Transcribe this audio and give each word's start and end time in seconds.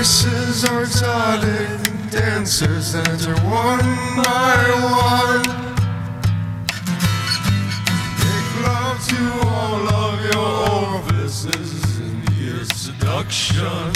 voices 0.00 0.64
are 0.64 0.80
exotic, 0.80 2.10
dancers 2.10 2.94
enter 2.94 3.34
one 3.42 3.84
by 4.16 4.56
one. 4.80 5.42
Make 8.16 8.50
love 8.66 8.98
to 9.08 9.22
all 9.46 9.88
of 9.92 10.24
your 10.32 11.04
orifices 11.04 12.00
in 12.00 12.22
your 12.38 12.64
seduction. 12.64 13.92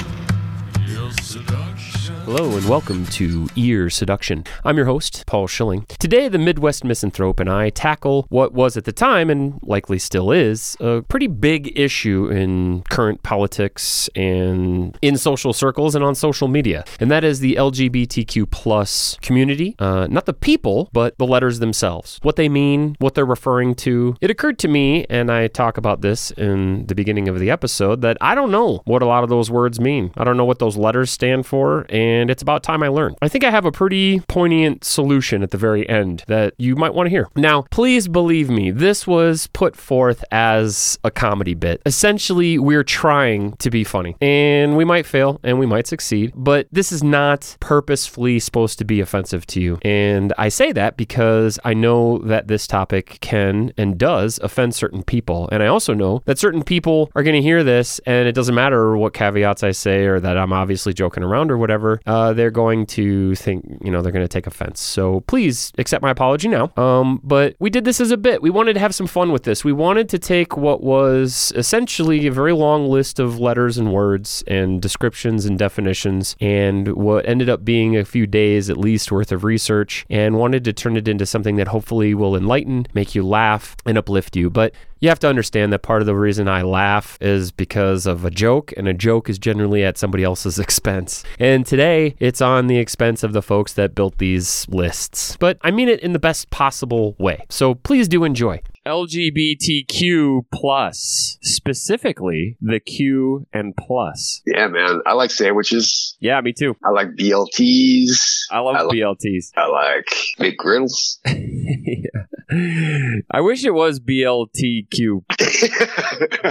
Your 0.86 1.10
seduction. 1.22 1.93
Hello 2.06 2.54
and 2.54 2.68
welcome 2.68 3.06
to 3.06 3.48
Ear 3.56 3.88
Seduction. 3.88 4.44
I'm 4.62 4.76
your 4.76 4.84
host, 4.84 5.24
Paul 5.26 5.46
Schilling. 5.46 5.86
Today, 5.98 6.28
the 6.28 6.38
Midwest 6.38 6.84
Misanthrope 6.84 7.40
and 7.40 7.48
I 7.48 7.70
tackle 7.70 8.26
what 8.28 8.52
was 8.52 8.76
at 8.76 8.84
the 8.84 8.92
time, 8.92 9.30
and 9.30 9.58
likely 9.62 9.98
still 9.98 10.30
is, 10.30 10.76
a 10.80 11.00
pretty 11.00 11.28
big 11.28 11.72
issue 11.78 12.28
in 12.28 12.82
current 12.90 13.22
politics 13.22 14.10
and 14.14 14.98
in 15.00 15.16
social 15.16 15.54
circles 15.54 15.94
and 15.94 16.04
on 16.04 16.14
social 16.14 16.46
media. 16.46 16.84
And 17.00 17.10
that 17.10 17.24
is 17.24 17.40
the 17.40 17.54
LGBTQ 17.54 18.50
plus 18.50 19.16
community. 19.22 19.74
Uh, 19.78 20.06
not 20.10 20.26
the 20.26 20.34
people, 20.34 20.90
but 20.92 21.16
the 21.16 21.26
letters 21.26 21.58
themselves. 21.58 22.18
What 22.20 22.36
they 22.36 22.50
mean, 22.50 22.96
what 22.98 23.14
they're 23.14 23.24
referring 23.24 23.76
to. 23.76 24.16
It 24.20 24.30
occurred 24.30 24.58
to 24.58 24.68
me, 24.68 25.06
and 25.08 25.32
I 25.32 25.48
talk 25.48 25.78
about 25.78 26.02
this 26.02 26.32
in 26.32 26.84
the 26.86 26.94
beginning 26.94 27.28
of 27.28 27.38
the 27.38 27.50
episode, 27.50 28.02
that 28.02 28.18
I 28.20 28.34
don't 28.34 28.50
know 28.50 28.82
what 28.84 29.00
a 29.00 29.06
lot 29.06 29.24
of 29.24 29.30
those 29.30 29.50
words 29.50 29.80
mean. 29.80 30.12
I 30.18 30.24
don't 30.24 30.36
know 30.36 30.44
what 30.44 30.58
those 30.58 30.76
letters 30.76 31.10
stand 31.10 31.46
for, 31.46 31.86
and 31.94 32.28
it's 32.30 32.42
about 32.42 32.62
time 32.62 32.82
I 32.82 32.88
learned. 32.88 33.16
I 33.22 33.28
think 33.28 33.44
I 33.44 33.50
have 33.50 33.64
a 33.64 33.72
pretty 33.72 34.20
poignant 34.28 34.84
solution 34.84 35.42
at 35.42 35.50
the 35.52 35.56
very 35.56 35.88
end 35.88 36.24
that 36.26 36.54
you 36.58 36.74
might 36.74 36.92
want 36.92 37.06
to 37.06 37.10
hear. 37.10 37.28
Now, 37.36 37.62
please 37.70 38.08
believe 38.08 38.50
me, 38.50 38.70
this 38.70 39.06
was 39.06 39.46
put 39.48 39.76
forth 39.76 40.24
as 40.32 40.98
a 41.04 41.10
comedy 41.10 41.54
bit. 41.54 41.80
Essentially, 41.86 42.58
we're 42.58 42.82
trying 42.82 43.52
to 43.58 43.70
be 43.70 43.84
funny, 43.84 44.16
and 44.20 44.76
we 44.76 44.84
might 44.84 45.06
fail 45.06 45.40
and 45.44 45.58
we 45.58 45.66
might 45.66 45.86
succeed, 45.86 46.32
but 46.34 46.66
this 46.72 46.90
is 46.90 47.04
not 47.04 47.56
purposefully 47.60 48.40
supposed 48.40 48.78
to 48.78 48.84
be 48.84 49.00
offensive 49.00 49.46
to 49.46 49.60
you. 49.60 49.78
And 49.82 50.32
I 50.36 50.48
say 50.48 50.72
that 50.72 50.96
because 50.96 51.58
I 51.64 51.74
know 51.74 52.18
that 52.18 52.48
this 52.48 52.66
topic 52.66 53.18
can 53.20 53.72
and 53.76 53.96
does 53.96 54.40
offend 54.42 54.74
certain 54.74 55.04
people. 55.04 55.48
And 55.52 55.62
I 55.62 55.66
also 55.68 55.94
know 55.94 56.22
that 56.24 56.38
certain 56.38 56.64
people 56.64 57.10
are 57.14 57.22
going 57.22 57.36
to 57.36 57.42
hear 57.42 57.62
this, 57.62 58.00
and 58.00 58.26
it 58.26 58.32
doesn't 58.32 58.54
matter 58.54 58.96
what 58.96 59.14
caveats 59.14 59.62
I 59.62 59.70
say 59.70 60.04
or 60.06 60.18
that 60.20 60.36
I'm 60.36 60.52
obviously 60.52 60.92
joking 60.92 61.22
around 61.22 61.50
or 61.50 61.58
whatever, 61.58 61.83
uh, 62.06 62.32
they're 62.32 62.50
going 62.50 62.86
to 62.86 63.34
think, 63.36 63.64
you 63.82 63.90
know, 63.90 64.02
they're 64.02 64.12
going 64.12 64.24
to 64.24 64.28
take 64.28 64.46
offense. 64.46 64.80
So 64.80 65.20
please 65.22 65.72
accept 65.78 66.02
my 66.02 66.10
apology 66.10 66.48
now. 66.48 66.72
Um, 66.76 67.20
but 67.22 67.56
we 67.58 67.70
did 67.70 67.84
this 67.84 68.00
as 68.00 68.10
a 68.10 68.16
bit. 68.16 68.42
We 68.42 68.50
wanted 68.50 68.74
to 68.74 68.80
have 68.80 68.94
some 68.94 69.06
fun 69.06 69.32
with 69.32 69.44
this. 69.44 69.64
We 69.64 69.72
wanted 69.72 70.08
to 70.10 70.18
take 70.18 70.56
what 70.56 70.82
was 70.82 71.52
essentially 71.56 72.26
a 72.26 72.32
very 72.32 72.52
long 72.52 72.88
list 72.88 73.18
of 73.18 73.38
letters 73.38 73.78
and 73.78 73.92
words 73.92 74.42
and 74.46 74.80
descriptions 74.80 75.44
and 75.44 75.58
definitions 75.58 76.36
and 76.40 76.88
what 76.94 77.28
ended 77.28 77.48
up 77.48 77.64
being 77.64 77.96
a 77.96 78.04
few 78.04 78.26
days 78.26 78.70
at 78.70 78.76
least 78.76 79.12
worth 79.12 79.32
of 79.32 79.44
research 79.44 80.06
and 80.10 80.38
wanted 80.38 80.64
to 80.64 80.72
turn 80.72 80.96
it 80.96 81.08
into 81.08 81.26
something 81.26 81.56
that 81.56 81.68
hopefully 81.68 82.14
will 82.14 82.36
enlighten, 82.36 82.86
make 82.94 83.14
you 83.14 83.22
laugh, 83.22 83.76
and 83.86 83.98
uplift 83.98 84.36
you. 84.36 84.50
But 84.50 84.74
you 85.00 85.08
have 85.08 85.18
to 85.20 85.28
understand 85.28 85.72
that 85.72 85.82
part 85.82 86.02
of 86.02 86.06
the 86.06 86.14
reason 86.14 86.48
I 86.48 86.62
laugh 86.62 87.18
is 87.20 87.52
because 87.52 88.06
of 88.06 88.24
a 88.24 88.30
joke, 88.30 88.72
and 88.76 88.88
a 88.88 88.94
joke 88.94 89.28
is 89.28 89.38
generally 89.38 89.84
at 89.84 89.98
somebody 89.98 90.24
else's 90.24 90.58
expense. 90.66 91.24
And 91.38 91.66
today, 91.66 92.14
it's 92.18 92.40
on 92.40 92.66
the 92.66 92.78
expense 92.78 93.22
of 93.22 93.32
the 93.32 93.42
folks 93.42 93.74
that 93.74 93.94
built 93.94 94.18
these 94.18 94.66
lists. 94.68 95.36
But 95.38 95.58
I 95.62 95.70
mean 95.70 95.88
it 95.88 96.00
in 96.00 96.12
the 96.12 96.18
best 96.18 96.50
possible 96.50 97.14
way. 97.18 97.44
So 97.48 97.74
please 97.74 98.08
do 98.08 98.24
enjoy. 98.24 98.60
LGBTQ 98.86 100.42
plus, 100.52 101.38
specifically 101.42 102.56
the 102.60 102.80
Q 102.80 103.46
and 103.52 103.74
plus. 103.76 104.42
Yeah, 104.46 104.68
man. 104.68 105.00
I 105.06 105.12
like 105.14 105.30
sandwiches. 105.30 106.16
Yeah, 106.20 106.40
me 106.40 106.52
too. 106.52 106.74
I 106.84 106.90
like 106.90 107.08
BLTs. 107.18 108.44
I 108.50 108.58
love 108.60 108.76
I 108.76 108.82
like- 108.82 108.96
BLTs. 108.96 109.50
I 109.56 109.66
like 109.68 110.06
McGriddles. 110.38 111.18
yeah. 111.26 112.22
I 113.30 113.40
wish 113.40 113.64
it 113.64 113.70
was 113.72 114.00
BLTQ 114.00 115.22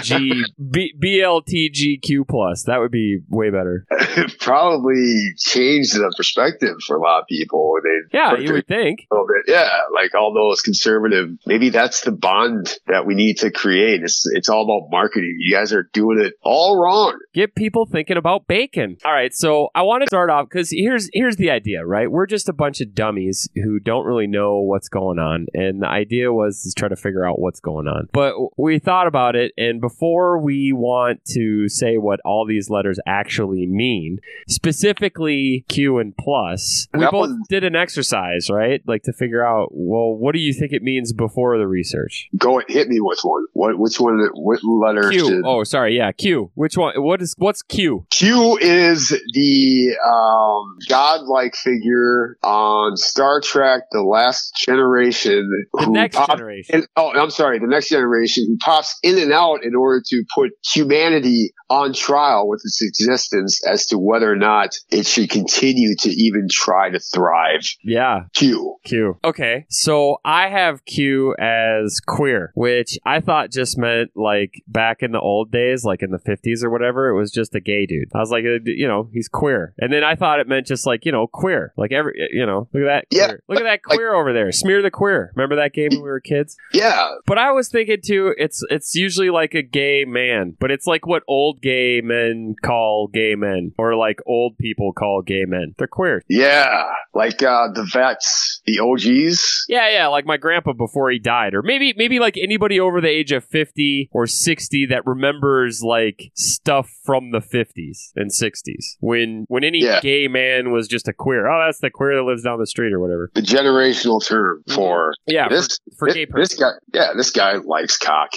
G 0.01 0.43
B, 0.71 0.93
BLTGQ 0.99 2.27
plus. 2.27 2.63
That 2.63 2.79
would 2.79 2.91
be 2.91 3.19
way 3.29 3.51
better. 3.51 3.85
Probably 4.39 5.33
changed 5.37 5.93
the 5.95 6.11
perspective 6.17 6.75
for 6.85 6.97
a 6.97 7.01
lot 7.01 7.21
of 7.21 7.27
people. 7.27 7.75
They 7.83 8.17
Yeah, 8.17 8.35
you 8.37 8.53
would 8.53 8.67
think. 8.67 9.05
a 9.11 9.13
little 9.13 9.27
bit. 9.27 9.53
Yeah, 9.53 9.69
like 9.93 10.15
all 10.15 10.33
those 10.33 10.61
conservative. 10.61 11.29
Maybe 11.45 11.69
that's 11.69 12.01
the 12.01 12.11
bond 12.23 12.73
that 12.87 13.05
we 13.05 13.13
need 13.13 13.37
to 13.39 13.51
create. 13.51 14.01
It's 14.01 14.25
it's 14.33 14.49
all 14.49 14.63
about 14.63 14.89
marketing. 14.91 15.35
You 15.39 15.55
guys 15.55 15.71
are 15.73 15.83
doing 15.93 16.19
it 16.19 16.33
all 16.41 16.81
wrong. 16.81 17.19
Get 17.33 17.53
people 17.55 17.85
thinking 17.85 18.17
about 18.17 18.47
bacon. 18.47 18.97
All 19.05 19.11
right, 19.13 19.33
so 19.33 19.69
I 19.75 19.81
want 19.83 20.01
to 20.03 20.07
start 20.07 20.29
off 20.29 20.47
because 20.49 20.71
here's 20.71 21.09
here's 21.13 21.35
the 21.35 21.51
idea, 21.51 21.85
right? 21.85 22.09
We're 22.09 22.25
just 22.25 22.49
a 22.49 22.53
bunch 22.53 22.81
of 22.81 22.95
dummies 22.95 23.47
who 23.55 23.79
don't 23.79 24.05
really 24.05 24.27
know 24.27 24.59
what's 24.61 24.89
going 24.89 25.19
on, 25.19 25.47
and 25.53 25.81
the 25.81 25.87
idea 25.87 26.31
was 26.33 26.63
to 26.63 26.71
try 26.79 26.87
to 26.87 26.95
figure 26.95 27.27
out 27.27 27.39
what's 27.39 27.59
going 27.59 27.87
on. 27.87 28.07
But 28.13 28.33
we 28.57 28.79
thought 28.79 29.07
about 29.07 29.35
it, 29.35 29.51
and 29.57 29.81
before 29.81 30.39
we 30.39 30.71
want 30.73 31.25
to 31.33 31.67
say 31.69 31.97
what 31.97 32.19
all 32.23 32.45
these 32.47 32.69
letters 32.69 32.99
actually 33.05 33.67
mean, 33.67 34.19
specifically 34.47 35.65
Q 35.67 35.99
and 35.99 36.15
plus, 36.17 36.87
we 36.93 37.01
That 37.01 37.11
both 37.11 37.29
was- 37.29 37.47
did 37.49 37.63
an 37.63 37.75
exercise, 37.75 38.49
right? 38.49 38.81
Like 38.87 39.03
to 39.03 39.13
figure 39.13 39.45
out, 39.45 39.69
well, 39.71 40.13
what 40.15 40.33
do 40.33 40.39
you 40.39 40.53
think 40.53 40.71
it 40.71 40.81
means 40.81 41.13
before 41.13 41.57
the 41.57 41.67
research? 41.67 42.12
Go 42.37 42.61
hit 42.67 42.87
me 42.87 42.99
with 42.99 43.19
one. 43.23 43.45
What 43.53 43.77
which 43.77 43.99
one? 43.99 44.19
What 44.33 44.59
letter? 44.63 45.09
Q. 45.09 45.29
did- 45.29 45.41
Oh, 45.45 45.63
sorry, 45.63 45.95
yeah, 45.97 46.11
Q. 46.11 46.51
Which 46.55 46.77
one? 46.77 46.93
What 47.01 47.21
is 47.21 47.35
what's 47.37 47.61
Q? 47.61 48.05
Q 48.09 48.57
is 48.61 49.09
the 49.09 49.97
um, 50.05 50.77
godlike 50.89 51.55
figure 51.55 52.37
on 52.43 52.97
Star 52.97 53.41
Trek: 53.41 53.83
The 53.91 54.01
Last 54.03 54.53
Generation. 54.57 55.49
The 55.73 55.85
next 55.87 56.15
pop- 56.17 56.29
generation. 56.29 56.75
And, 56.75 56.87
oh, 56.95 57.11
I'm 57.11 57.29
sorry, 57.31 57.59
the 57.59 57.67
next 57.67 57.89
generation 57.89 58.45
who 58.47 58.57
pops 58.57 58.97
in 59.03 59.17
and 59.17 59.31
out 59.31 59.63
in 59.63 59.75
order 59.75 60.01
to 60.05 60.23
put 60.33 60.51
humanity 60.73 61.53
on 61.73 61.93
trial 61.93 62.47
with 62.47 62.61
its 62.63 62.81
existence 62.81 63.65
as 63.65 63.87
to 63.87 63.97
whether 63.97 64.31
or 64.31 64.35
not 64.35 64.75
it 64.91 65.07
should 65.07 65.29
continue 65.29 65.95
to 65.99 66.09
even 66.09 66.47
try 66.49 66.89
to 66.89 66.99
thrive. 66.99 67.67
Yeah, 67.83 68.25
Q. 68.35 68.77
Q. 68.83 69.17
Okay, 69.23 69.65
so 69.69 70.17
I 70.23 70.49
have 70.49 70.85
Q 70.85 71.35
as 71.39 71.99
queer, 72.05 72.51
which 72.55 72.97
I 73.05 73.19
thought 73.21 73.51
just 73.51 73.77
meant 73.77 74.11
like 74.15 74.61
back 74.67 75.01
in 75.01 75.11
the 75.11 75.19
old 75.19 75.51
days, 75.51 75.83
like 75.83 76.03
in 76.03 76.11
the 76.11 76.19
50s 76.19 76.63
or 76.63 76.69
whatever, 76.69 77.09
it 77.09 77.17
was 77.17 77.31
just 77.31 77.55
a 77.55 77.59
gay 77.59 77.85
dude. 77.85 78.09
I 78.13 78.19
was 78.19 78.29
like, 78.29 78.43
uh, 78.45 78.59
you 78.65 78.87
know, 78.87 79.09
he's 79.11 79.27
queer. 79.27 79.73
And 79.79 79.91
then 79.91 80.03
I 80.03 80.15
thought 80.15 80.39
it 80.39 80.47
meant 80.47 80.67
just 80.67 80.85
like, 80.85 81.05
you 81.05 81.11
know, 81.11 81.27
queer. 81.27 81.73
Like 81.75 81.91
every, 81.91 82.13
you 82.31 82.45
know, 82.45 82.67
look 82.73 82.83
at 82.83 82.85
that. 82.85 83.05
Yeah, 83.09 83.27
Queer. 83.27 83.43
Look 83.47 83.59
at 83.59 83.63
that 83.63 83.83
queer 83.83 84.13
over 84.13 84.31
there. 84.33 84.51
Smear 84.51 84.81
the 84.81 84.91
queer. 84.91 85.31
Remember 85.35 85.55
that 85.55 85.73
game 85.73 85.89
when 85.91 86.01
we 86.01 86.09
were 86.09 86.19
kids? 86.19 86.55
Yeah, 86.71 87.09
But 87.25 87.37
I 87.37 87.51
was 87.51 87.69
thinking 87.69 87.99
too, 88.05 88.33
it's 88.37 88.63
it's 88.69 88.93
usually 88.95 89.29
like 89.29 89.53
a 89.53 89.61
gay 89.63 90.05
man, 90.05 90.55
but 90.59 90.71
it's 90.71 90.85
like 90.85 91.07
what 91.07 91.23
old 91.27 91.61
gay 91.63 92.01
men 92.03 92.53
call 92.63 93.07
gay 93.11 93.33
men, 93.35 93.71
or 93.79 93.95
like 93.95 94.19
old 94.27 94.57
people 94.59 94.93
call 94.93 95.23
gay 95.25 95.45
men. 95.47 95.73
They're 95.79 95.87
queer. 95.87 96.21
yeah, 96.29 96.83
like 97.15 97.41
uh, 97.41 97.69
the 97.73 97.87
vets, 97.91 98.61
the 98.65 98.79
OGs. 98.79 99.65
Yeah, 99.67 99.89
yeah, 99.89 100.07
like 100.07 100.25
my 100.25 100.37
grandpa 100.37 100.73
before 100.73 101.09
he 101.09 101.17
died, 101.17 101.55
or 101.55 101.61
maybe 101.63 101.93
maybe 101.97 102.19
like 102.19 102.37
anybody 102.37 102.79
over 102.79 103.01
the 103.01 103.07
age 103.09 103.31
of 103.31 103.43
fifty 103.45 104.09
or 104.11 104.27
sixty 104.27 104.85
that 104.87 105.05
remembers 105.05 105.81
like 105.81 106.31
stuff 106.35 106.89
from 107.03 107.31
the 107.31 107.41
fifties 107.41 108.11
and 108.15 108.31
sixties 108.31 108.97
when 108.99 109.45
when 109.47 109.63
any 109.63 109.79
Yeah. 109.79 110.01
gay 110.01 110.27
man 110.27 110.71
was 110.71 110.87
just 110.87 111.07
a 111.07 111.13
queer. 111.13 111.47
Oh, 111.49 111.65
that's 111.65 111.79
the 111.79 111.89
queer 111.89 112.15
that 112.17 112.23
lives 112.23 112.43
down 112.43 112.59
the 112.59 112.67
street 112.67 112.91
or 112.93 112.99
whatever. 112.99 113.31
The 113.33 113.41
generational 113.41 114.25
term 114.25 114.63
for 114.73 115.13
Yeah, 115.25 115.47
this. 115.49 115.79
for, 115.97 116.07
for 116.07 116.07
this, 116.09 116.15
gay 116.15 116.25
this 116.35 116.53
guy, 116.55 116.71
yeah, 116.93 117.07
this 117.15 117.31
guy 117.31 117.53
likes 117.55 117.97
cock. 117.97 118.29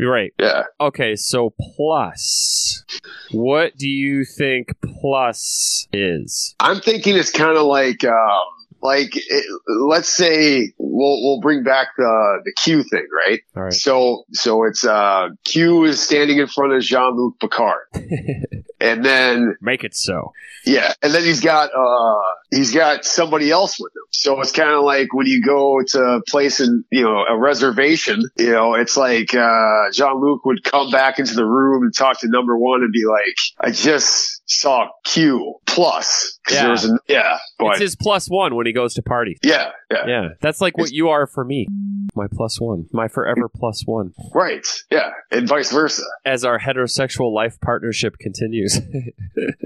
You're 0.00 0.10
right. 0.10 0.32
Yeah, 0.38 0.62
Okay, 0.80 1.14
so 1.14 1.52
plus, 1.76 2.84
what 3.32 3.76
do 3.76 3.86
you 3.86 4.24
think 4.24 4.72
plus 4.82 5.86
is? 5.92 6.54
I'm 6.58 6.80
thinking 6.80 7.16
it's 7.16 7.30
kind 7.30 7.58
of 7.58 7.66
like, 7.66 8.02
um, 8.04 8.42
like 8.82 9.16
it, 9.16 9.44
let's 9.68 10.08
say 10.08 10.72
we'll 10.78 11.22
we'll 11.22 11.40
bring 11.40 11.62
back 11.62 11.88
the 11.96 12.40
the 12.44 12.52
Q 12.62 12.82
thing, 12.82 13.06
right? 13.26 13.40
Right. 13.54 13.72
So 13.72 14.24
so 14.32 14.64
it's 14.64 14.84
uh 14.84 15.28
Q 15.44 15.84
is 15.84 16.00
standing 16.00 16.38
in 16.38 16.46
front 16.46 16.72
of 16.72 16.82
Jean 16.82 17.16
Luc 17.16 17.38
Picard, 17.40 17.86
and 18.80 19.04
then 19.04 19.56
Make 19.60 19.84
it 19.84 19.94
so. 19.94 20.32
yeah, 20.64 20.92
and 21.02 21.12
then 21.14 21.24
he's 21.24 21.40
got 21.40 21.70
uh 21.74 22.20
he's 22.50 22.72
got 22.74 23.04
somebody 23.04 23.50
else 23.50 23.78
with 23.78 23.92
him. 23.94 24.02
So 24.12 24.40
it's 24.40 24.52
kind 24.52 24.70
of 24.70 24.82
like 24.84 25.12
when 25.14 25.26
you 25.26 25.42
go 25.42 25.80
to 25.86 25.98
a 26.00 26.22
place 26.22 26.60
in 26.60 26.84
you 26.90 27.02
know 27.02 27.24
a 27.28 27.38
reservation, 27.38 28.22
you 28.36 28.50
know, 28.52 28.74
it's 28.74 28.96
like 28.96 29.34
uh 29.34 29.90
Jean 29.92 30.20
Luc 30.20 30.44
would 30.44 30.64
come 30.64 30.90
back 30.90 31.18
into 31.18 31.34
the 31.34 31.44
room 31.44 31.82
and 31.82 31.94
talk 31.94 32.20
to 32.20 32.28
number 32.28 32.56
one 32.56 32.82
and 32.82 32.92
be 32.92 33.04
like, 33.06 33.36
I 33.60 33.70
just 33.72 34.39
saw 34.50 34.88
Q 35.04 35.54
plus. 35.66 36.38
Yeah. 36.50 36.62
There 36.62 36.70
was 36.70 36.84
a, 36.84 36.98
yeah. 37.08 37.38
But 37.58 37.72
it's 37.72 37.80
his 37.80 37.96
plus 37.96 38.28
one 38.28 38.54
when 38.56 38.66
he 38.66 38.72
goes 38.72 38.94
to 38.94 39.02
parties. 39.02 39.38
yeah, 39.42 39.70
yeah. 39.90 40.06
Yeah, 40.06 40.28
that's 40.40 40.60
like 40.60 40.76
what 40.76 40.90
you 40.92 41.08
are 41.10 41.26
for 41.26 41.44
me. 41.44 41.66
My 42.14 42.26
plus 42.30 42.60
one, 42.60 42.86
my 42.92 43.06
forever 43.08 43.48
plus 43.48 43.84
one. 43.86 44.12
Right. 44.34 44.66
Yeah. 44.90 45.10
And 45.30 45.46
vice 45.48 45.70
versa. 45.70 46.02
As 46.24 46.44
our 46.44 46.58
heterosexual 46.58 47.32
life 47.32 47.60
partnership 47.60 48.18
continues. 48.18 48.80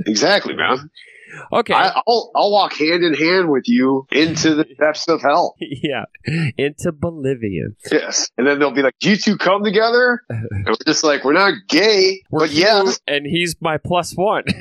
Exactly, 0.06 0.54
man. 0.54 0.90
Okay. 1.52 1.74
I, 1.74 2.02
I'll 2.06 2.30
I'll 2.34 2.50
walk 2.52 2.74
hand 2.74 3.04
in 3.04 3.14
hand 3.14 3.50
with 3.50 3.64
you 3.66 4.06
into 4.10 4.54
the 4.54 4.64
depths 4.78 5.08
of 5.08 5.22
hell. 5.22 5.54
yeah, 5.60 6.04
into 6.56 6.92
Bolivian. 6.92 7.76
Yes. 7.90 8.30
And 8.36 8.46
then 8.46 8.58
they'll 8.58 8.70
be 8.70 8.82
like, 8.82 8.94
"You 9.02 9.16
two 9.16 9.36
come 9.36 9.64
together?" 9.64 10.22
And 10.28 10.66
we're 10.66 10.74
just 10.86 11.04
like, 11.04 11.24
"We're 11.24 11.32
not 11.32 11.54
gay, 11.68 12.22
We're 12.30 12.40
but 12.40 12.50
yeah." 12.50 12.84
and 13.06 13.26
he's 13.26 13.56
my 13.60 13.78
plus 13.78 14.12
one. 14.14 14.44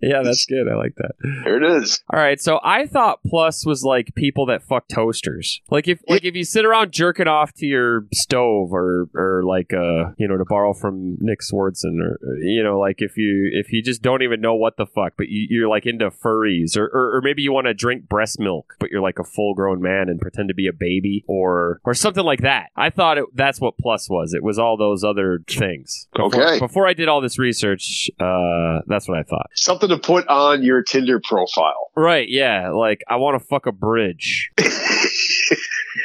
yeah, 0.00 0.22
that's 0.22 0.46
good. 0.46 0.68
I 0.70 0.76
like 0.76 0.94
that. 0.96 1.12
There 1.44 1.62
it 1.62 1.82
is. 1.82 2.02
All 2.12 2.18
right, 2.18 2.40
so 2.40 2.60
I 2.62 2.86
thought 2.86 3.20
plus 3.26 3.64
was 3.66 3.82
like 3.82 4.14
people 4.14 4.46
that 4.46 4.62
fuck 4.62 4.88
toasters. 4.88 5.60
Like 5.70 5.88
if 5.88 6.00
like 6.08 6.24
if 6.24 6.34
you 6.34 6.44
sit 6.44 6.64
around 6.64 6.92
jerking 6.92 7.28
off 7.28 7.52
to 7.54 7.66
your 7.66 8.06
stove 8.12 8.72
or 8.72 9.08
or 9.14 9.42
like 9.44 9.72
uh 9.72 10.12
you 10.18 10.28
know 10.28 10.36
to 10.36 10.44
borrow 10.48 10.72
from 10.74 11.16
Nick 11.20 11.40
Swardson 11.40 12.00
or 12.00 12.18
you 12.40 12.62
know 12.62 12.78
like 12.78 13.01
if 13.02 13.16
you 13.16 13.50
if 13.52 13.72
you 13.72 13.82
just 13.82 14.02
don't 14.02 14.22
even 14.22 14.40
know 14.40 14.54
what 14.54 14.76
the 14.76 14.86
fuck 14.86 15.14
but 15.16 15.28
you, 15.28 15.46
you're 15.50 15.68
like 15.68 15.86
into 15.86 16.10
furries 16.10 16.76
or, 16.76 16.86
or 16.86 17.16
or 17.16 17.20
maybe 17.22 17.42
you 17.42 17.52
want 17.52 17.66
to 17.66 17.74
drink 17.74 18.08
breast 18.08 18.38
milk 18.40 18.74
but 18.78 18.90
you're 18.90 19.02
like 19.02 19.18
a 19.18 19.24
full 19.24 19.54
grown 19.54 19.80
man 19.82 20.08
and 20.08 20.20
pretend 20.20 20.48
to 20.48 20.54
be 20.54 20.66
a 20.66 20.72
baby 20.72 21.24
or 21.26 21.80
or 21.84 21.94
something 21.94 22.24
like 22.24 22.40
that. 22.42 22.70
I 22.76 22.90
thought 22.90 23.18
it, 23.18 23.24
that's 23.34 23.60
what 23.60 23.76
plus 23.78 24.08
was. 24.08 24.34
It 24.34 24.42
was 24.42 24.58
all 24.58 24.76
those 24.76 25.04
other 25.04 25.40
things. 25.46 26.08
Before, 26.14 26.26
Okay. 26.26 26.58
Before 26.58 26.86
I 26.86 26.94
did 26.94 27.08
all 27.08 27.20
this 27.20 27.38
research, 27.38 28.10
uh 28.20 28.80
that's 28.86 29.08
what 29.08 29.18
I 29.18 29.22
thought. 29.22 29.50
Something 29.54 29.88
to 29.90 29.98
put 29.98 30.26
on 30.28 30.62
your 30.62 30.82
Tinder 30.82 31.20
profile. 31.20 31.90
Right, 31.94 32.28
yeah. 32.28 32.70
Like 32.70 33.02
I 33.08 33.16
want 33.16 33.40
to 33.40 33.46
fuck 33.46 33.66
a 33.66 33.72
bridge. 33.72 34.50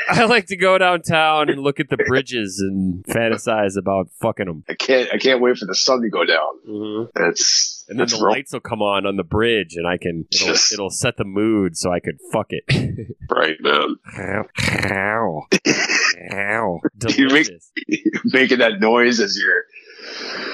I 0.10 0.26
like 0.26 0.48
to 0.48 0.58
go 0.58 0.78
downtown 0.78 1.50
and 1.50 1.62
look 1.62 1.80
at 1.80 1.90
the 1.90 1.98
bridges 1.98 2.60
and 2.60 3.04
fantasize 3.06 3.78
about 3.78 4.10
fucking 4.22 4.46
them. 4.46 4.64
I 4.70 4.74
can't 4.74 5.10
I 5.14 5.18
can't 5.18 5.42
wait 5.42 5.58
for 5.58 5.66
the 5.66 5.76
sun 5.76 6.02
to 6.02 6.10
go 6.10 6.26
down. 6.26 6.60
Mm-hmm. 6.68 6.87
That's 7.16 7.86
And 7.90 7.98
then 8.00 8.04
that's 8.06 8.18
the 8.18 8.24
real- 8.26 8.34
lights 8.34 8.54
will 8.54 8.60
come 8.60 8.82
on 8.82 9.06
on 9.06 9.16
the 9.18 9.24
bridge, 9.24 9.76
and 9.76 9.88
I 9.88 9.98
can 9.98 10.26
it'll, 10.34 10.48
Yes. 10.48 10.72
it'll 10.74 10.90
set 10.90 11.18
the 11.18 11.26
mood 11.26 11.78
so 11.78 11.92
I 11.92 12.00
could 12.00 12.18
fuck 12.32 12.48
it. 12.50 12.64
right, 13.30 13.56
man. 13.62 13.96
Ow, 14.18 15.44
ow, 16.32 16.80
You 17.10 17.28
make- 17.30 17.50
Making 18.26 18.60
that 18.60 18.80
noise 18.80 19.20
as 19.20 19.38
you're 19.38 19.64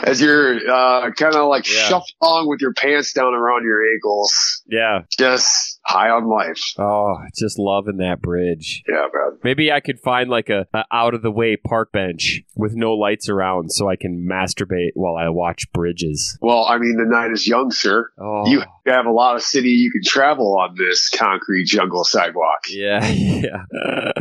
as 0.05 0.19
you're 0.21 0.55
uh, 0.69 1.11
kind 1.11 1.35
of 1.35 1.47
like 1.47 1.69
Yeah. 1.69 1.81
shuffling 1.87 2.47
with 2.49 2.59
your 2.61 2.73
pants 2.73 3.13
down 3.13 3.33
around 3.33 3.63
your 3.63 3.81
ankles, 3.93 4.63
Yeah. 4.67 5.01
just 5.17 5.79
high 5.85 6.09
on 6.09 6.27
life. 6.29 6.61
Oh, 6.77 7.17
just 7.37 7.59
loving 7.59 7.97
that 7.97 8.21
bridge. 8.21 8.83
Yeah, 8.87 9.07
man. 9.13 9.39
Maybe 9.43 9.71
I 9.71 9.79
could 9.79 9.99
find 9.99 10.29
like 10.29 10.49
a, 10.49 10.67
a 10.73 10.85
out 10.91 11.13
of 11.13 11.21
the 11.21 11.31
way 11.31 11.57
park 11.57 11.91
bench 11.91 12.41
with 12.55 12.73
no 12.75 12.93
lights 12.93 13.29
around, 13.29 13.71
so 13.71 13.89
I 13.89 13.95
can 13.95 14.27
masturbate 14.29 14.91
while 14.95 15.15
I 15.15 15.29
watch 15.29 15.71
bridges. 15.73 16.37
Well, 16.41 16.65
I 16.65 16.77
mean, 16.77 16.97
the 16.97 17.05
night 17.05 17.31
is 17.31 17.47
young, 17.47 17.71
sir. 17.71 18.11
Oh, 18.17 18.47
You 18.47 18.63
have 18.85 19.05
a 19.05 19.11
lot 19.11 19.35
of 19.35 19.41
city 19.41 19.69
you 19.69 19.91
can 19.91 20.03
travel 20.03 20.57
on 20.57 20.75
this 20.77 21.09
concrete 21.09 21.65
jungle 21.65 22.03
sidewalk. 22.03 22.65
Yeah, 22.69 23.05
yeah. 23.07 24.11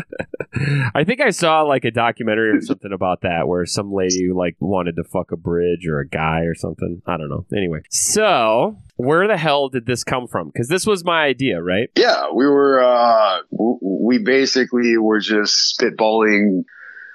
I 0.94 1.04
think 1.04 1.20
I 1.20 1.30
saw 1.30 1.62
like 1.62 1.84
a 1.84 1.90
documentary 1.90 2.56
or 2.56 2.60
something 2.60 2.92
about 2.92 3.22
that 3.22 3.48
where 3.48 3.64
some 3.66 3.92
lady 3.92 4.28
like 4.34 4.56
wanted 4.60 4.96
to 4.96 5.04
fuck 5.04 5.32
a 5.32 5.36
bridge 5.36 5.86
or 5.86 6.00
a 6.00 6.08
guy 6.08 6.40
or 6.42 6.54
something. 6.54 7.02
I 7.06 7.16
don't 7.16 7.28
know. 7.30 7.46
Anyway, 7.56 7.80
so 7.90 8.76
where 9.02 9.26
the 9.26 9.36
hell 9.36 9.68
did 9.68 9.84
this 9.84 10.04
come 10.04 10.28
from? 10.28 10.48
Because 10.48 10.68
this 10.68 10.86
was 10.86 11.04
my 11.04 11.24
idea, 11.24 11.60
right? 11.60 11.90
Yeah, 11.96 12.26
we 12.32 12.46
were. 12.46 12.82
Uh, 12.82 13.38
we 13.50 14.18
basically 14.18 14.96
were 14.96 15.18
just 15.18 15.76
spitballing 15.78 16.62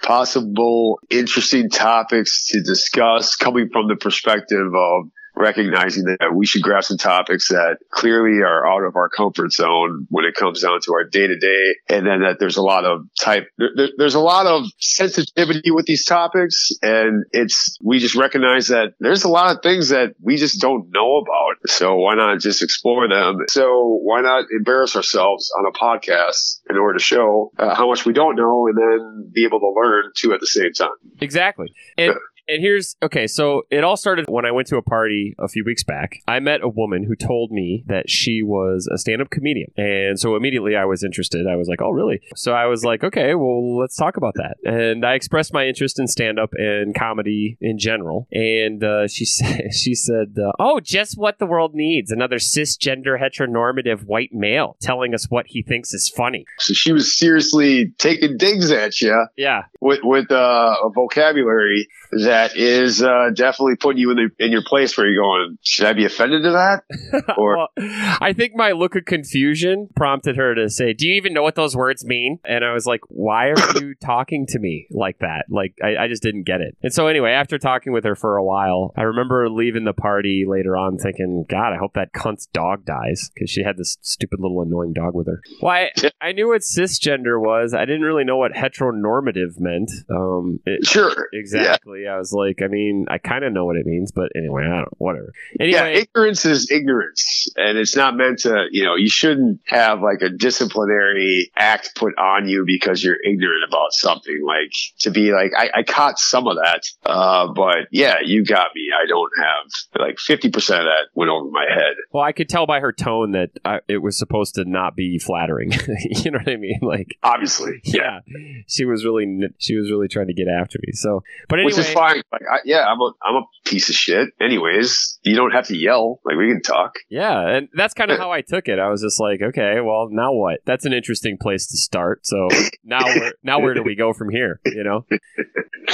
possible 0.03 0.99
interesting 1.09 1.69
topics 1.69 2.49
to 2.49 2.61
discuss, 2.61 3.35
coming 3.35 3.69
from 3.71 3.87
the 3.87 3.95
perspective 3.95 4.73
of 4.75 5.09
recognizing 5.37 6.03
that 6.05 6.33
we 6.33 6.45
should 6.45 6.61
grab 6.61 6.83
some 6.83 6.97
topics 6.97 7.49
that 7.49 7.77
clearly 7.91 8.41
are 8.41 8.65
out 8.67 8.83
of 8.83 8.95
our 8.95 9.09
comfort 9.09 9.51
zone 9.53 10.07
when 10.09 10.25
it 10.25 10.35
comes 10.35 10.61
down 10.61 10.79
to 10.81 10.93
our 10.93 11.03
day 11.03 11.27
to 11.27 11.37
day, 11.37 11.75
and 11.89 12.05
then 12.05 12.21
that 12.21 12.37
there's 12.39 12.57
a 12.57 12.61
lot 12.61 12.85
of 12.85 13.05
type. 13.19 13.47
There, 13.57 13.69
there- 13.75 13.87
there's 13.97 14.15
a 14.15 14.19
lot 14.19 14.45
of 14.45 14.65
sensitivity 14.79 15.71
with 15.71 15.85
these 15.85 16.05
topics, 16.05 16.69
and 16.81 17.25
it's 17.31 17.77
we 17.83 17.99
just 17.99 18.15
recognize 18.15 18.67
that 18.67 18.93
there's 18.99 19.23
a 19.23 19.29
lot 19.29 19.55
of 19.55 19.61
things 19.63 19.89
that 19.89 20.13
we 20.21 20.37
just 20.37 20.59
don't 20.61 20.89
know 20.91 21.17
about. 21.17 21.55
So 21.67 21.95
why 21.95 22.15
not 22.15 22.39
just 22.39 22.61
explore 22.63 23.07
them? 23.07 23.39
So 23.49 23.99
why 24.03 24.21
not 24.21 24.45
embarrass 24.51 24.95
ourselves 24.95 25.51
on 25.57 25.65
a 25.65 25.71
podcast 25.71 26.59
in 26.69 26.77
order 26.77 26.97
to 26.99 27.03
show 27.03 27.51
uh, 27.57 27.73
how 27.75 27.87
much 27.89 28.05
we 28.05 28.13
don't 28.13 28.35
know, 28.35 28.67
and 28.67 28.77
then 28.77 29.31
be 29.33 29.45
able 29.45 29.59
to 29.59 29.69
learn 29.75 30.11
too 30.15 30.33
at 30.33 30.39
the 30.39 30.47
same 30.47 30.73
time? 30.73 30.89
Exactly. 31.21 31.73
And 31.97 32.13
and 32.47 32.61
here's 32.61 32.95
okay, 33.03 33.27
so 33.27 33.63
it 33.69 33.83
all 33.83 33.97
started 33.97 34.25
when 34.29 34.45
I 34.45 34.51
went 34.51 34.67
to 34.67 34.77
a 34.77 34.81
party 34.81 35.35
a 35.39 35.47
few 35.47 35.63
weeks 35.65 35.83
back. 35.83 36.17
I 36.27 36.39
met 36.39 36.61
a 36.61 36.69
woman 36.69 37.03
who 37.03 37.15
told 37.15 37.51
me 37.51 37.83
that 37.88 38.09
she 38.09 38.41
was 38.44 38.88
a 38.94 38.97
stand-up 38.97 39.29
comedian. 39.29 39.71
And 39.77 40.19
so 40.19 40.35
immediately 40.35 40.75
I 40.75 40.85
was 40.85 41.03
interested. 41.03 41.45
I 41.47 41.55
was 41.55 41.67
like, 41.67 41.81
"Oh, 41.81 41.91
really?" 41.91 42.21
So 42.35 42.53
I 42.53 42.65
was 42.67 42.83
like, 42.85 43.03
"Okay, 43.03 43.35
well, 43.35 43.77
let's 43.77 43.95
talk 43.95 44.17
about 44.17 44.35
that." 44.35 44.57
And 44.63 45.05
I 45.05 45.13
expressed 45.13 45.53
my 45.53 45.65
interest 45.67 45.99
in 45.99 46.07
stand-up 46.07 46.51
and 46.53 46.94
comedy 46.95 47.57
in 47.61 47.77
general. 47.77 48.27
And 48.31 48.83
uh, 48.83 49.07
she 49.07 49.25
said 49.38 49.73
she 49.73 49.95
said, 49.95 50.35
uh, 50.38 50.51
"Oh, 50.59 50.79
just 50.79 51.17
what 51.17 51.39
the 51.39 51.45
world 51.45 51.71
needs. 51.73 52.11
Another 52.11 52.38
cisgender 52.38 53.19
heteronormative 53.19 54.05
white 54.05 54.31
male 54.33 54.77
telling 54.81 55.13
us 55.13 55.29
what 55.29 55.47
he 55.47 55.63
thinks 55.63 55.94
is 55.94 56.09
funny." 56.15 56.45
So 56.59 56.73
she 56.73 56.91
was 56.94 57.17
seriously 57.17 57.94
taking 57.97 58.38
digs 58.38 58.71
at 58.71 59.01
you 59.01 59.25
Yeah. 59.35 59.63
with 59.81 59.99
with 60.03 60.31
uh, 60.31 60.75
a 60.83 60.89
vocabulary 60.94 61.88
that 62.11 62.36
is 62.55 63.01
uh, 63.01 63.29
definitely 63.33 63.75
putting 63.75 63.99
you 63.99 64.11
in 64.11 64.17
the 64.17 64.45
in 64.45 64.51
your 64.51 64.63
place 64.63 64.97
where 64.97 65.07
you're 65.07 65.23
going. 65.23 65.57
Should 65.63 65.85
I 65.85 65.93
be 65.93 66.05
offended 66.05 66.43
to 66.43 66.51
that? 66.51 66.83
Or 67.37 67.57
well, 67.57 67.67
I 67.77 68.33
think 68.33 68.53
my 68.55 68.71
look 68.71 68.95
of 68.95 69.05
confusion 69.05 69.89
prompted 69.95 70.37
her 70.37 70.55
to 70.55 70.69
say, 70.69 70.93
"Do 70.93 71.07
you 71.07 71.15
even 71.15 71.33
know 71.33 71.43
what 71.43 71.55
those 71.55 71.75
words 71.75 72.05
mean?" 72.05 72.39
And 72.45 72.65
I 72.65 72.73
was 72.73 72.85
like, 72.85 73.01
"Why 73.09 73.49
are 73.49 73.55
you 73.79 73.95
talking 73.95 74.45
to 74.47 74.59
me 74.59 74.87
like 74.91 75.19
that?" 75.19 75.45
Like 75.49 75.75
I, 75.83 76.05
I 76.05 76.07
just 76.07 76.23
didn't 76.23 76.43
get 76.43 76.61
it. 76.61 76.77
And 76.81 76.93
so 76.93 77.07
anyway, 77.07 77.31
after 77.31 77.57
talking 77.57 77.93
with 77.93 78.05
her 78.05 78.15
for 78.15 78.37
a 78.37 78.43
while, 78.43 78.93
I 78.97 79.03
remember 79.03 79.49
leaving 79.49 79.83
the 79.83 79.93
party 79.93 80.45
later 80.47 80.77
on, 80.77 80.97
thinking, 80.97 81.45
"God, 81.49 81.73
I 81.73 81.77
hope 81.77 81.93
that 81.93 82.13
cunt's 82.13 82.47
dog 82.47 82.85
dies," 82.85 83.29
because 83.33 83.49
she 83.49 83.63
had 83.63 83.77
this 83.77 83.97
stupid 84.01 84.39
little 84.39 84.61
annoying 84.61 84.93
dog 84.93 85.13
with 85.13 85.27
her. 85.27 85.41
Why? 85.59 85.91
I 86.21 86.31
knew 86.31 86.49
what 86.49 86.61
cisgender 86.61 87.39
was. 87.39 87.73
I 87.73 87.85
didn't 87.85 88.01
really 88.01 88.23
know 88.23 88.37
what 88.37 88.53
heteronormative 88.53 89.59
meant. 89.59 89.91
Um, 90.09 90.59
it, 90.65 90.85
sure, 90.85 91.29
exactly. 91.33 92.07
I 92.07 92.17
was 92.17 92.26
like, 92.33 92.62
I 92.62 92.68
mean, 92.68 93.06
I 93.09 93.18
kind 93.18 93.44
of 93.44 93.54
know 93.54 93.66
what 93.66 93.75
it 93.75 93.85
means, 93.85 94.11
but 94.11 94.31
anyway, 94.35 94.63
I 94.66 94.78
don't. 94.78 94.87
Whatever. 94.97 95.33
Yeah, 95.59 95.85
ignorance 95.87 96.45
is 96.45 96.71
ignorance, 96.71 97.49
and 97.56 97.78
it's 97.78 97.95
not 97.95 98.16
meant 98.16 98.40
to. 98.40 98.66
You 98.71 98.85
know, 98.85 98.95
you 98.95 99.09
shouldn't 99.09 99.61
have 99.66 100.01
like 100.01 100.21
a 100.21 100.30
disciplinary 100.30 101.51
act 101.56 101.95
put 101.95 102.18
on 102.18 102.47
you 102.47 102.63
because 102.66 103.04
you're 103.04 103.18
ignorant 103.23 103.63
about 103.68 103.92
something. 103.92 104.40
Like 104.45 104.71
to 104.99 105.11
be 105.11 105.31
like, 105.31 105.51
I, 105.57 105.80
I 105.80 105.83
caught 105.83 106.19
some 106.19 106.47
of 106.47 106.57
that, 106.57 106.83
uh, 107.06 107.51
but 107.54 107.87
yeah, 107.92 108.18
you 108.23 108.45
got 108.45 108.69
me. 108.75 108.90
I 108.95 109.07
don't 109.07 109.31
have 109.37 110.01
like 110.01 110.19
fifty 110.19 110.49
percent 110.49 110.81
of 110.81 110.85
that 110.85 111.07
went 111.13 111.30
over 111.30 111.49
my 111.49 111.66
head. 111.69 111.95
Well, 112.11 112.23
I 112.23 112.31
could 112.31 112.49
tell 112.49 112.66
by 112.66 112.80
her 112.80 112.92
tone 112.92 113.31
that 113.31 113.51
I, 113.66 113.80
it 113.87 113.97
was 113.99 114.18
supposed 114.18 114.56
to 114.56 114.66
not 114.66 114.95
be 114.95 115.19
flattering. 115.19 115.71
you 116.09 116.31
know 116.31 116.40
what 116.40 116.49
I 116.49 116.57
mean? 116.57 116.80
Like, 116.81 117.18
Obviously, 117.23 117.81
yeah, 117.83 118.19
she 118.68 118.85
was 118.85 119.06
really 119.06 119.25
she 119.57 119.75
was 119.75 119.90
really 119.92 120.07
trying 120.07 120.28
to 120.28 120.33
get 120.33 120.47
after 120.47 120.80
me. 120.85 120.94
So, 120.94 121.23
but 121.49 121.59
anyway, 121.59 121.68
which 121.68 121.78
is 121.78 121.90
fine. 121.90 122.17
Like, 122.31 122.42
I, 122.50 122.57
yeah, 122.66 122.86
I'm 122.86 123.00
a 123.00 123.12
I'm 123.24 123.36
a 123.36 123.42
piece 123.66 123.90
of 123.90 123.95
shit. 123.95 124.30
Anyways, 124.42 125.19
you 125.24 125.36
don't 125.36 125.52
have 125.52 125.68
to 125.68 125.78
yell. 125.78 126.19
Like 126.26 126.38
we 126.38 126.47
can 126.47 126.62
talk. 126.62 126.94
yeah, 127.09 127.47
and 127.47 127.69
that's 127.74 127.94
kind 127.94 128.12
of 128.12 128.18
how 128.19 128.31
I 128.31 128.42
took 128.42 128.68
it. 128.68 128.80
I 128.80 128.90
was 128.90 129.02
just 129.02 129.19
like, 129.19 129.42
okay, 129.42 129.80
well, 129.81 130.07
now 130.12 130.33
what? 130.33 130.59
That's 130.66 130.86
an 130.86 130.94
interesting 130.94 131.38
place 131.42 131.68
to 131.68 131.78
start. 131.78 132.26
So 132.26 132.47
now, 132.83 133.04
where, 133.04 133.33
now 133.44 133.59
where 133.59 133.74
do 133.74 133.83
we 133.83 133.95
go 133.95 134.14
from 134.14 134.30
here? 134.30 134.59
You 134.66 134.83
know. 134.83 135.06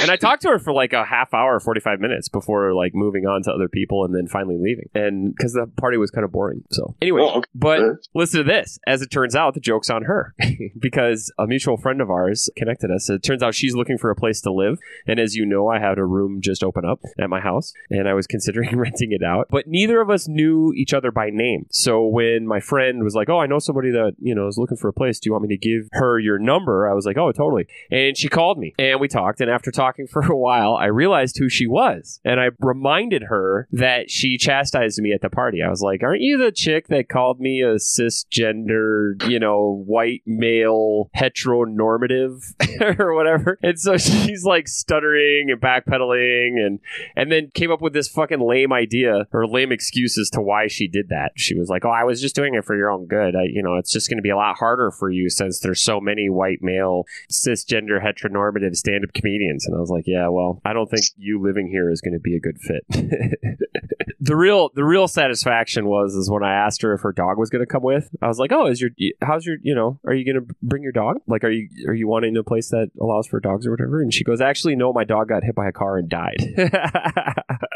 And 0.00 0.10
I 0.10 0.16
talked 0.16 0.42
to 0.42 0.48
her 0.48 0.58
for 0.58 0.72
like 0.72 0.92
a 0.92 1.04
half 1.04 1.32
hour, 1.32 1.60
forty 1.60 1.80
five 1.80 2.00
minutes 2.00 2.28
before 2.28 2.74
like 2.74 2.92
moving 2.94 3.26
on 3.26 3.42
to 3.44 3.52
other 3.52 3.68
people, 3.68 4.04
and 4.04 4.14
then 4.14 4.26
finally 4.26 4.56
leaving. 4.58 4.88
And 4.94 5.32
because 5.34 5.52
the 5.52 5.70
party 5.76 5.96
was 5.98 6.10
kind 6.10 6.24
of 6.24 6.32
boring. 6.32 6.64
So 6.72 6.96
anyway, 7.00 7.20
Well, 7.20 7.38
okay. 7.38 7.50
But 7.54 7.80
listen 8.14 8.38
to 8.38 8.44
this. 8.44 8.78
As 8.86 9.02
it 9.02 9.10
turns 9.10 9.36
out, 9.36 9.54
the 9.54 9.60
joke's 9.60 9.90
on 9.90 10.02
her 10.02 10.34
because 10.78 11.32
a 11.38 11.46
mutual 11.46 11.76
friend 11.76 12.00
of 12.00 12.10
ours 12.10 12.50
connected 12.56 12.90
us. 12.90 13.08
It 13.08 13.22
turns 13.22 13.42
out 13.42 13.54
she's 13.54 13.74
looking 13.74 13.96
for 13.96 14.10
a 14.10 14.16
place 14.16 14.40
to 14.42 14.52
live. 14.52 14.78
And 15.06 15.20
as 15.20 15.36
you 15.36 15.46
know, 15.46 15.68
I 15.68 15.78
had 15.78 15.98
a 15.98 16.04
room 16.14 16.40
just 16.40 16.62
open 16.62 16.84
up 16.84 17.00
at 17.18 17.28
my 17.28 17.40
house, 17.40 17.72
and 17.90 18.08
I 18.08 18.14
was 18.14 18.26
considering 18.26 18.76
renting 18.78 19.12
it 19.12 19.22
out. 19.22 19.48
But 19.50 19.66
neither 19.66 20.00
of 20.00 20.10
us 20.10 20.28
knew 20.28 20.72
each 20.74 20.94
other 20.94 21.10
by 21.10 21.30
name. 21.30 21.66
So 21.70 22.06
when 22.06 22.46
my 22.46 22.60
friend 22.60 23.02
was 23.02 23.14
like, 23.14 23.28
"Oh, 23.28 23.40
I 23.40 23.46
know 23.46 23.58
somebody 23.58 23.90
that 23.90 24.14
you 24.20 24.34
know 24.34 24.46
is 24.46 24.58
looking 24.58 24.76
for 24.76 24.88
a 24.88 24.92
place. 24.92 25.18
Do 25.18 25.28
you 25.28 25.32
want 25.32 25.48
me 25.48 25.56
to 25.56 25.58
give 25.58 25.88
her 25.92 26.18
your 26.18 26.38
number?" 26.38 26.88
I 26.88 26.94
was 26.94 27.06
like, 27.06 27.18
"Oh, 27.18 27.32
totally." 27.32 27.66
And 27.90 28.16
she 28.16 28.28
called 28.28 28.58
me, 28.58 28.74
and 28.78 29.00
we 29.00 29.08
talked. 29.08 29.40
And 29.40 29.50
after 29.50 29.70
talking 29.70 30.06
for 30.10 30.22
a 30.22 30.36
while, 30.36 30.74
I 30.74 30.86
realized 30.86 31.38
who 31.38 31.48
she 31.48 31.66
was, 31.66 32.20
and 32.24 32.40
I 32.40 32.48
reminded 32.60 33.24
her 33.24 33.68
that 33.72 34.10
she 34.10 34.38
chastised 34.38 35.00
me 35.00 35.12
at 35.12 35.20
the 35.20 35.30
party. 35.30 35.62
I 35.62 35.68
was 35.68 35.82
like, 35.82 36.02
"Aren't 36.02 36.22
you 36.22 36.38
the 36.38 36.52
chick 36.52 36.88
that 36.88 37.08
called 37.08 37.40
me 37.40 37.62
a 37.62 37.74
cisgender, 37.76 39.28
you 39.28 39.38
know, 39.38 39.82
white 39.86 40.22
male 40.26 41.10
heteronormative 41.16 42.42
or 42.98 43.14
whatever?" 43.14 43.58
And 43.62 43.78
so 43.78 43.96
she's 43.96 44.44
like 44.44 44.68
stuttering 44.68 45.50
and 45.50 45.60
backpedaling, 45.60 45.93
and 46.02 46.80
and 47.16 47.30
then 47.30 47.50
came 47.54 47.70
up 47.70 47.80
with 47.80 47.92
this 47.92 48.08
fucking 48.08 48.40
lame 48.40 48.72
idea 48.72 49.26
or 49.32 49.46
lame 49.46 49.72
excuse 49.72 50.18
as 50.18 50.30
to 50.30 50.40
why 50.40 50.66
she 50.66 50.88
did 50.88 51.08
that. 51.08 51.32
She 51.36 51.54
was 51.54 51.68
like, 51.68 51.84
"Oh, 51.84 51.90
I 51.90 52.04
was 52.04 52.20
just 52.20 52.34
doing 52.34 52.54
it 52.54 52.64
for 52.64 52.76
your 52.76 52.90
own 52.90 53.06
good. 53.06 53.36
I, 53.36 53.44
you 53.44 53.62
know, 53.62 53.76
it's 53.76 53.92
just 53.92 54.08
going 54.08 54.18
to 54.18 54.22
be 54.22 54.30
a 54.30 54.36
lot 54.36 54.56
harder 54.56 54.90
for 54.90 55.10
you 55.10 55.30
since 55.30 55.60
there's 55.60 55.80
so 55.80 56.00
many 56.00 56.28
white 56.28 56.58
male 56.62 57.04
cisgender 57.30 58.02
heteronormative 58.02 58.76
stand-up 58.76 59.12
comedians." 59.14 59.66
And 59.66 59.76
I 59.76 59.80
was 59.80 59.90
like, 59.90 60.04
"Yeah, 60.06 60.28
well, 60.28 60.60
I 60.64 60.72
don't 60.72 60.90
think 60.90 61.04
you 61.16 61.40
living 61.40 61.68
here 61.68 61.90
is 61.90 62.00
going 62.00 62.14
to 62.14 62.20
be 62.20 62.36
a 62.36 62.40
good 62.40 62.58
fit." 62.58 62.84
the 64.24 64.36
real 64.36 64.70
the 64.74 64.84
real 64.84 65.06
satisfaction 65.06 65.86
was 65.86 66.14
is 66.14 66.30
when 66.30 66.42
I 66.42 66.54
asked 66.54 66.80
her 66.80 66.94
if 66.94 67.02
her 67.02 67.12
dog 67.12 67.36
was 67.36 67.50
going 67.50 67.60
to 67.60 67.70
come 67.70 67.82
with. 67.82 68.08
I 68.22 68.28
was 68.28 68.38
like, 68.38 68.52
"Oh, 68.52 68.66
is 68.66 68.80
your 68.80 68.90
how's 69.20 69.44
your 69.44 69.56
you 69.62 69.74
know 69.74 70.00
are 70.06 70.14
you 70.14 70.24
going 70.24 70.46
to 70.46 70.54
bring 70.62 70.82
your 70.82 70.92
dog? 70.92 71.18
Like, 71.26 71.44
are 71.44 71.50
you 71.50 71.68
are 71.86 71.94
you 71.94 72.08
wanting 72.08 72.34
a 72.38 72.42
place 72.42 72.70
that 72.70 72.90
allows 72.98 73.26
for 73.26 73.38
dogs 73.38 73.66
or 73.66 73.70
whatever?" 73.70 74.00
And 74.00 74.12
she 74.14 74.24
goes, 74.24 74.40
"Actually, 74.40 74.76
no, 74.76 74.92
my 74.92 75.04
dog 75.04 75.28
got 75.28 75.44
hit 75.44 75.54
by 75.54 75.68
a 75.68 75.72
car 75.72 75.83
and 75.98 76.08
died." 76.08 76.36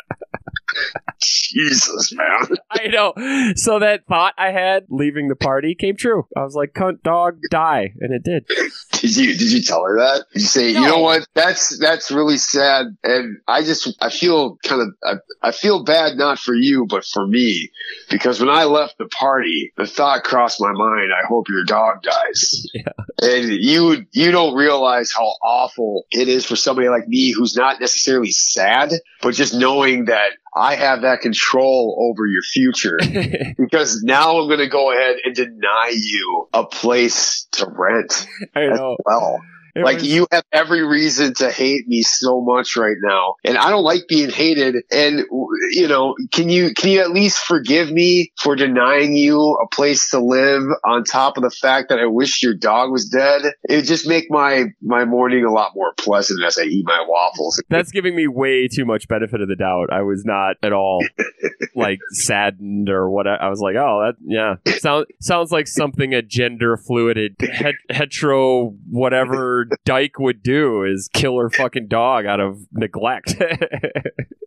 Jesus, 1.21 2.13
man. 2.15 2.57
I 2.71 2.87
know. 2.89 3.13
So 3.57 3.79
that 3.79 4.07
thought 4.09 4.35
I 4.39 4.51
had 4.51 4.85
leaving 4.89 5.29
the 5.29 5.37
party 5.37 5.75
came 5.75 5.97
true. 5.97 6.27
I 6.37 6.43
was 6.45 6.55
like, 6.55 6.73
"Cunt 6.75 7.03
dog, 7.03 7.39
die," 7.51 7.93
and 8.01 8.13
it 8.13 8.23
did. 8.23 8.47
Did 8.93 9.17
you 9.17 9.33
did 9.33 9.53
you 9.53 9.63
tell 9.63 9.85
her 9.85 9.99
that? 9.99 10.25
Did 10.33 10.43
you 10.43 10.49
say, 10.49 10.73
No. 10.73 10.81
you 10.81 10.87
know 10.89 10.99
what? 11.01 11.27
That's 11.35 11.79
that's 11.79 12.11
really 12.11 12.39
sad, 12.39 12.87
and 13.03 13.39
I 13.47 13.63
just 13.63 13.97
I 14.01 14.11
feel 14.11 14.57
kind 14.65 14.83
of 14.83 14.89
I, 15.05 15.49
I 15.49 15.53
feel 15.53 15.85
bad 15.85 16.17
not 16.17 16.39
for 16.39 16.55
you, 16.55 16.87
but 16.89 17.05
for 17.05 17.27
me, 17.27 17.71
because 18.11 18.41
when 18.41 18.51
I 18.51 18.65
left 18.65 18.99
the 18.99 19.07
party, 19.07 19.73
the 19.77 19.87
thought 19.87 20.25
crossed 20.25 20.61
my 20.61 20.73
mind. 20.73 21.11
I 21.13 21.27
hope 21.27 21.49
your 21.49 21.65
dog 21.65 22.03
dies. 22.03 22.67
Yeah. 22.75 22.93
And 23.23 23.49
you 23.49 24.07
you 24.13 24.31
don't 24.31 24.55
realize 24.55 25.11
how 25.11 25.25
awful 25.43 26.05
it 26.11 26.29
is 26.29 26.45
for 26.45 26.55
somebody 26.55 26.89
like 26.89 27.09
me 27.09 27.33
who's 27.33 27.57
not 27.57 27.81
necessarily 27.81 28.31
sad, 28.31 28.91
but 29.23 29.35
just 29.35 29.55
knowing 29.55 30.05
that 30.05 30.33
I 30.57 30.75
have 30.75 31.03
that 31.03 31.21
control 31.21 32.11
over 32.11 32.27
your 32.27 32.43
future. 32.43 32.99
because 33.59 34.03
now 34.03 34.39
I'm 34.39 34.49
going 34.49 34.59
to 34.59 34.69
go 34.69 34.93
ahead 34.93 35.17
and 35.25 35.35
deny 35.35 35.93
you 35.95 36.49
a 36.53 36.65
place 36.65 37.47
to 37.53 37.67
rent 37.67 38.27
I 38.55 38.63
as 38.65 38.79
know. 38.79 38.97
well. 39.05 39.41
It 39.79 39.85
like 39.85 39.99
was- 39.99 40.09
you 40.09 40.27
have 40.33 40.45
every 40.53 40.85
reason 40.87 41.35
to 41.35 41.51
hate 41.51 41.87
me 41.89 42.03
so 42.03 42.41
much 42.41 42.77
right 42.77 42.97
now, 43.03 43.35
and 43.45 43.57
I 43.59 43.71
don't 43.71 43.85
like 43.85 44.03
being 44.09 44.31
hated. 44.31 44.77
And 44.91 45.25
you 45.73 45.89
know, 45.89 46.15
can 46.33 46.49
you 46.49 46.75
can 46.75 46.91
you 46.91 47.01
at 47.01 47.11
least 47.11 47.39
forgive 47.45 47.91
me 47.91 48.33
for 48.41 48.57
denying 48.57 49.15
you 49.17 49.39
a 49.63 49.69
place 49.75 50.11
to 50.11 50.21
live? 50.21 50.63
On 50.85 51.05
top 51.05 51.37
of 51.37 51.43
the 51.43 51.51
fact 51.51 51.89
that 51.91 51.99
I 51.99 52.07
wish 52.07 52.43
your 52.43 52.55
dog 52.55 52.91
was 52.91 53.09
dead, 53.09 53.43
it 53.69 53.77
would 53.77 53.87
just 53.87 54.07
make 54.07 54.25
my 54.31 54.67
my 54.83 55.05
morning 55.05 55.45
a 55.45 55.53
lot 55.53 55.73
more 55.75 55.93
pleasant 55.97 56.43
as 56.45 56.59
I 56.59 56.63
eat 56.63 56.85
my 56.87 57.05
waffles. 57.07 57.63
That's 57.71 57.91
giving 57.91 58.15
me 58.17 58.27
way 58.27 58.69
too 58.69 58.85
much 58.85 59.09
benefit 59.09 59.41
of 59.41 59.49
the 59.49 59.57
doubt. 59.57 59.93
I 59.93 60.03
was 60.03 60.25
not 60.25 60.57
at 60.63 60.73
all 60.73 61.05
like 61.75 61.99
saddened 62.13 62.89
or 62.89 63.11
what. 63.11 63.27
I 63.27 63.49
was 63.49 63.61
like, 63.61 63.77
oh, 63.77 64.07
that 64.07 64.17
yeah, 64.27 64.55
sounds 64.79 65.07
sounds 65.21 65.53
like 65.53 65.67
something 65.67 66.15
a 66.15 66.23
gender 66.23 66.77
fluided 66.77 67.37
het- 67.41 67.75
hetero 67.91 68.75
whatever 68.91 69.68
dyke 69.85 70.19
would 70.19 70.43
do 70.43 70.85
is 70.85 71.09
kill 71.13 71.39
her 71.39 71.51
fucking 71.51 71.89
dog 71.89 72.27
out 72.27 72.41
of 72.41 72.67
neglect. 72.73 73.35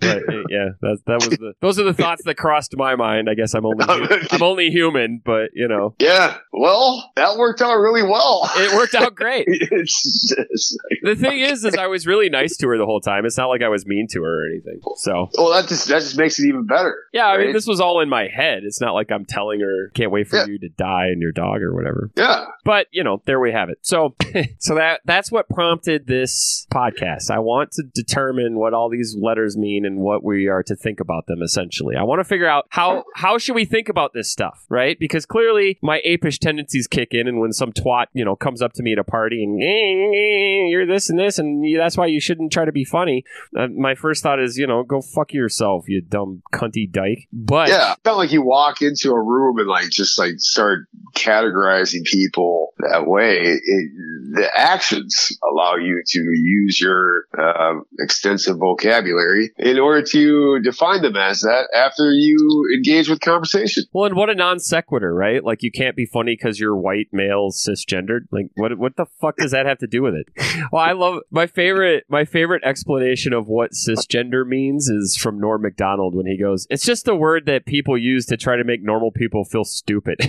but 0.00 0.18
uh, 0.28 0.42
yeah, 0.48 0.68
that 0.80 0.98
that 1.06 1.14
was 1.16 1.28
the 1.38 1.54
those 1.60 1.78
are 1.78 1.84
the 1.84 1.94
thoughts 1.94 2.22
that 2.24 2.36
crossed 2.36 2.76
my 2.76 2.94
mind. 2.96 3.28
I 3.28 3.34
guess 3.34 3.54
I'm 3.54 3.66
only 3.66 3.84
I'm 4.30 4.42
only 4.42 4.70
human, 4.70 5.20
but 5.24 5.50
you 5.54 5.68
know, 5.68 5.94
Yeah, 5.98 6.38
well, 6.52 7.10
that 7.16 7.36
worked 7.36 7.60
out 7.62 7.76
really 7.76 8.02
well. 8.02 8.48
it 8.56 8.74
worked 8.76 8.94
out 8.94 9.14
great. 9.14 9.46
just, 9.60 10.76
The 11.02 11.16
thing 11.16 11.38
is, 11.40 11.64
is 11.64 11.74
I 11.74 11.86
was 11.86 12.06
really 12.06 12.28
nice 12.28 12.56
to 12.58 12.68
her 12.68 12.78
the 12.78 12.86
whole 12.86 13.00
time. 13.00 13.24
It's 13.24 13.36
not 13.38 13.46
like 13.46 13.62
I 13.62 13.68
was 13.68 13.86
mean 13.86 14.06
to 14.12 14.22
her 14.22 14.44
or 14.44 14.46
anything. 14.50 14.80
So 14.96 15.28
well, 15.36 15.50
that 15.52 15.68
just 15.68 15.88
that 15.88 16.00
just 16.00 16.16
makes 16.18 16.38
it 16.38 16.46
even 16.48 16.66
better. 16.66 16.94
yeah, 17.12 17.26
I 17.26 17.38
mean, 17.38 17.52
this 17.52 17.66
was 17.66 17.80
all 17.80 18.00
in 18.00 18.08
my 18.08 18.28
head. 18.28 18.62
It's 18.64 18.80
not 18.80 18.94
like 18.94 19.10
I'm 19.10 19.24
telling 19.24 19.60
her, 19.60 19.90
"Can't 19.94 20.10
wait 20.10 20.28
for 20.28 20.36
Yeah. 20.36 20.46
you 20.46 20.58
to 20.60 20.68
die 20.68 21.06
and 21.06 21.20
your 21.20 21.32
dog 21.32 21.62
or 21.62 21.74
whatever." 21.74 22.10
Yeah, 22.16 22.46
But 22.64 22.86
you 22.92 23.02
know, 23.04 23.22
there 23.26 23.40
we 23.40 23.52
have 23.52 23.68
it. 23.70 23.78
So, 23.82 24.14
so 24.58 24.74
that 24.76 25.00
that's 25.04 25.30
what 25.32 25.48
prompted 25.48 26.06
this 26.06 26.66
podcast. 26.72 27.30
I 27.30 27.38
want 27.40 27.72
to 27.72 27.82
determine 27.94 28.37
what 28.56 28.74
all 28.74 28.88
these 28.88 29.16
letters 29.20 29.56
mean 29.56 29.84
and 29.84 29.98
what 29.98 30.24
we 30.24 30.48
are 30.48 30.62
to 30.62 30.76
think 30.76 31.00
about 31.00 31.26
them. 31.26 31.42
Essentially, 31.42 31.96
I 31.96 32.02
want 32.02 32.20
to 32.20 32.24
figure 32.24 32.48
out 32.48 32.66
how 32.70 33.04
how 33.14 33.38
should 33.38 33.54
we 33.54 33.64
think 33.64 33.88
about 33.88 34.12
this 34.12 34.30
stuff, 34.30 34.64
right? 34.68 34.98
Because 34.98 35.26
clearly, 35.26 35.78
my 35.82 36.00
apish 36.06 36.38
tendencies 36.38 36.86
kick 36.86 37.12
in, 37.12 37.28
and 37.28 37.40
when 37.40 37.52
some 37.52 37.72
twat 37.72 38.06
you 38.12 38.24
know 38.24 38.36
comes 38.36 38.62
up 38.62 38.72
to 38.74 38.82
me 38.82 38.92
at 38.92 38.98
a 38.98 39.04
party 39.04 39.42
and 39.42 39.62
"Eh, 39.62 40.68
you're 40.70 40.86
this 40.86 41.10
and 41.10 41.18
this, 41.18 41.38
and 41.38 41.64
that's 41.78 41.96
why 41.96 42.06
you 42.06 42.20
shouldn't 42.20 42.52
try 42.52 42.64
to 42.64 42.72
be 42.72 42.84
funny. 42.84 43.24
Uh, 43.56 43.68
my 43.68 43.94
first 43.94 44.22
thought 44.22 44.40
is, 44.40 44.56
you 44.56 44.66
know, 44.66 44.82
go 44.82 45.00
fuck 45.00 45.32
yourself, 45.32 45.88
you 45.88 46.00
dumb 46.00 46.42
cunty 46.52 46.90
dyke. 46.90 47.28
But 47.32 47.68
yeah. 47.68 47.92
It's 47.92 48.04
not 48.04 48.16
like 48.16 48.32
you 48.32 48.42
walk 48.42 48.82
into 48.82 49.10
a 49.10 49.22
room 49.22 49.58
and 49.58 49.68
like 49.68 49.90
just 49.90 50.18
like 50.18 50.34
start 50.38 50.86
categorizing 51.14 52.04
people 52.04 52.74
that 52.78 53.06
way. 53.06 53.38
It, 53.38 53.90
the 54.32 54.50
actions 54.54 55.36
allow 55.48 55.76
you 55.76 56.02
to 56.06 56.18
use 56.18 56.80
your 56.80 57.24
uh, 57.36 57.80
extensive 58.28 58.58
vocabulary 58.58 59.50
in 59.58 59.78
order 59.78 60.02
to 60.02 60.60
define 60.60 61.02
them 61.02 61.16
as 61.16 61.40
that 61.40 61.68
after 61.74 62.12
you 62.12 62.66
engage 62.76 63.08
with 63.08 63.20
conversation. 63.20 63.84
Well, 63.92 64.04
and 64.04 64.16
what 64.16 64.30
a 64.30 64.34
non 64.34 64.58
sequitur, 64.58 65.14
right? 65.14 65.42
Like 65.42 65.62
you 65.62 65.70
can't 65.70 65.96
be 65.96 66.06
funny 66.06 66.34
because 66.34 66.60
you're 66.60 66.76
white, 66.76 67.08
male, 67.12 67.50
cisgendered. 67.50 68.26
Like 68.30 68.50
what? 68.54 68.76
What 68.78 68.96
the 68.96 69.06
fuck 69.20 69.36
does 69.36 69.52
that 69.52 69.66
have 69.66 69.78
to 69.78 69.86
do 69.86 70.02
with 70.02 70.14
it? 70.14 70.28
Well, 70.72 70.82
I 70.82 70.92
love 70.92 71.20
my 71.30 71.46
favorite. 71.46 72.04
My 72.08 72.24
favorite 72.24 72.62
explanation 72.64 73.32
of 73.32 73.46
what 73.46 73.70
cisgender 73.72 74.46
means 74.46 74.88
is 74.88 75.16
from 75.16 75.40
Norm 75.40 75.62
Macdonald 75.62 76.14
when 76.14 76.26
he 76.26 76.36
goes, 76.36 76.66
"It's 76.68 76.84
just 76.84 77.08
a 77.08 77.14
word 77.14 77.46
that 77.46 77.64
people 77.64 77.96
use 77.96 78.26
to 78.26 78.36
try 78.36 78.56
to 78.56 78.64
make 78.64 78.82
normal 78.82 79.12
people 79.12 79.44
feel 79.44 79.64
stupid." 79.64 80.18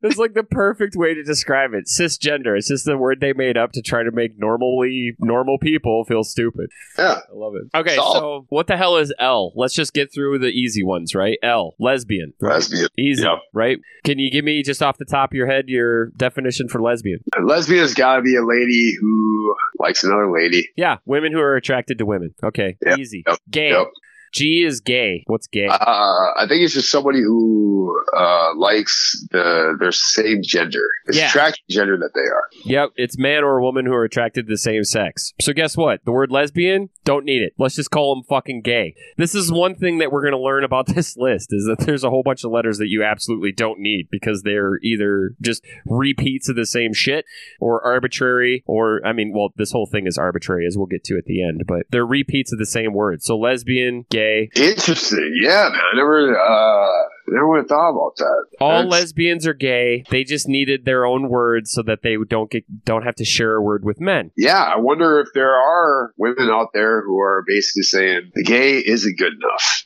it's 0.06 0.16
like 0.18 0.34
the 0.34 0.42
perfect 0.44 0.94
way 0.96 1.14
to 1.14 1.22
describe 1.22 1.72
it. 1.74 1.86
Cisgender. 1.86 2.56
It's 2.56 2.68
just 2.68 2.84
the 2.84 2.96
word 2.96 3.20
they 3.20 3.32
made 3.32 3.56
up 3.56 3.72
to 3.72 3.82
try 3.82 4.02
to 4.02 4.10
make 4.10 4.38
normally 4.38 5.14
normal 5.18 5.58
people 5.58 6.04
feel 6.04 6.24
stupid. 6.24 6.70
yeah. 6.98 7.18
I 7.28 7.34
love 7.34 7.54
it. 7.56 7.76
Okay, 7.76 7.96
So- 7.96 8.12
so 8.12 8.46
what 8.48 8.66
the 8.66 8.76
hell 8.76 8.96
is 8.96 9.12
L? 9.18 9.52
Let's 9.56 9.74
just 9.74 9.92
get 9.92 10.12
through 10.12 10.38
the 10.38 10.48
easy 10.48 10.82
ones, 10.82 11.14
right? 11.14 11.38
L, 11.42 11.74
lesbian. 11.78 12.32
Lesbian. 12.40 12.88
Easy, 12.98 13.22
Yep. 13.22 13.38
right? 13.52 13.78
Can 14.04 14.18
you 14.18 14.30
give 14.30 14.44
me 14.44 14.62
just 14.62 14.82
off 14.82 14.98
the 14.98 15.04
top 15.04 15.32
of 15.32 15.36
your 15.36 15.46
head 15.46 15.64
your 15.68 16.06
definition 16.16 16.68
for 16.68 16.80
lesbian? 16.80 17.20
A 17.36 17.42
lesbian 17.42 17.80
has 17.80 17.94
got 17.94 18.16
to 18.16 18.22
be 18.22 18.36
a 18.36 18.44
lady 18.44 18.94
who 19.00 19.54
likes 19.78 20.04
another 20.04 20.30
lady. 20.32 20.68
Yeah, 20.76 20.98
women 21.04 21.32
who 21.32 21.40
are 21.40 21.56
attracted 21.56 21.98
to 21.98 22.06
women. 22.06 22.34
Okay, 22.42 22.76
Yep, 22.84 22.98
easy. 22.98 23.24
yep, 23.26 23.38
Gay. 23.50 23.70
yep. 23.70 23.88
G 24.32 24.64
is 24.64 24.80
gay. 24.80 25.24
What's 25.26 25.46
gay? 25.46 25.66
Uh, 25.66 25.74
I 25.76 26.44
think 26.48 26.62
it's 26.62 26.74
just 26.74 26.90
somebody 26.90 27.20
who 27.20 27.96
uh, 28.16 28.54
likes 28.56 29.24
the 29.30 29.76
their 29.78 29.92
same 29.92 30.40
gender, 30.42 30.84
It's 31.06 31.16
Yeah. 31.18 31.28
attractive 31.28 31.64
gender 31.70 31.96
that 31.96 32.10
they 32.14 32.20
are. 32.20 32.44
Yep, 32.64 32.90
it's 32.96 33.18
man 33.18 33.44
or 33.44 33.60
woman 33.60 33.86
who 33.86 33.92
are 33.92 34.04
attracted 34.04 34.46
to 34.46 34.52
the 34.52 34.58
same 34.58 34.84
sex. 34.84 35.32
So 35.40 35.52
guess 35.52 35.76
what? 35.76 36.04
The 36.04 36.12
word 36.12 36.30
lesbian, 36.30 36.90
don't 37.04 37.24
need 37.24 37.42
it. 37.42 37.52
Let's 37.58 37.76
just 37.76 37.90
call 37.90 38.14
them 38.14 38.24
fucking 38.28 38.62
gay. 38.62 38.94
This 39.16 39.34
is 39.34 39.50
one 39.52 39.74
thing 39.74 39.98
that 39.98 40.10
we're 40.12 40.22
going 40.22 40.32
to 40.32 40.38
learn 40.40 40.64
about 40.64 40.86
this 40.94 41.16
list 41.16 41.48
is 41.52 41.64
that 41.66 41.84
there's 41.86 42.04
a 42.04 42.10
whole 42.10 42.22
bunch 42.22 42.44
of 42.44 42.50
letters 42.50 42.78
that 42.78 42.88
you 42.88 43.02
absolutely 43.04 43.52
don't 43.52 43.80
need 43.80 44.08
because 44.10 44.42
they're 44.42 44.78
either 44.82 45.32
just 45.40 45.64
repeats 45.86 46.48
of 46.48 46.56
the 46.56 46.66
same 46.66 46.92
shit 46.92 47.24
or 47.60 47.82
arbitrary 47.84 48.62
or 48.66 49.00
I 49.04 49.12
mean, 49.12 49.32
well, 49.34 49.50
this 49.56 49.72
whole 49.72 49.86
thing 49.86 50.06
is 50.06 50.18
arbitrary 50.18 50.66
as 50.66 50.76
we'll 50.76 50.86
get 50.86 51.04
to 51.04 51.16
at 51.16 51.24
the 51.24 51.42
end, 51.42 51.62
but 51.66 51.86
they're 51.90 52.06
repeats 52.06 52.52
of 52.52 52.58
the 52.58 52.66
same 52.66 52.92
word. 52.92 53.22
So 53.22 53.36
lesbian, 53.36 54.04
gay, 54.16 54.48
Interesting, 54.56 55.32
yeah, 55.42 55.68
man. 55.72 55.80
I 55.92 55.96
never, 55.96 56.38
uh, 56.38 57.02
never 57.28 57.48
would 57.48 57.58
have 57.58 57.68
thought 57.68 57.90
about 57.90 58.16
that. 58.16 58.44
all 58.60 58.70
That's- 58.82 58.90
lesbians 58.90 59.46
are 59.46 59.54
gay. 59.54 60.04
They 60.10 60.24
just 60.24 60.48
needed 60.48 60.84
their 60.84 61.04
own 61.04 61.28
words 61.28 61.70
so 61.72 61.82
that 61.82 62.02
they 62.02 62.16
don't 62.28 62.50
get 62.50 62.64
don't 62.84 63.02
have 63.02 63.16
to 63.16 63.24
share 63.24 63.54
a 63.56 63.62
word 63.62 63.84
with 63.84 64.00
men. 64.00 64.30
Yeah, 64.36 64.62
I 64.62 64.76
wonder 64.78 65.20
if 65.20 65.28
there 65.34 65.54
are 65.54 66.12
women 66.16 66.48
out 66.50 66.68
there 66.72 67.02
who 67.02 67.18
are 67.20 67.44
basically 67.46 67.82
saying 67.82 68.30
the 68.34 68.44
gay 68.44 68.78
isn't 68.78 69.18
good 69.18 69.32
enough. 69.34 69.84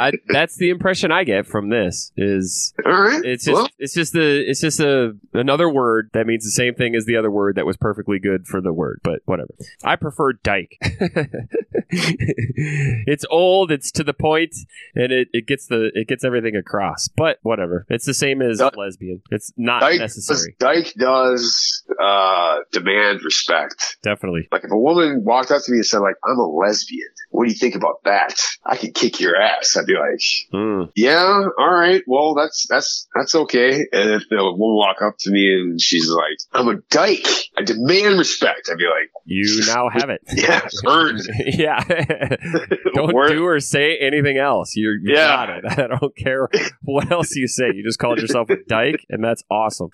I, 0.00 0.12
that's 0.28 0.56
the 0.56 0.70
impression 0.70 1.12
I 1.12 1.24
get 1.24 1.46
from 1.46 1.68
this. 1.68 2.12
Is 2.16 2.72
All 2.84 2.92
right. 2.92 3.22
it's 3.24 3.44
just 3.44 3.54
Well, 3.54 3.68
it's 3.78 3.94
just 3.94 4.12
the 4.12 4.44
it's 4.48 4.60
just 4.60 4.80
a 4.80 5.16
another 5.32 5.68
word 5.68 6.10
that 6.12 6.26
means 6.26 6.44
the 6.44 6.50
same 6.50 6.74
thing 6.74 6.94
as 6.94 7.04
the 7.04 7.16
other 7.16 7.30
word 7.30 7.56
that 7.56 7.66
was 7.66 7.76
perfectly 7.76 8.18
good 8.18 8.46
for 8.46 8.60
the 8.60 8.72
word, 8.72 9.00
but 9.02 9.20
whatever. 9.24 9.54
I 9.84 9.96
prefer 9.96 10.32
dyke. 10.32 10.78
it's 11.90 13.24
old, 13.30 13.70
it's 13.70 13.90
to 13.92 14.04
the 14.04 14.14
point, 14.14 14.54
and 14.94 15.12
it, 15.12 15.28
it 15.32 15.46
gets 15.46 15.66
the 15.66 15.90
it 15.94 16.08
gets 16.08 16.24
everything 16.24 16.56
across. 16.56 17.08
But 17.08 17.38
whatever. 17.42 17.86
It's 17.88 18.06
the 18.06 18.14
same 18.14 18.40
as 18.42 18.58
Dyke- 18.58 18.76
lesbian. 18.76 19.22
It's 19.30 19.52
not 19.56 19.80
Dyke 19.80 20.00
necessary. 20.00 20.56
does, 20.58 20.84
Dyke 20.84 20.94
does 20.98 21.82
uh, 22.00 22.58
demand 22.72 23.22
respect. 23.24 23.98
Definitely. 24.02 24.48
Like 24.50 24.64
if 24.64 24.70
a 24.70 24.78
woman 24.78 25.22
walked 25.24 25.50
up 25.50 25.62
to 25.64 25.72
me 25.72 25.78
and 25.78 25.86
said, 25.86 25.98
"Like 25.98 26.16
I'm 26.24 26.38
a 26.38 26.46
lesbian," 26.48 27.08
what 27.30 27.44
do 27.44 27.50
you 27.52 27.58
think 27.58 27.74
about 27.74 28.02
that? 28.04 28.40
I 28.64 28.76
could 28.76 28.94
kick 28.94 29.20
your 29.20 29.31
ass. 29.40 29.76
I'd 29.76 29.86
be 29.86 29.94
like, 29.94 30.20
Mm. 30.52 30.90
"Yeah, 30.96 31.42
all 31.58 31.72
right. 31.74 32.02
Well, 32.06 32.34
that's 32.34 32.66
that's 32.68 33.08
that's 33.14 33.34
okay." 33.34 33.86
And 33.92 34.10
if 34.12 34.28
the 34.28 34.36
woman 34.36 34.76
walk 34.76 35.02
up 35.02 35.14
to 35.20 35.30
me 35.30 35.52
and 35.54 35.80
she's 35.80 36.08
like, 36.10 36.38
"I'm 36.52 36.68
a 36.68 36.76
dyke. 36.90 37.26
I 37.56 37.62
demand 37.62 38.18
respect," 38.18 38.68
I'd 38.70 38.78
be 38.78 38.84
like, 38.84 39.10
You 39.24 39.60
now 39.66 39.88
have 39.90 40.10
it. 40.10 40.20
"Yeah, 40.34 40.66
earned." 40.86 41.20
yeah. 41.46 41.82
Don't 42.94 43.28
do 43.28 43.44
or 43.46 43.60
say 43.60 43.96
anything 43.98 44.38
else. 44.38 44.74
You're, 44.76 44.94
you 44.94 45.14
Yeah. 45.14 45.26
got 45.46 45.50
it. 45.50 45.64
I 45.66 45.86
don't 45.98 46.16
care 46.16 46.48
what 46.82 47.10
else 47.10 47.34
you 47.36 47.48
say. 47.48 47.66
You 47.74 47.82
just 47.84 47.98
called 47.98 48.18
yourself 48.20 48.50
a 48.50 48.56
dyke, 48.68 49.04
and 49.08 49.22
that's 49.24 49.42
awesome. 49.50 49.88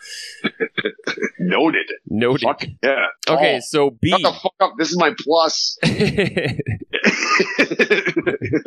Noted. 1.39 1.87
Noted. 2.09 2.43
Fuck 2.43 2.65
yeah. 2.83 3.07
Okay, 3.29 3.57
Oh, 3.57 3.61
so 3.63 3.91
B. 3.91 4.11
Shut 4.11 4.23
the 4.23 4.33
fuck 4.33 4.55
up. 4.61 4.73
This 4.79 4.91
is 4.91 4.99
my 4.99 5.15
plus. 5.19 5.79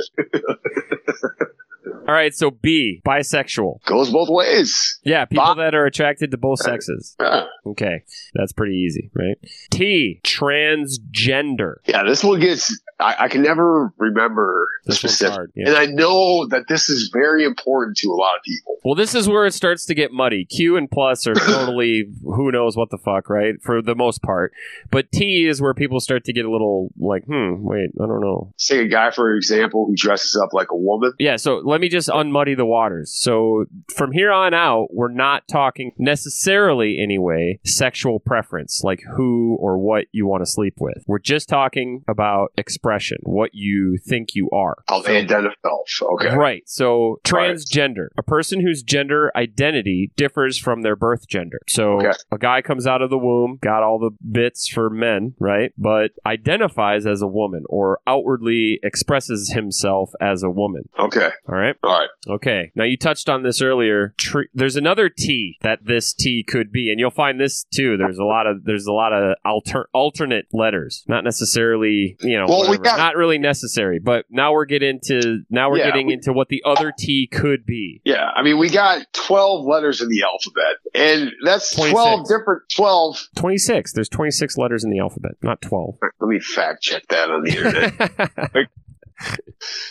All 2.08 2.14
right, 2.16 2.34
so 2.34 2.52
B, 2.52 3.02
bisexual. 3.06 3.84
Goes 3.86 4.12
both 4.12 4.30
ways. 4.30 5.00
Yeah, 5.04 5.26
people 5.26 5.56
Bi- 5.56 5.64
that 5.64 5.76
are 5.76 5.86
attracted 5.86 6.32
to 6.32 6.38
both 6.38 6.60
sexes. 6.60 7.16
Yeah. 7.32 7.46
Okay, 7.66 8.04
that's 8.34 8.52
pretty 8.54 8.76
easy, 8.76 9.12
right? 9.14 9.38
T, 9.70 10.20
transgender. 10.24 11.76
Yeah, 11.86 12.04
this 12.04 12.24
one 12.24 12.40
gets. 12.40 12.82
I, 13.02 13.24
I 13.26 13.28
can 13.28 13.42
never 13.42 13.94
remember 13.98 14.68
the 14.86 14.92
This 14.94 15.04
one's 15.04 15.14
specific, 15.14 15.34
hard. 15.34 15.52
Yeah. 15.56 15.70
and 15.70 15.78
I 15.78 15.86
know 15.86 16.48
that 16.48 16.68
this 16.68 16.90
is 16.90 17.10
very 17.14 17.44
important 17.44 17.98
to 17.98 18.08
a 18.10 18.16
lot 18.16 18.36
of 18.36 18.44
people. 18.44 18.78
Well, 18.84 18.96
this 18.96 19.14
is 19.14 19.28
where 19.28 19.46
it 19.46 19.54
starts 19.54 19.86
to 19.86 19.94
get 19.94 20.12
muddy. 20.12 20.46
Q 20.46 20.76
and 20.78 20.90
plus 20.90 21.28
are 21.28 21.36
totally 21.36 22.06
who 22.24 22.52
knows 22.52 22.76
what 22.76 22.90
the 22.90 22.98
fuck, 22.98 23.30
right? 23.30 23.56
For 23.62 23.82
the 23.82 23.96
most 23.96 24.22
part. 24.22 24.54
But 24.90 25.12
T 25.12 25.48
is 25.48 25.62
where 25.62 25.74
people 25.74 26.00
start 26.00 26.24
to 26.26 26.34
get 26.34 26.46
a 26.46 26.52
little 26.52 26.90
like, 27.00 27.26
hmm, 27.26 27.56
wait, 27.60 27.90
I 28.02 28.06
don't 28.08 28.22
know. 28.22 28.54
Say 28.58 28.80
a 28.80 28.88
guy, 28.88 29.12
for 29.12 29.36
example, 29.36 29.86
who 29.88 29.96
dresses 29.96 30.40
up 30.42 30.54
like 30.54 30.72
a 30.72 30.76
woman. 30.78 31.14
Yeah, 31.20 31.36
so 31.36 31.58
let 31.64 31.82
me 31.82 31.90
just 31.90 32.10
unmuddy 32.10 32.56
the 32.56 32.66
waters. 32.66 33.12
So 33.14 33.66
from 33.96 34.12
here 34.12 34.32
on 34.32 34.54
out, 34.54 34.88
we're 34.92 35.12
not 35.12 35.48
talking 35.48 35.92
necessarily 35.98 37.00
anyway 37.00 37.60
sexual 37.66 38.20
preference, 38.20 38.82
like 38.84 39.02
who 39.16 39.58
or 39.60 39.78
what 39.78 40.06
you 40.12 40.26
want 40.28 40.42
to 40.42 40.46
sleep 40.46 40.76
with. 40.80 41.04
We're 41.08 41.20
just 41.20 41.50
talking 41.50 42.04
about 42.08 42.52
expression, 42.58 42.91
what 43.24 43.52
you 43.54 43.98
think 43.98 44.36
you 44.36 44.50
are. 44.52 44.78
How 44.88 45.02
they 45.02 45.18
identify. 45.18 45.54
Okay. 46.02 46.36
Right. 46.36 46.64
So 46.68 47.20
Right. 47.32 47.56
transgender, 47.56 48.08
a 48.18 48.24
person 48.24 48.62
whose 48.62 48.84
gender 48.84 49.32
identity 49.36 50.12
differs 50.16 50.58
from 50.58 50.82
their 50.82 50.96
birth 50.96 51.28
gender. 51.28 51.60
So 51.68 51.94
Okay. 52.00 52.12
a 52.32 52.38
guy 52.38 52.62
comes 52.62 52.86
out 52.88 53.02
of 53.02 53.10
the 53.10 53.18
womb, 53.18 53.58
got 53.62 53.84
all 53.84 54.00
the 54.00 54.12
bits 54.30 54.68
for 54.68 54.90
men, 54.90 55.34
right? 55.40 55.72
But 55.78 56.12
identifies 56.26 57.06
as 57.06 57.22
a 57.22 57.28
woman 57.28 57.64
or 57.70 58.00
outwardly 58.08 58.80
expresses 58.84 59.52
himself 59.54 60.12
as 60.22 60.44
a 60.44 60.50
woman. 60.50 60.84
Okay. 61.00 61.30
All 61.50 61.56
right. 61.56 61.76
All 61.84 62.00
right. 62.00 62.10
Okay. 62.28 62.72
Now 62.76 62.84
you 62.84 62.98
touched 62.98 63.30
on 63.30 63.44
this 63.44 63.62
earlier. 63.62 64.14
Tr- 64.18 64.42
there's 64.54 64.76
another 64.76 65.10
T 65.10 65.58
that 65.62 65.86
this 65.86 66.14
T 66.14 66.44
could 66.48 66.72
be, 66.72 66.90
and 66.92 67.00
you'll 67.00 67.10
find 67.12 67.40
this 67.40 67.64
too. 67.74 67.98
There's 67.98 68.18
a 68.20 68.24
lot 68.26 68.48
of 68.48 68.64
there's 68.66 68.86
a 68.88 68.94
lot 68.94 69.14
of 69.14 69.36
alter- 69.46 69.88
alternate 69.94 70.46
letters, 70.54 71.04
not 71.08 71.24
necessarily 71.24 72.16
you 72.22 72.38
know, 72.38 72.46
Well, 72.48 72.70
we 72.70 72.78
not 72.84 73.16
really 73.16 73.38
necessary. 73.38 74.00
But 74.00 74.26
now 74.30 74.54
we're 74.54 74.66
getting 74.66 75.00
into 75.02 75.40
now 75.50 75.70
we're 75.70 75.80
Yeah, 75.80 75.86
getting 75.88 76.08
we- 76.08 76.14
into 76.14 76.34
what 76.34 76.50
the 76.50 76.64
other 76.66 76.92
T 76.98 77.28
could 77.32 77.66
be. 77.66 78.02
Yeah. 78.04 78.30
I 78.36 78.44
mean, 78.44 78.58
we 78.58 78.70
got 78.70 79.02
12 79.14 79.66
letters 79.66 80.02
in 80.02 80.10
the 80.10 80.24
alphabet, 80.24 80.78
and 80.94 81.32
that's 81.44 81.76
26. 81.76 81.92
12 81.94 82.28
different 82.28 82.64
12. 82.76 83.28
Twenty 83.36 83.58
six. 83.58 83.94
There's 83.94 84.10
twenty 84.10 84.32
six 84.32 84.58
letters 84.58 84.84
in 84.84 84.90
the 84.92 85.00
alphabet, 85.00 85.32
not 85.42 85.62
twelve. 85.62 85.98
Let 86.02 86.28
me 86.28 86.40
fact 86.40 86.82
check 86.82 87.08
that 87.10 87.30
on 87.30 87.44
the 87.44 87.52
internet. 87.56 88.68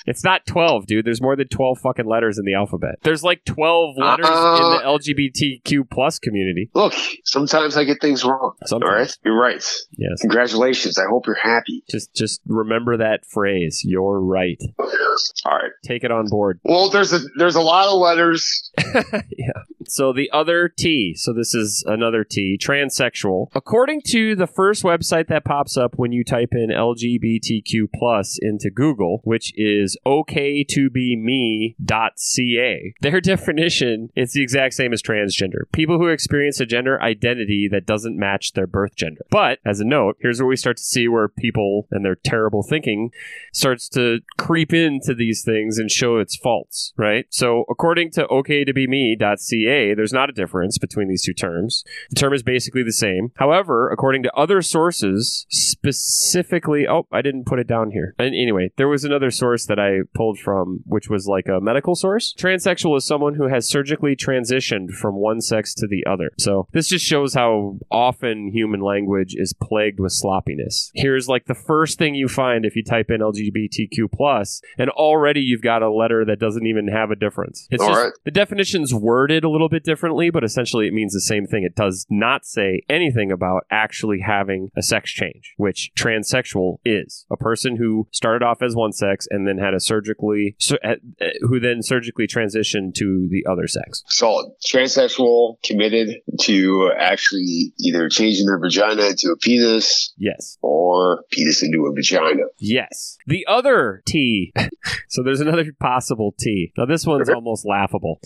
it's 0.07 0.25
not 0.25 0.47
12, 0.47 0.87
dude. 0.87 1.05
There's 1.05 1.21
more 1.23 1.37
than 1.37 1.49
12 1.49 1.79
fucking 1.79 2.07
letters 2.07 2.39
in 2.39 2.45
the 2.45 2.55
alphabet. 2.55 2.97
There's 3.03 3.23
like 3.23 3.45
12 3.45 3.97
letters 3.97 4.27
in 4.27 4.33
Uh, 4.33 4.79
the 4.79 4.85
LGBTQ 4.85 5.89
plus 5.91 6.19
community. 6.19 6.71
Look, 6.75 6.95
sometimes 7.25 7.77
I 7.77 7.85
get 7.85 8.01
things 8.01 8.25
wrong. 8.25 8.55
Sometimes. 8.67 8.91
All 8.91 8.97
right. 8.99 9.19
You're 9.25 9.39
right. 9.41 9.65
Yes. 9.97 10.21
Congratulations. 10.21 10.99
I 10.99 11.05
hope 11.09 11.27
you're 11.27 11.37
happy. 11.37 11.83
Just 11.91 12.15
just 12.15 12.41
remember 12.47 12.97
that 12.99 13.25
phrase. 13.27 13.83
You're 13.85 14.21
right. 14.21 14.61
All 14.79 15.53
right. 15.53 15.71
Take 15.85 16.05
it 16.05 16.11
on 16.11 16.27
board. 16.29 16.61
Well, 16.65 16.91
there's 16.91 17.13
a 17.13 17.21
there's 17.39 17.55
a 17.57 17.61
lot 17.61 17.87
of 17.89 17.99
letters. 17.99 18.71
yeah. 19.37 19.53
So 19.91 20.13
the 20.13 20.31
other 20.31 20.69
T, 20.69 21.15
so 21.17 21.33
this 21.33 21.55
is 21.55 21.83
another 21.87 22.25
T, 22.25 22.59
transsexual. 22.61 23.49
According 23.55 24.03
to 24.09 24.37
the 24.37 24.47
first 24.47 24.83
website 24.83 25.29
that 25.29 25.45
pops 25.45 25.77
up 25.77 25.95
when 25.97 26.13
you 26.13 26.25
type 26.25 26.51
in 26.53 26.71
LGBTQ 26.71 27.93
plus 27.95 28.39
into 28.41 28.71
Google, 28.71 29.21
which 29.25 29.53
is 29.57 29.97
ok2bme.ca, 30.07 32.95
their 33.01 33.21
definition 33.21 34.11
is 34.15 34.33
the 34.33 34.43
exact 34.43 34.75
same 34.75 34.93
as 34.93 35.03
transgender. 35.03 35.63
People 35.73 35.99
who 35.99 36.09
experience 36.09 36.61
a 36.61 36.67
gender 36.67 37.01
identity 37.03 37.69
that 37.71 37.87
doesn't 37.87 38.19
match 38.19 38.53
their 38.53 38.67
birth 38.67 38.97
gender. 38.97 39.25
But 39.31 39.59
as 39.65 39.81
a 39.81 39.85
note, 39.85 40.17
here's 40.21 40.41
where 40.41 40.49
we 40.49 40.57
start 40.57 40.77
to 40.77 40.83
see 40.83 41.09
where 41.09 41.29
people 41.29 41.89
and 41.91 42.05
their 42.05 42.17
terrible 42.17 42.63
thinking 42.63 43.11
starts 43.53 43.89
to 43.91 44.21
creep 44.39 44.73
into 44.73 45.15
these 45.15 45.43
things 45.43 45.79
and 45.79 45.91
show 45.91 46.19
its 46.19 46.37
faults, 46.37 46.93
right? 46.97 47.27
So 47.31 47.65
according 47.69 48.11
to 48.13 48.27
ok2bme.ca, 48.27 49.80
there's 49.95 50.13
not 50.13 50.31
a 50.31 50.33
difference 50.33 50.79
between 50.79 51.09
these 51.09 51.23
two 51.23 51.35
terms. 51.35 51.85
The 52.11 52.17
term 52.17 52.33
is 52.33 52.43
basically 52.43 52.83
the 52.83 52.93
same. 52.93 53.33
However, 53.37 53.91
according 53.91 54.23
to 54.25 54.35
other 54.35 54.63
sources, 54.63 55.47
specifically, 55.49 56.87
oh, 56.89 57.07
I 57.13 57.23
didn't 57.23 57.47
put 57.47 57.59
it 57.59 57.67
down 57.67 57.91
here. 57.91 58.15
And 58.19 58.35
anyway, 58.35 58.71
there 58.77 58.89
was 58.89 59.05
another 59.05 59.31
source 59.31 59.67
that 59.67 59.79
I 59.79 60.01
pulled 60.15 60.39
from, 60.39 60.81
which 60.85 61.09
was 61.09 61.27
like 61.27 61.49
a 61.49 61.61
medical 61.61 61.95
source. 61.95 62.35
Transsexual 62.39 62.97
is 62.97 63.07
someone 63.07 63.35
who 63.35 63.49
has 63.49 63.69
surgically 63.69 64.15
transitioned 64.17 64.91
from 64.91 65.17
one 65.17 65.41
sex 65.41 65.75
to 65.75 65.87
the 65.87 66.05
other. 66.07 66.31
So 66.39 66.69
this 66.73 66.89
just 66.89 67.05
shows 67.05 67.35
how 67.35 67.79
often 67.91 68.51
human 68.53 68.81
language 68.81 69.35
is 69.37 69.55
plagued 69.55 70.01
with 70.01 70.13
sloppiness. 70.13 70.91
Here's 70.95 71.29
like 71.29 71.47
the 71.47 71.55
first 71.55 71.99
thing 71.99 72.15
you 72.15 72.29
find 72.29 72.65
if 72.65 72.77
you 72.77 72.85
type 72.85 73.11
in 73.11 73.21
LGBTQ 73.21 74.13
plus, 74.13 74.61
and 74.79 74.91
already 74.91 75.41
you've 75.41 75.63
got 75.63 75.83
a 75.83 75.93
letter 75.93 76.25
that 76.25 76.39
doesn't 76.39 76.67
even 76.67 76.89
have 76.89 77.11
a 77.11 77.17
difference. 77.17 77.67
It's 77.71 77.83
All 77.83 77.89
just 77.89 78.05
right. 78.05 78.13
the 78.25 78.31
definition's 78.31 78.93
worded 78.93 79.45
a 79.45 79.49
little 79.49 79.69
bit 79.71 79.85
differently, 79.85 80.31
but 80.31 80.45
essentially 80.45 80.87
it 80.87 80.93
means 80.93 81.13
the 81.13 81.21
same 81.21 81.47
thing. 81.47 81.65
It 81.65 81.75
does 81.75 82.07
not 82.11 82.45
say 82.45 82.83
anything 82.89 83.31
about 83.33 83.65
actually 83.71 84.21
having 84.21 84.71
a 84.77 84.83
sex 84.83 85.11
change, 85.11 85.55
which 85.57 85.91
transsexual 85.97 86.79
is. 86.85 87.27
A 87.31 87.37
person 87.37 87.77
who 87.77 88.07
started 88.11 88.45
off 88.45 88.63
as 88.63 88.75
one 88.75 88.93
sex 88.93 89.27
and 89.31 89.47
then 89.47 89.59
had 89.59 89.75
a 89.75 89.81
surgically, 89.81 90.57
sur- 90.59 90.79
uh, 90.85 90.95
uh, 91.21 91.27
who 91.43 91.61
then 91.61 91.83
surgically 91.83 92.27
transitioned 92.27 92.95
to 92.95 93.29
the 93.31 93.45
other 93.51 93.67
sex. 93.67 94.03
Solid. 94.09 94.53
Transsexual 94.67 95.63
committed 95.63 96.17
to 96.43 96.91
actually 96.99 97.73
either 97.79 98.09
changing 98.09 98.47
their 98.47 98.59
vagina 98.59 99.07
into 99.07 99.29
a 99.31 99.37
penis 99.37 100.13
Yes. 100.19 100.59
or 100.63 101.25
penis 101.31 101.63
into 101.63 101.87
a 101.87 101.93
vagina. 101.95 102.43
Yes. 102.59 103.17
The 103.31 103.47
other 103.47 104.03
T. 104.07 104.53
so 105.09 105.23
there's 105.23 105.41
another 105.41 105.65
possible 105.79 106.35
T. 106.37 106.73
Now 106.77 106.85
this 106.85 107.07
one's 107.07 107.29
almost 107.29 107.65
laughable. 107.65 108.21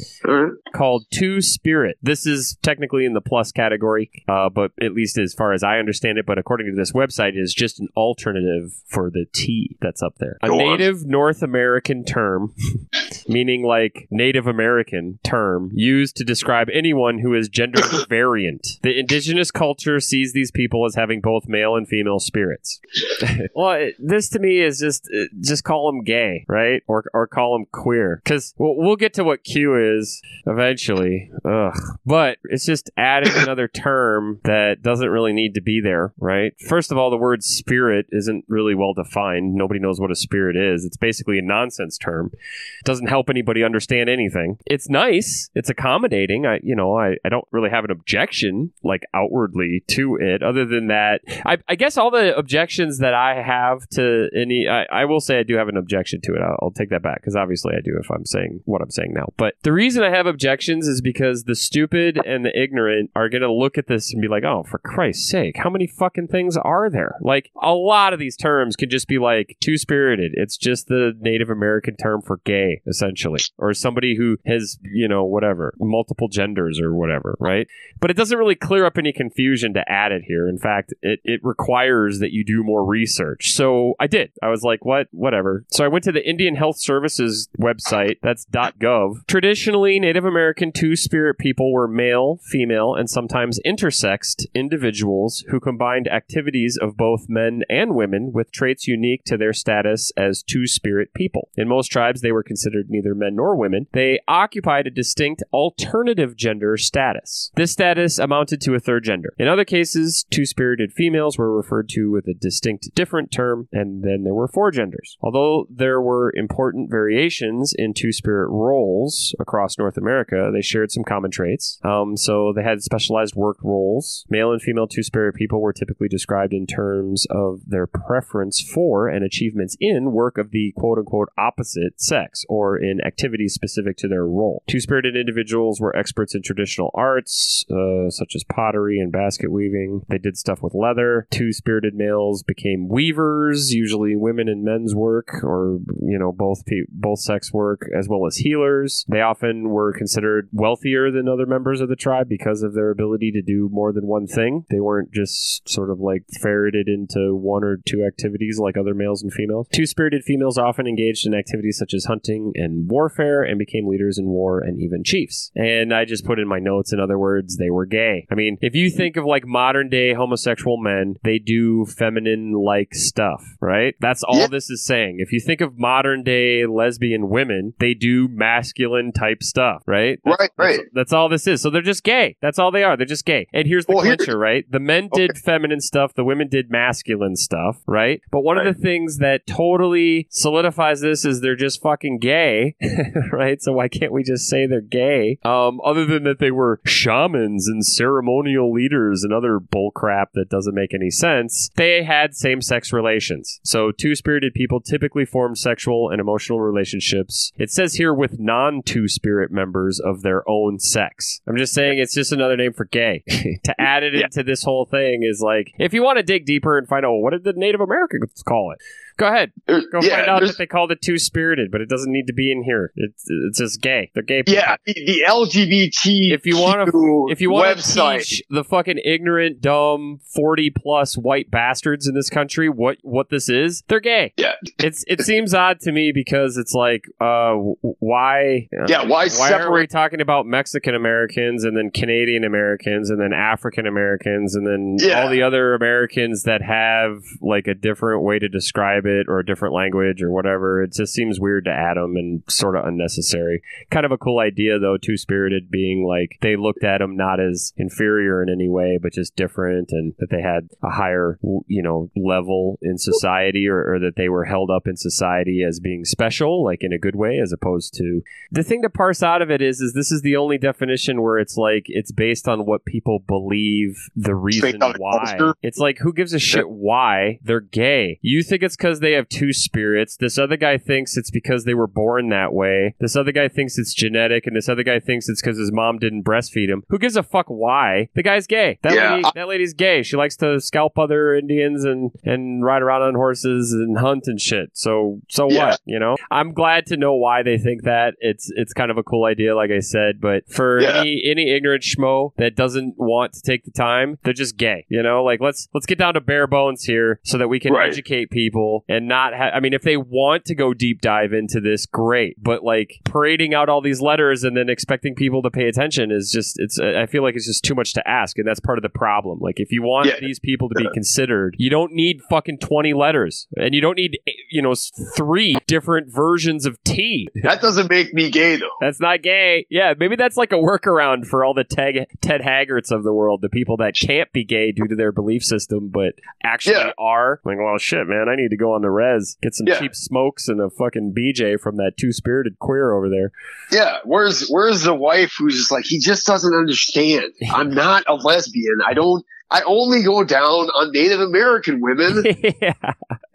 Called 0.74 1.04
Two 1.12 1.42
Spirit. 1.42 1.98
This 2.02 2.26
is 2.26 2.56
technically 2.62 3.04
in 3.04 3.12
the 3.12 3.20
plus 3.20 3.52
category, 3.52 4.10
uh, 4.28 4.48
but 4.48 4.72
at 4.80 4.94
least 4.94 5.18
as 5.18 5.34
far 5.34 5.52
as 5.52 5.62
I 5.62 5.76
understand 5.78 6.16
it, 6.16 6.24
but 6.24 6.38
according 6.38 6.68
to 6.68 6.74
this 6.74 6.92
website, 6.92 7.32
is 7.34 7.52
just 7.52 7.80
an 7.80 7.88
alternative 7.94 8.72
for 8.86 9.10
the 9.10 9.26
T 9.30 9.76
that's 9.82 10.02
up 10.02 10.14
there. 10.18 10.38
A. 10.42 10.48
Native 10.48 11.04
North 11.04 11.42
American 11.42 12.02
term, 12.04 12.54
meaning 13.28 13.62
like 13.62 14.08
Native 14.10 14.46
American 14.46 15.18
term, 15.22 15.70
used 15.74 16.16
to 16.16 16.24
describe 16.24 16.68
anyone 16.72 17.18
who 17.18 17.34
is 17.34 17.50
gender 17.50 17.82
variant. 18.08 18.66
The 18.82 18.98
indigenous 18.98 19.50
culture 19.50 20.00
sees 20.00 20.32
these 20.32 20.50
people 20.50 20.86
as 20.86 20.94
having 20.94 21.20
both 21.20 21.46
male 21.46 21.76
and 21.76 21.86
female 21.86 22.20
spirits. 22.20 22.80
well, 23.54 23.72
it, 23.72 23.96
this 23.98 24.30
to 24.30 24.38
me 24.38 24.60
is 24.60 24.78
just 24.78 24.93
just 25.02 25.08
just 25.40 25.64
call 25.64 25.90
them 25.90 26.02
gay, 26.02 26.44
right? 26.48 26.82
Or 26.86 27.04
or 27.12 27.26
call 27.26 27.56
them 27.56 27.66
queer, 27.72 28.20
because 28.22 28.54
we'll, 28.58 28.76
we'll 28.76 28.96
get 28.96 29.14
to 29.14 29.24
what 29.24 29.44
Q 29.44 29.98
is 29.98 30.22
eventually. 30.46 31.30
Ugh, 31.44 31.76
but 32.04 32.38
it's 32.44 32.64
just 32.64 32.90
adding 32.96 33.32
another 33.36 33.68
term 33.68 34.40
that 34.44 34.82
doesn't 34.82 35.08
really 35.08 35.32
need 35.32 35.54
to 35.54 35.60
be 35.60 35.80
there, 35.80 36.12
right? 36.18 36.52
First 36.68 36.92
of 36.92 36.98
all, 36.98 37.10
the 37.10 37.16
word 37.16 37.42
spirit 37.42 38.06
isn't 38.10 38.44
really 38.48 38.74
well 38.74 38.94
defined. 38.94 39.54
Nobody 39.54 39.80
knows 39.80 40.00
what 40.00 40.10
a 40.10 40.16
spirit 40.16 40.56
is. 40.56 40.84
It's 40.84 40.96
basically 40.96 41.38
a 41.38 41.42
nonsense 41.42 41.98
term. 41.98 42.30
It 42.32 42.84
doesn't 42.84 43.08
help 43.08 43.30
anybody 43.30 43.62
understand 43.62 44.08
anything. 44.08 44.58
It's 44.66 44.88
nice. 44.88 45.50
It's 45.54 45.70
accommodating. 45.70 46.46
I 46.46 46.60
you 46.62 46.76
know 46.76 46.96
I, 46.96 47.16
I 47.24 47.28
don't 47.28 47.46
really 47.50 47.70
have 47.70 47.84
an 47.84 47.90
objection 47.90 48.72
like 48.82 49.02
outwardly 49.14 49.82
to 49.88 50.16
it. 50.16 50.42
Other 50.42 50.64
than 50.64 50.88
that, 50.88 51.22
I, 51.44 51.58
I 51.68 51.74
guess 51.74 51.96
all 51.96 52.10
the 52.10 52.36
objections 52.36 52.98
that 52.98 53.14
I 53.14 53.42
have 53.42 53.88
to 53.90 54.28
any 54.34 54.66
I, 54.90 55.02
I 55.02 55.04
will 55.04 55.20
say 55.20 55.38
I 55.38 55.42
do 55.42 55.56
have 55.56 55.68
an 55.68 55.76
objection 55.76 56.20
to 56.22 56.34
it. 56.34 56.40
I'll, 56.40 56.56
I'll 56.62 56.70
take 56.70 56.90
that 56.90 57.02
back 57.02 57.20
because 57.20 57.36
obviously 57.36 57.74
I 57.76 57.80
do 57.80 57.98
if 58.00 58.10
I'm 58.10 58.24
saying 58.24 58.60
what 58.64 58.82
I'm 58.82 58.90
saying 58.90 59.12
now. 59.14 59.32
But 59.36 59.54
the 59.62 59.72
reason 59.72 60.02
I 60.02 60.10
have 60.10 60.26
objections 60.26 60.88
is 60.88 61.00
because 61.00 61.44
the 61.44 61.54
stupid 61.54 62.18
and 62.24 62.44
the 62.44 62.58
ignorant 62.58 63.10
are 63.14 63.28
going 63.28 63.42
to 63.42 63.52
look 63.52 63.78
at 63.78 63.86
this 63.86 64.12
and 64.12 64.20
be 64.20 64.28
like, 64.28 64.44
oh, 64.44 64.64
for 64.64 64.78
Christ's 64.78 65.28
sake, 65.28 65.56
how 65.56 65.70
many 65.70 65.86
fucking 65.86 66.28
things 66.28 66.56
are 66.56 66.90
there? 66.90 67.16
Like 67.20 67.50
a 67.62 67.72
lot 67.72 68.12
of 68.12 68.18
these 68.18 68.36
terms 68.36 68.76
could 68.76 68.90
just 68.90 69.08
be 69.08 69.18
like 69.18 69.56
two 69.60 69.78
spirited. 69.78 70.32
It's 70.34 70.56
just 70.56 70.88
the 70.88 71.12
Native 71.20 71.50
American 71.50 71.96
term 71.96 72.22
for 72.22 72.40
gay, 72.44 72.82
essentially, 72.86 73.40
or 73.58 73.74
somebody 73.74 74.16
who 74.16 74.38
has, 74.46 74.78
you 74.82 75.08
know, 75.08 75.24
whatever, 75.24 75.74
multiple 75.78 76.28
genders 76.28 76.80
or 76.80 76.94
whatever, 76.94 77.36
right? 77.38 77.66
But 78.00 78.10
it 78.10 78.16
doesn't 78.16 78.38
really 78.38 78.54
clear 78.54 78.84
up 78.84 78.98
any 78.98 79.12
confusion 79.12 79.74
to 79.74 79.84
add 79.90 80.12
it 80.12 80.22
here. 80.26 80.48
In 80.48 80.58
fact, 80.58 80.92
it, 81.02 81.20
it 81.24 81.40
requires 81.42 82.18
that 82.20 82.32
you 82.32 82.44
do 82.44 82.62
more 82.62 82.84
research. 82.84 83.52
So 83.52 83.94
I 84.00 84.06
did. 84.06 84.32
I 84.42 84.48
was 84.48 84.62
like, 84.64 84.84
what? 84.84 85.08
Whatever. 85.10 85.64
So 85.70 85.84
I 85.84 85.88
went 85.88 86.04
to 86.04 86.12
the 86.12 86.28
Indian 86.28 86.56
Health 86.56 86.80
Services 86.80 87.48
website. 87.58 88.16
That's 88.22 88.46
.gov. 88.46 89.26
Traditionally, 89.26 90.00
Native 90.00 90.24
American 90.24 90.72
two-spirit 90.72 91.38
people 91.38 91.72
were 91.72 91.88
male, 91.88 92.38
female, 92.50 92.94
and 92.94 93.08
sometimes 93.08 93.60
intersexed 93.66 94.46
individuals 94.54 95.44
who 95.48 95.60
combined 95.60 96.08
activities 96.08 96.78
of 96.80 96.96
both 96.96 97.26
men 97.28 97.62
and 97.68 97.94
women 97.94 98.32
with 98.32 98.52
traits 98.52 98.86
unique 98.86 99.22
to 99.24 99.36
their 99.36 99.52
status 99.52 100.12
as 100.16 100.42
two-spirit 100.42 101.14
people. 101.14 101.50
In 101.56 101.68
most 101.68 101.88
tribes, 101.88 102.20
they 102.20 102.32
were 102.32 102.42
considered 102.42 102.86
neither 102.88 103.14
men 103.14 103.36
nor 103.36 103.56
women. 103.56 103.86
They 103.92 104.20
occupied 104.26 104.86
a 104.86 104.90
distinct 104.90 105.42
alternative 105.52 106.36
gender 106.36 106.76
status. 106.76 107.50
This 107.56 107.72
status 107.72 108.18
amounted 108.18 108.60
to 108.62 108.74
a 108.74 108.80
third 108.80 109.04
gender. 109.04 109.34
In 109.38 109.48
other 109.48 109.64
cases, 109.64 110.24
two-spirited 110.30 110.92
females 110.92 111.38
were 111.38 111.54
referred 111.54 111.88
to 111.90 112.10
with 112.10 112.26
a 112.26 112.34
distinct 112.34 112.94
different 112.94 113.32
term, 113.32 113.68
and 113.72 114.02
then 114.02 114.24
there 114.24 114.34
were 114.34 114.48
four 114.54 114.70
genders. 114.70 115.18
Although 115.20 115.66
there 115.68 116.00
were 116.00 116.32
important 116.36 116.90
variations 116.90 117.74
in 117.76 117.92
two-spirit 117.92 118.48
roles 118.48 119.34
across 119.40 119.76
North 119.78 119.96
America, 119.96 120.50
they 120.52 120.62
shared 120.62 120.92
some 120.92 121.04
common 121.04 121.30
traits. 121.30 121.80
Um, 121.82 122.16
so 122.16 122.52
they 122.54 122.62
had 122.62 122.82
specialized 122.82 123.34
work 123.34 123.58
roles. 123.62 124.24
Male 124.30 124.52
and 124.52 124.62
female 124.62 124.86
two-spirit 124.86 125.34
people 125.34 125.60
were 125.60 125.72
typically 125.72 126.08
described 126.08 126.52
in 126.52 126.66
terms 126.66 127.26
of 127.30 127.60
their 127.66 127.86
preference 127.86 128.60
for 128.60 129.08
and 129.08 129.24
achievements 129.24 129.76
in 129.80 130.12
work 130.12 130.38
of 130.38 130.52
the 130.52 130.72
quote-unquote 130.76 131.28
opposite 131.36 132.00
sex, 132.00 132.44
or 132.48 132.78
in 132.78 133.00
activities 133.04 133.54
specific 133.54 133.96
to 133.96 134.08
their 134.08 134.24
role. 134.24 134.62
Two-spirited 134.68 135.16
individuals 135.16 135.80
were 135.80 135.96
experts 135.96 136.34
in 136.34 136.42
traditional 136.42 136.90
arts, 136.94 137.64
uh, 137.70 138.08
such 138.10 138.34
as 138.36 138.44
pottery 138.44 139.00
and 139.00 139.10
basket 139.10 139.50
weaving. 139.50 140.02
They 140.08 140.18
did 140.18 140.36
stuff 140.36 140.62
with 140.62 140.74
leather. 140.74 141.26
Two-spirited 141.30 141.94
males 141.94 142.42
became 142.42 142.88
weavers, 142.88 143.72
usually 143.72 144.14
women 144.14 144.43
and 144.48 144.64
men's 144.64 144.94
work, 144.94 145.28
or 145.42 145.78
you 146.00 146.18
know 146.18 146.32
both 146.32 146.64
pe- 146.66 146.86
both 146.90 147.20
sex 147.20 147.52
work, 147.52 147.88
as 147.96 148.08
well 148.08 148.26
as 148.26 148.36
healers. 148.36 149.04
They 149.08 149.20
often 149.20 149.70
were 149.70 149.92
considered 149.92 150.48
wealthier 150.52 151.10
than 151.10 151.28
other 151.28 151.46
members 151.46 151.80
of 151.80 151.88
the 151.88 151.96
tribe 151.96 152.28
because 152.28 152.62
of 152.62 152.74
their 152.74 152.90
ability 152.90 153.30
to 153.32 153.42
do 153.42 153.68
more 153.72 153.92
than 153.92 154.06
one 154.06 154.26
thing. 154.26 154.64
They 154.70 154.80
weren't 154.80 155.12
just 155.12 155.68
sort 155.68 155.90
of 155.90 156.00
like 156.00 156.24
ferreted 156.40 156.88
into 156.88 157.34
one 157.34 157.64
or 157.64 157.78
two 157.86 158.04
activities 158.04 158.58
like 158.58 158.76
other 158.76 158.94
males 158.94 159.22
and 159.22 159.32
females. 159.32 159.68
Two-spirited 159.72 160.24
females 160.24 160.58
often 160.58 160.86
engaged 160.86 161.26
in 161.26 161.34
activities 161.34 161.78
such 161.78 161.94
as 161.94 162.04
hunting 162.04 162.52
and 162.54 162.88
warfare 162.88 163.42
and 163.42 163.58
became 163.58 163.86
leaders 163.86 164.18
in 164.18 164.26
war 164.26 164.60
and 164.60 164.80
even 164.80 165.04
chiefs. 165.04 165.50
And 165.54 165.92
I 165.92 166.04
just 166.04 166.24
put 166.24 166.38
in 166.38 166.48
my 166.48 166.58
notes, 166.58 166.92
in 166.92 167.00
other 167.00 167.18
words, 167.18 167.56
they 167.56 167.70
were 167.70 167.86
gay. 167.86 168.26
I 168.30 168.34
mean, 168.34 168.58
if 168.60 168.74
you 168.74 168.90
think 168.90 169.16
of 169.16 169.24
like 169.24 169.46
modern 169.46 169.88
day 169.88 170.14
homosexual 170.14 170.76
men, 170.76 171.16
they 171.22 171.38
do 171.38 171.86
feminine 171.86 172.52
like 172.52 172.94
stuff, 172.94 173.42
right? 173.60 173.94
That's 174.00 174.22
all 174.22 174.33
Yeah. 174.38 174.46
this 174.48 174.70
is 174.70 174.84
saying. 174.84 175.16
If 175.18 175.32
you 175.32 175.40
think 175.40 175.60
of 175.60 175.78
modern 175.78 176.22
day 176.22 176.66
lesbian 176.66 177.28
women, 177.28 177.74
they 177.78 177.94
do 177.94 178.28
masculine 178.28 179.12
type 179.12 179.42
stuff, 179.42 179.82
right? 179.86 180.18
That's- 180.24 180.34
Right, 180.40 180.50
right. 180.58 180.76
That's, 180.78 180.90
that's 180.94 181.12
all 181.12 181.28
this 181.28 181.46
is. 181.46 181.62
So 181.62 181.70
they're 181.70 181.80
just 181.80 182.02
gay. 182.02 182.36
That's 182.42 182.58
all 182.58 182.70
they 182.72 182.82
are. 182.82 182.96
They're 182.96 183.06
just 183.06 183.24
gay. 183.24 183.46
And 183.52 183.66
here's 183.68 183.86
the 183.86 183.92
Well, 183.94 184.02
clincher, 184.04 184.36
right? 184.36 184.64
The 184.68 184.80
men 184.80 185.08
did 185.12 185.38
feminine 185.38 185.80
stuff, 185.80 186.12
the 186.14 186.24
women 186.24 186.48
did 186.48 186.70
masculine 186.70 187.36
stuff, 187.36 187.80
right? 187.86 188.20
But 188.32 188.40
one 188.40 188.56
Right. 188.56 188.66
of 188.66 188.76
the 188.76 188.82
things 188.82 189.18
that 189.18 189.46
totally 189.46 190.26
solidifies 190.30 191.00
this 191.00 191.24
is 191.24 191.40
they're 191.40 191.54
just 191.56 191.80
fucking 191.82 192.18
gay, 192.18 192.74
right? 193.32 193.60
So 193.62 193.72
why 193.72 193.88
can't 193.88 194.12
we 194.12 194.22
just 194.24 194.48
say 194.48 194.66
they're 194.66 194.80
gay? 194.80 195.38
Um, 195.44 195.80
other 195.84 196.04
than 196.04 196.24
that 196.24 196.38
they 196.40 196.50
were 196.50 196.80
shamans 196.84 197.68
and 197.68 197.84
ceremonial 197.84 198.72
leaders 198.72 199.22
and 199.24 199.32
other 199.32 199.58
bullcrap 199.60 200.26
that 200.34 200.48
doesn't 200.48 200.74
make 200.74 200.92
any 200.94 201.10
sense, 201.10 201.70
they 201.76 202.02
had 202.02 202.34
same 202.34 202.60
sex 202.60 202.92
relations. 202.92 203.60
So 203.64 203.92
two 203.92 204.14
spirited 204.24 204.54
people 204.54 204.80
typically 204.80 205.26
form 205.26 205.54
sexual 205.54 206.08
and 206.08 206.18
emotional 206.18 206.58
relationships. 206.58 207.52
It 207.58 207.70
says 207.70 207.94
here 207.96 208.14
with 208.14 208.38
non 208.40 208.80
two 208.82 209.06
spirit 209.06 209.50
members 209.50 210.00
of 210.00 210.22
their 210.22 210.48
own 210.48 210.78
sex. 210.78 211.42
I'm 211.46 211.58
just 211.58 211.74
saying 211.74 211.98
it's 211.98 212.14
just 212.14 212.32
another 212.32 212.56
name 212.56 212.72
for 212.72 212.86
gay. 212.86 213.22
to 213.64 213.78
add 213.78 214.02
it 214.02 214.14
Yeah. 214.14 214.24
into 214.24 214.42
this 214.42 214.62
whole 214.64 214.86
thing 214.86 215.20
is 215.24 215.42
like, 215.42 215.72
if 215.78 215.92
you 215.92 216.02
want 216.02 216.16
to 216.16 216.22
dig 216.22 216.46
deeper 216.46 216.78
and 216.78 216.88
find 216.88 217.04
out 217.04 217.12
what 217.18 217.32
did 217.32 217.44
the 217.44 217.52
Native 217.54 217.82
Americans 217.82 218.42
call 218.42 218.72
it, 218.72 218.78
go 219.16 219.26
ahead. 219.28 219.52
There's- 219.66 219.84
Go 219.92 220.00
yeah, 220.02 220.16
find 220.16 220.28
out 220.28 220.40
that 220.42 220.58
they 220.58 220.66
called 220.66 220.90
it 220.92 221.00
two 221.02 221.18
spirited, 221.18 221.70
but 221.70 221.80
it 221.80 221.88
doesn't 221.88 222.10
need 222.12 222.26
to 222.26 222.32
be 222.32 222.50
in 222.50 222.62
here. 222.64 222.92
It's 222.96 223.24
it's 223.48 223.58
just 223.58 223.80
gay. 223.80 224.10
They're 224.14 224.22
gay. 224.22 224.42
people. 224.42 224.54
yeah, 224.54 224.76
the, 224.86 224.94
the 224.94 225.22
LGBT 225.28 226.32
If 226.32 226.46
you 226.46 226.58
wanna- 226.58 226.86
If 227.30 227.40
you 227.40 227.50
want 227.50 227.78
to 227.78 228.18
teach 228.18 228.42
the 228.50 228.64
fucking 228.64 228.98
ignorant, 229.04 229.60
dumb, 229.60 230.20
forty 230.34 230.70
plus 230.70 231.16
white 231.16 231.50
bastards 231.50 232.06
in 232.06 232.14
this 232.14 232.30
country 232.30 232.68
what 232.68 232.98
what 233.02 233.28
this 233.30 233.48
is, 233.48 233.82
they're 233.88 234.00
gay. 234.00 234.32
Yeah. 234.36 234.54
it's 234.82 235.04
it 235.06 235.20
seems 235.22 235.54
odd 235.54 235.80
to 235.80 235.92
me 235.92 236.12
because 236.12 236.56
it's 236.56 236.74
like, 236.74 237.04
uh, 237.20 237.54
why? 237.98 238.68
uh, 238.78 238.86
Yeah, 238.88 239.04
why 239.04 239.28
Why 239.28 239.52
are 239.52 239.72
we 239.72 239.86
talking 239.86 240.20
about 240.20 240.46
Mexican 240.46 240.94
Americans 240.94 241.64
and 241.64 241.76
then 241.76 241.90
Canadian 241.90 242.44
Americans 242.44 243.10
and 243.10 243.20
then 243.20 243.32
African 243.32 243.86
Americans 243.86 244.54
and 244.54 244.66
then 244.66 244.96
Yeah. 244.98 245.22
all 245.22 245.28
the 245.30 245.42
other 245.42 245.74
Americans 245.74 246.42
that 246.44 246.62
have 246.62 247.22
like 247.40 247.66
a 247.66 247.74
different 247.74 248.22
way 248.22 248.38
to 248.38 248.48
describe 248.48 249.03
it 249.06 249.26
or 249.28 249.38
a 249.38 249.46
different 249.46 249.74
language 249.74 250.22
or 250.22 250.30
whatever? 250.30 250.82
It 250.82 250.92
just 250.92 251.12
seems 251.12 251.40
weird 251.40 251.64
to 251.64 251.92
them 251.94 252.16
and 252.16 252.42
sort 252.48 252.76
of 252.76 252.86
unnecessary. 252.86 253.62
Kind 253.90 254.06
of 254.06 254.12
a 254.12 254.18
cool 254.18 254.38
idea 254.38 254.78
though, 254.78 254.96
two 254.96 255.16
spirited 255.16 255.70
being 255.70 256.06
like 256.06 256.38
they 256.40 256.56
looked 256.56 256.84
at 256.84 256.98
them 256.98 257.16
not 257.16 257.40
as 257.40 257.72
inferior 257.76 258.42
in 258.42 258.48
any 258.48 258.68
way, 258.68 258.98
but 259.00 259.12
just 259.12 259.36
different 259.36 259.90
and 259.92 260.14
that 260.18 260.30
they 260.30 260.40
had 260.40 260.68
a 260.82 260.90
higher, 260.90 261.38
you 261.66 261.82
know, 261.82 262.10
level 262.16 262.78
in 262.82 262.98
society 262.98 263.68
or, 263.68 263.94
or 263.94 263.98
that 263.98 264.16
they 264.16 264.28
were 264.28 264.44
held 264.44 264.70
up 264.70 264.86
in 264.86 264.96
society 264.96 265.62
as 265.66 265.80
being 265.80 266.04
special, 266.04 266.64
like 266.64 266.82
in 266.82 266.92
a 266.92 266.98
good 266.98 267.16
way, 267.16 267.38
as 267.42 267.52
opposed 267.52 267.94
to 267.94 268.22
the 268.50 268.62
thing 268.62 268.82
to 268.82 268.90
parse 268.90 269.22
out 269.22 269.42
of 269.42 269.50
it 269.50 269.62
is 269.62 269.80
is 269.80 269.92
this 269.92 270.12
is 270.12 270.22
the 270.22 270.36
only 270.36 270.58
definition 270.58 271.22
where 271.22 271.38
it's 271.38 271.56
like 271.56 271.84
it's 271.86 272.12
based 272.12 272.48
on 272.48 272.66
what 272.66 272.84
people 272.84 273.18
believe 273.26 274.08
the 274.16 274.34
reason 274.34 274.80
why 274.98 275.52
it's 275.62 275.78
like 275.78 275.98
who 275.98 276.12
gives 276.12 276.32
a 276.32 276.38
shit 276.38 276.68
why 276.68 277.38
they're 277.42 277.60
gay 277.60 278.18
you 278.22 278.42
think 278.42 278.62
it's 278.62 278.76
because 278.76 278.93
they 279.00 279.12
have 279.12 279.28
two 279.28 279.52
spirits 279.52 280.16
this 280.16 280.38
other 280.38 280.56
guy 280.56 280.78
thinks 280.78 281.16
it's 281.16 281.30
because 281.30 281.64
they 281.64 281.74
were 281.74 281.86
born 281.86 282.28
that 282.30 282.52
way 282.52 282.94
this 283.00 283.16
other 283.16 283.32
guy 283.32 283.48
thinks 283.48 283.78
it's 283.78 283.94
genetic 283.94 284.46
and 284.46 284.56
this 284.56 284.68
other 284.68 284.82
guy 284.82 285.00
thinks 285.00 285.28
it's 285.28 285.40
because 285.40 285.58
his 285.58 285.72
mom 285.72 285.98
didn't 285.98 286.22
breastfeed 286.24 286.68
him. 286.68 286.82
Who 286.88 286.98
gives 286.98 287.16
a 287.16 287.22
fuck 287.22 287.46
why? 287.48 288.08
The 288.14 288.22
guy's 288.22 288.46
gay. 288.46 288.78
That 288.82 288.94
Yeah. 288.94 289.14
lady 289.16 289.28
that 289.34 289.48
lady's 289.48 289.74
gay. 289.74 290.02
She 290.02 290.16
likes 290.16 290.36
to 290.36 290.60
scalp 290.60 290.98
other 290.98 291.34
indians 291.34 291.84
and 291.84 292.10
and 292.24 292.64
ride 292.64 292.82
around 292.82 293.02
on 293.02 293.14
horses 293.14 293.72
and 293.72 293.98
hunt 293.98 294.24
and 294.26 294.40
shit. 294.40 294.70
So 294.74 295.20
so 295.28 295.50
Yeah. 295.50 295.66
what 295.70 295.80
you 295.84 295.98
know? 295.98 296.16
I'm 296.30 296.52
glad 296.52 296.86
to 296.86 296.96
know 296.96 297.14
why 297.14 297.42
they 297.42 297.58
think 297.58 297.82
that. 297.84 298.14
It's 298.20 298.50
it's 298.54 298.72
kind 298.72 298.90
of 298.90 298.98
a 298.98 299.02
cool 299.02 299.24
idea 299.24 299.54
like 299.56 299.70
i 299.70 299.80
said 299.80 300.20
but 300.20 300.48
for 300.48 300.80
Yeah. 300.80 301.00
any 301.00 301.22
any 301.24 301.50
ignorant 301.50 301.82
schmo 301.82 302.32
that 302.36 302.54
doesn't 302.56 302.94
want 302.96 303.32
to 303.34 303.42
take 303.42 303.64
the 303.64 303.70
time 303.70 304.18
they're 304.24 304.32
just 304.32 304.56
gay 304.56 304.86
you 304.88 305.02
know? 305.02 305.22
Like 305.24 305.40
let's 305.40 305.68
let's 305.74 305.86
get 305.86 305.98
down 305.98 306.14
to 306.14 306.20
bare 306.20 306.46
bones 306.46 306.84
here 306.84 307.20
so 307.24 307.38
that 307.38 307.48
we 307.48 307.58
can 307.60 307.72
Right. 307.72 307.88
educate 307.88 308.30
people 308.30 308.83
and 308.88 309.08
not 309.08 309.34
ha- 309.34 309.50
I 309.54 309.60
mean 309.60 309.72
if 309.72 309.82
they 309.82 309.96
want 309.96 310.44
to 310.46 310.54
go 310.54 310.74
deep 310.74 311.00
dive 311.00 311.32
into 311.32 311.60
this 311.60 311.86
great 311.86 312.36
but 312.42 312.62
like 312.62 313.00
parading 313.04 313.54
out 313.54 313.68
all 313.68 313.80
these 313.80 314.00
letters 314.00 314.44
and 314.44 314.56
then 314.56 314.68
expecting 314.68 315.14
people 315.14 315.42
to 315.42 315.50
pay 315.50 315.68
attention 315.68 316.10
is 316.10 316.30
just 316.30 316.56
it's 316.58 316.78
I 316.78 317.06
feel 317.06 317.22
like 317.22 317.34
it's 317.36 317.46
just 317.46 317.64
too 317.64 317.74
much 317.74 317.92
to 317.94 318.08
ask 318.08 318.38
and 318.38 318.46
that's 318.46 318.60
part 318.60 318.78
of 318.78 318.82
the 318.82 318.88
problem 318.88 319.38
like 319.40 319.58
if 319.60 319.72
you 319.72 319.82
want 319.82 320.06
Yeah. 320.08 320.20
these 320.20 320.38
people 320.38 320.68
to 320.68 320.74
be 320.74 320.88
considered 320.92 321.54
you 321.58 321.70
don't 321.70 321.92
need 321.92 322.20
fucking 322.28 322.58
20 322.58 322.92
letters 322.94 323.46
and 323.56 323.74
you 323.74 323.80
don't 323.80 323.96
need 323.96 324.18
you 324.50 324.62
know 324.62 324.74
three 325.16 325.56
different 325.66 326.12
versions 326.12 326.66
of 326.66 326.82
T 326.84 327.28
That 327.42 327.60
doesn't 327.60 327.90
make 327.90 328.12
me 328.14 328.30
gay 328.30 328.56
though. 328.56 328.68
that's 328.80 329.00
not 329.00 329.22
gay. 329.22 329.66
Yeah, 329.70 329.94
maybe 329.98 330.16
that's 330.16 330.36
like 330.36 330.52
a 330.52 330.56
workaround 330.56 331.26
for 331.26 331.44
all 331.44 331.54
the 331.54 331.64
Ted, 331.64 332.06
Ted 332.20 332.40
Haggards 332.40 332.90
of 332.92 333.02
the 333.04 333.12
world, 333.12 333.40
the 333.42 333.48
people 333.48 333.76
that 333.78 333.94
can't 334.00 334.30
be 334.32 334.44
gay 334.44 334.72
due 334.72 334.86
to 334.88 334.94
their 334.96 335.12
belief 335.12 335.42
system, 335.42 335.88
but 335.92 336.14
actually 336.42 336.76
Yeah. 336.76 336.90
are. 336.98 337.40
Like, 337.44 337.58
well, 337.58 337.78
shit, 337.78 338.06
man, 338.06 338.28
I 338.28 338.36
need 338.36 338.50
to 338.50 338.56
go 338.56 338.73
on 338.74 338.82
the 338.82 338.90
res, 338.90 339.36
get 339.42 339.54
some 339.54 339.66
Yeah. 339.66 339.78
cheap 339.78 339.94
smokes 339.94 340.48
and 340.48 340.60
a 340.60 340.68
fucking 340.70 341.14
BJ 341.16 341.58
from 341.60 341.76
that 341.76 341.92
two 341.98 342.12
spirited 342.12 342.58
queer 342.58 342.92
over 342.92 343.08
there. 343.08 343.30
Yeah, 343.72 343.98
where's 344.04 344.48
where's 344.48 344.82
the 344.82 344.94
wife 344.94 345.34
who's 345.38 345.56
just 345.56 345.70
like 345.72 345.84
he 345.86 345.98
just 345.98 346.26
doesn't 346.26 346.54
understand. 346.54 347.32
I'm 347.52 347.70
not 347.70 348.04
a 348.08 348.14
lesbian. 348.14 348.78
I 348.86 348.92
don't. 348.94 349.24
I 349.50 349.62
only 349.62 350.02
go 350.02 350.24
down 350.24 350.42
on 350.42 350.90
Native 350.92 351.20
American 351.20 351.80
women 351.80 352.24
yeah, 352.60 352.72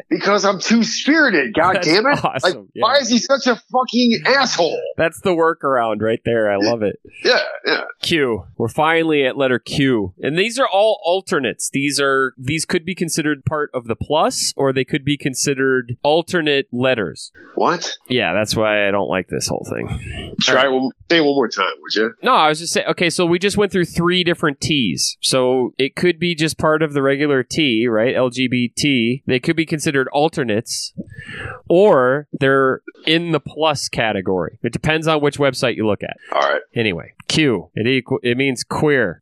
because 0.10 0.46
I'm 0.46 0.60
too 0.60 0.84
spirited. 0.84 1.54
God 1.60 1.76
That's 1.76 1.88
damn 1.88 2.06
it! 2.08 2.24
awesome, 2.24 2.58
Like, 2.62 2.68
yeah. 2.74 2.82
why 2.84 2.96
is 2.98 3.10
he 3.10 3.18
such 3.20 3.48
a 3.48 3.56
fucking 3.72 4.24
asshole? 4.26 4.80
that's 4.98 5.22
the 5.22 5.32
workaround 5.32 6.02
right 6.02 6.20
there. 6.26 6.52
I 6.52 6.58
love 6.58 6.82
it. 6.84 7.00
Yeah, 7.24 7.40
yeah. 7.66 7.82
Q. 8.02 8.46
We're 8.58 8.70
finally 8.70 9.26
at 9.26 9.38
letter 9.38 9.60
Q. 9.60 10.14
And 10.22 10.38
these 10.40 10.58
are 10.58 10.68
all 10.72 11.02
alternates. 11.04 11.70
These 11.70 12.00
are 12.00 12.34
these 12.38 12.64
could 12.64 12.86
be 12.86 12.96
considered 12.96 13.44
part 13.44 13.70
of 13.74 13.88
the 13.88 13.96
plus 13.96 14.54
or 14.56 14.72
they 14.72 14.86
could 14.86 15.04
be 15.04 15.18
considered 15.18 15.98
alternate 16.02 16.68
letters. 16.72 17.34
What? 17.56 17.98
Yeah, 18.08 18.34
that's 18.34 18.56
why 18.56 18.88
I 18.88 18.92
don't 18.92 19.10
like 19.10 19.28
this 19.28 19.50
whole 19.50 19.68
thing. 19.70 20.36
Try 20.42 20.70
one. 20.70 20.92
Say 21.12 21.20
one 21.20 21.36
more 21.36 21.50
time, 21.50 21.74
would 21.82 21.94
you? 21.96 22.14
No, 22.24 22.34
I 22.34 22.48
was 22.48 22.60
just 22.60 22.72
saying. 22.72 22.88
Okay, 22.88 23.10
so 23.10 23.26
we 23.26 23.38
just 23.38 23.58
went 23.58 23.72
through 23.74 23.86
three 23.86 24.24
different 24.24 24.62
T's. 24.62 25.18
So 25.22 25.74
it 25.78 25.96
could 25.98 26.20
be 26.20 26.36
just 26.36 26.58
part 26.58 26.82
of 26.82 26.94
the 26.94 27.02
regular 27.02 27.44
T, 27.44 27.86
right? 27.88 28.16
LGBT. 28.16 29.24
They 29.26 29.40
could 29.40 29.58
be 29.58 29.66
considered 29.66 29.99
alternates, 30.08 30.94
or 31.68 32.28
they're 32.32 32.82
in 33.06 33.32
the 33.32 33.40
plus 33.40 33.90
category. 33.90 34.58
It 34.64 34.74
depends 34.74 35.08
on 35.08 35.22
which 35.22 35.38
website 35.38 35.76
you 35.76 35.86
look 35.86 36.04
at. 36.04 36.18
All 36.32 36.42
right. 36.42 36.62
Anyway, 36.76 37.14
Q. 37.28 37.70
It 37.76 37.88
equal. 37.88 38.20
It 38.24 38.38
means 38.38 38.64
queer. 38.64 39.22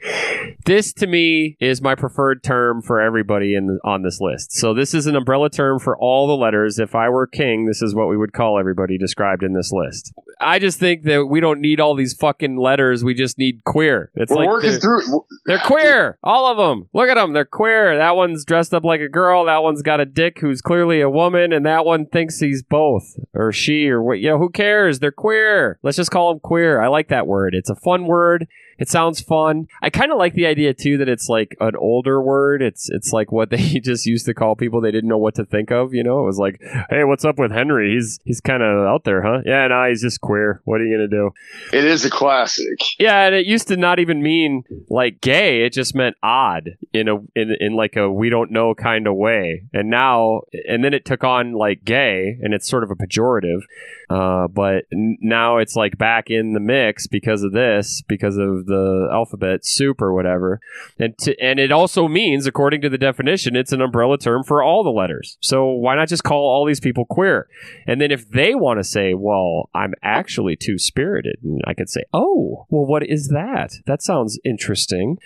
this 0.66 0.92
to 0.94 1.06
me 1.06 1.56
is 1.60 1.82
my 1.82 1.94
preferred 1.94 2.42
term 2.42 2.82
for 2.82 3.00
everybody 3.00 3.54
in 3.54 3.66
the, 3.66 3.78
on 3.84 4.02
this 4.02 4.20
list. 4.20 4.52
So 4.52 4.74
this 4.74 4.94
is 4.94 5.06
an 5.06 5.16
umbrella 5.16 5.50
term 5.50 5.78
for 5.78 5.96
all 5.96 6.26
the 6.26 6.36
letters. 6.36 6.78
If 6.78 6.94
I 6.94 7.08
were 7.08 7.26
king, 7.26 7.66
this 7.66 7.82
is 7.82 7.94
what 7.94 8.08
we 8.08 8.16
would 8.16 8.32
call 8.32 8.58
everybody 8.58 8.98
described 8.98 9.42
in 9.42 9.52
this 9.52 9.72
list. 9.72 10.12
I 10.40 10.58
just 10.58 10.78
think 10.78 11.04
that 11.04 11.26
we 11.26 11.40
don't 11.40 11.60
need 11.60 11.80
all 11.80 11.94
these 11.94 12.14
fucking 12.14 12.56
letters. 12.56 13.02
We 13.02 13.14
just 13.14 13.38
need 13.38 13.64
queer. 13.64 14.10
It's 14.14 14.30
We're 14.30 14.38
like 14.38 14.48
working 14.48 14.70
they're, 14.70 14.80
through. 14.80 15.24
they're 15.46 15.58
queer. 15.58 16.18
All 16.22 16.50
of 16.50 16.56
them. 16.56 16.88
Look 16.92 17.08
at 17.08 17.14
them. 17.14 17.32
They're 17.32 17.44
queer. 17.44 17.96
That 17.96 18.16
one's 18.16 18.44
dressed 18.44 18.72
up 18.72 18.84
like 18.84 19.00
a 19.00 19.08
girl. 19.08 19.46
That 19.46 19.62
one's 19.62 19.82
got 19.82 20.00
a 20.00 20.04
dick 20.04 20.38
who's 20.40 20.60
clearly 20.60 21.00
a 21.00 21.10
woman, 21.10 21.52
and 21.52 21.66
that 21.66 21.84
one 21.84 22.06
thinks 22.06 22.38
he's 22.38 22.62
both 22.62 23.18
or 23.34 23.52
she 23.52 23.88
or 23.88 24.02
what. 24.02 24.20
You 24.20 24.30
know, 24.30 24.38
who 24.38 24.50
cares? 24.50 25.00
They're 25.00 25.10
queer. 25.10 25.78
Let's 25.82 25.96
just 25.96 26.10
call 26.10 26.32
them 26.32 26.40
queer. 26.40 26.80
I 26.80 26.88
like 26.88 27.08
that 27.08 27.26
word. 27.26 27.54
It's 27.54 27.70
a 27.70 27.76
fun 27.76 28.06
word. 28.06 28.46
It 28.78 28.88
sounds 28.88 29.20
fun. 29.20 29.66
I 29.82 29.90
kind 29.90 30.12
of 30.12 30.18
like 30.18 30.34
the 30.34 30.46
idea 30.46 30.74
too 30.74 30.98
that 30.98 31.08
it's 31.08 31.28
like 31.28 31.56
an 31.60 31.76
older 31.76 32.22
word. 32.22 32.62
It's 32.62 32.88
it's 32.90 33.12
like 33.12 33.32
what 33.32 33.50
they 33.50 33.80
just 33.82 34.06
used 34.06 34.26
to 34.26 34.34
call 34.34 34.56
people 34.56 34.80
they 34.80 34.90
didn't 34.90 35.08
know 35.08 35.18
what 35.18 35.34
to 35.36 35.44
think 35.44 35.70
of. 35.70 35.94
You 35.94 36.04
know, 36.04 36.20
it 36.20 36.26
was 36.26 36.38
like, 36.38 36.60
hey, 36.90 37.04
what's 37.04 37.24
up 37.24 37.38
with 37.38 37.50
Henry? 37.50 37.94
He's 37.94 38.18
he's 38.24 38.40
kind 38.40 38.62
of 38.62 38.86
out 38.86 39.04
there, 39.04 39.22
huh? 39.22 39.42
Yeah, 39.44 39.66
no, 39.68 39.88
he's 39.88 40.02
just 40.02 40.20
queer. 40.20 40.62
What 40.64 40.80
are 40.80 40.84
you 40.84 40.96
gonna 40.96 41.08
do? 41.08 41.30
It 41.72 41.84
is 41.84 42.04
a 42.04 42.10
classic. 42.10 42.78
Yeah, 42.98 43.26
and 43.26 43.34
it 43.34 43.46
used 43.46 43.68
to 43.68 43.76
not 43.76 43.98
even 43.98 44.22
mean 44.22 44.64
like 44.88 45.20
gay. 45.20 45.64
It 45.64 45.72
just 45.72 45.94
meant 45.94 46.16
odd 46.22 46.76
in 46.92 47.08
a 47.08 47.16
in 47.34 47.56
in 47.60 47.74
like 47.74 47.96
a 47.96 48.10
we 48.10 48.30
don't 48.30 48.50
know 48.50 48.74
kind 48.74 49.06
of 49.06 49.16
way. 49.16 49.64
And 49.72 49.90
now, 49.90 50.42
and 50.68 50.84
then 50.84 50.94
it 50.94 51.04
took 51.04 51.24
on 51.24 51.52
like 51.52 51.84
gay, 51.84 52.38
and 52.40 52.54
it's 52.54 52.68
sort 52.68 52.84
of 52.84 52.90
a 52.90 52.94
pejorative. 52.94 53.62
Uh, 54.08 54.48
but 54.48 54.84
n- 54.92 55.18
now 55.20 55.58
it's 55.58 55.76
like 55.76 55.98
back 55.98 56.30
in 56.30 56.52
the 56.54 56.60
mix 56.60 57.06
because 57.06 57.42
of 57.42 57.52
this, 57.52 58.02
because 58.08 58.36
of 58.36 58.66
the 58.68 59.08
alphabet 59.12 59.64
soup 59.64 60.00
or 60.00 60.14
whatever. 60.14 60.60
And 60.98 61.18
to, 61.18 61.38
and 61.40 61.58
it 61.58 61.72
also 61.72 62.06
means, 62.06 62.46
according 62.46 62.82
to 62.82 62.88
the 62.88 62.98
definition, 62.98 63.56
it's 63.56 63.72
an 63.72 63.80
umbrella 63.80 64.18
term 64.18 64.44
for 64.44 64.62
all 64.62 64.84
the 64.84 64.90
letters. 64.90 65.36
So 65.40 65.66
why 65.66 65.96
not 65.96 66.08
just 66.08 66.22
call 66.22 66.38
all 66.38 66.64
these 66.64 66.80
people 66.80 67.04
queer? 67.04 67.48
And 67.86 68.00
then 68.00 68.12
if 68.12 68.28
they 68.30 68.54
want 68.54 68.78
to 68.78 68.84
say, 68.84 69.14
well, 69.14 69.70
I'm 69.74 69.94
actually 70.02 70.56
two 70.56 70.78
spirited, 70.78 71.38
and 71.42 71.60
I 71.66 71.74
could 71.74 71.88
say, 71.88 72.04
oh, 72.12 72.66
well, 72.70 72.86
what 72.86 73.04
is 73.04 73.28
that? 73.28 73.72
That 73.86 74.02
sounds 74.02 74.38
interesting. 74.44 75.18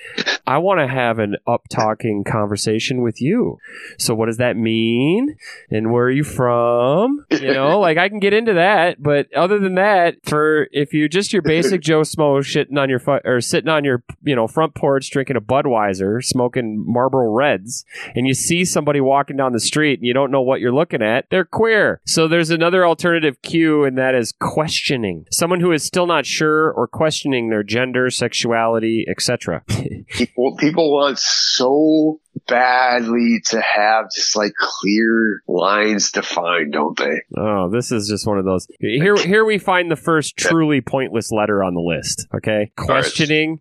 I 0.52 0.58
want 0.58 0.80
to 0.80 0.86
have 0.86 1.18
an 1.18 1.36
up 1.46 1.62
talking 1.70 2.24
conversation 2.24 3.00
with 3.00 3.22
you. 3.22 3.56
So 3.98 4.14
what 4.14 4.26
does 4.26 4.36
that 4.36 4.54
mean? 4.54 5.38
And 5.70 5.90
where 5.90 6.04
are 6.04 6.10
you 6.10 6.24
from? 6.24 7.24
You 7.30 7.54
know, 7.54 7.80
like 7.86 7.96
I 7.96 8.10
can 8.10 8.18
get 8.18 8.34
into 8.34 8.52
that. 8.52 9.02
But 9.02 9.32
other 9.32 9.58
than 9.58 9.76
that, 9.76 10.16
for 10.24 10.68
if 10.70 10.92
you're 10.92 11.08
just 11.08 11.32
your 11.32 11.40
basic 11.40 11.80
Joe 11.92 12.02
Smo 12.02 12.40
shitting 12.40 12.78
on 12.78 12.90
your 12.90 12.98
fu- 12.98 13.20
or 13.24 13.40
sitting 13.40 13.70
on 13.70 13.82
your 13.82 14.04
you 14.22 14.36
know 14.36 14.46
front 14.46 14.74
porch 14.74 15.10
drinking 15.10 15.36
a 15.36 15.40
Budweiser, 15.40 16.22
smoking 16.22 16.84
Marlboro 16.86 17.30
Reds, 17.30 17.86
and 18.14 18.26
you 18.26 18.34
see 18.34 18.66
somebody 18.66 19.00
walking 19.00 19.38
down 19.38 19.54
the 19.54 19.60
street 19.60 20.00
and 20.00 20.06
you 20.06 20.12
don't 20.12 20.30
know 20.30 20.42
what 20.42 20.60
you're 20.60 20.70
looking 20.70 21.00
at, 21.00 21.24
they're 21.30 21.46
queer. 21.46 22.02
So 22.04 22.28
there's 22.28 22.50
another 22.50 22.84
alternative 22.86 23.40
cue, 23.40 23.84
and 23.84 23.96
that 23.96 24.14
is 24.14 24.34
questioning. 24.38 25.24
Someone 25.30 25.60
who 25.60 25.72
is 25.72 25.82
still 25.82 26.06
not 26.06 26.26
sure 26.26 26.70
or 26.70 26.86
questioning 26.86 27.48
their 27.48 27.62
gender, 27.62 28.10
sexuality, 28.10 29.06
etc. 29.08 29.64
People 30.42 30.56
people 30.56 30.92
want 30.92 31.18
so 31.18 32.20
badly 32.48 33.40
to 33.46 33.60
have 33.60 34.06
just 34.14 34.36
like 34.36 34.52
clear 34.58 35.42
lines 35.46 36.10
defined, 36.10 36.72
don't 36.72 36.98
they? 36.98 37.22
oh, 37.36 37.70
this 37.70 37.92
is 37.92 38.08
just 38.08 38.26
one 38.26 38.38
of 38.38 38.44
those. 38.44 38.66
Here, 38.80 39.16
here 39.16 39.44
we 39.44 39.58
find 39.58 39.90
the 39.90 39.96
first 39.96 40.36
truly 40.36 40.80
pointless 40.80 41.30
letter 41.30 41.62
on 41.62 41.74
the 41.74 41.80
list. 41.80 42.26
Okay, 42.34 42.72
questioning. 42.76 43.60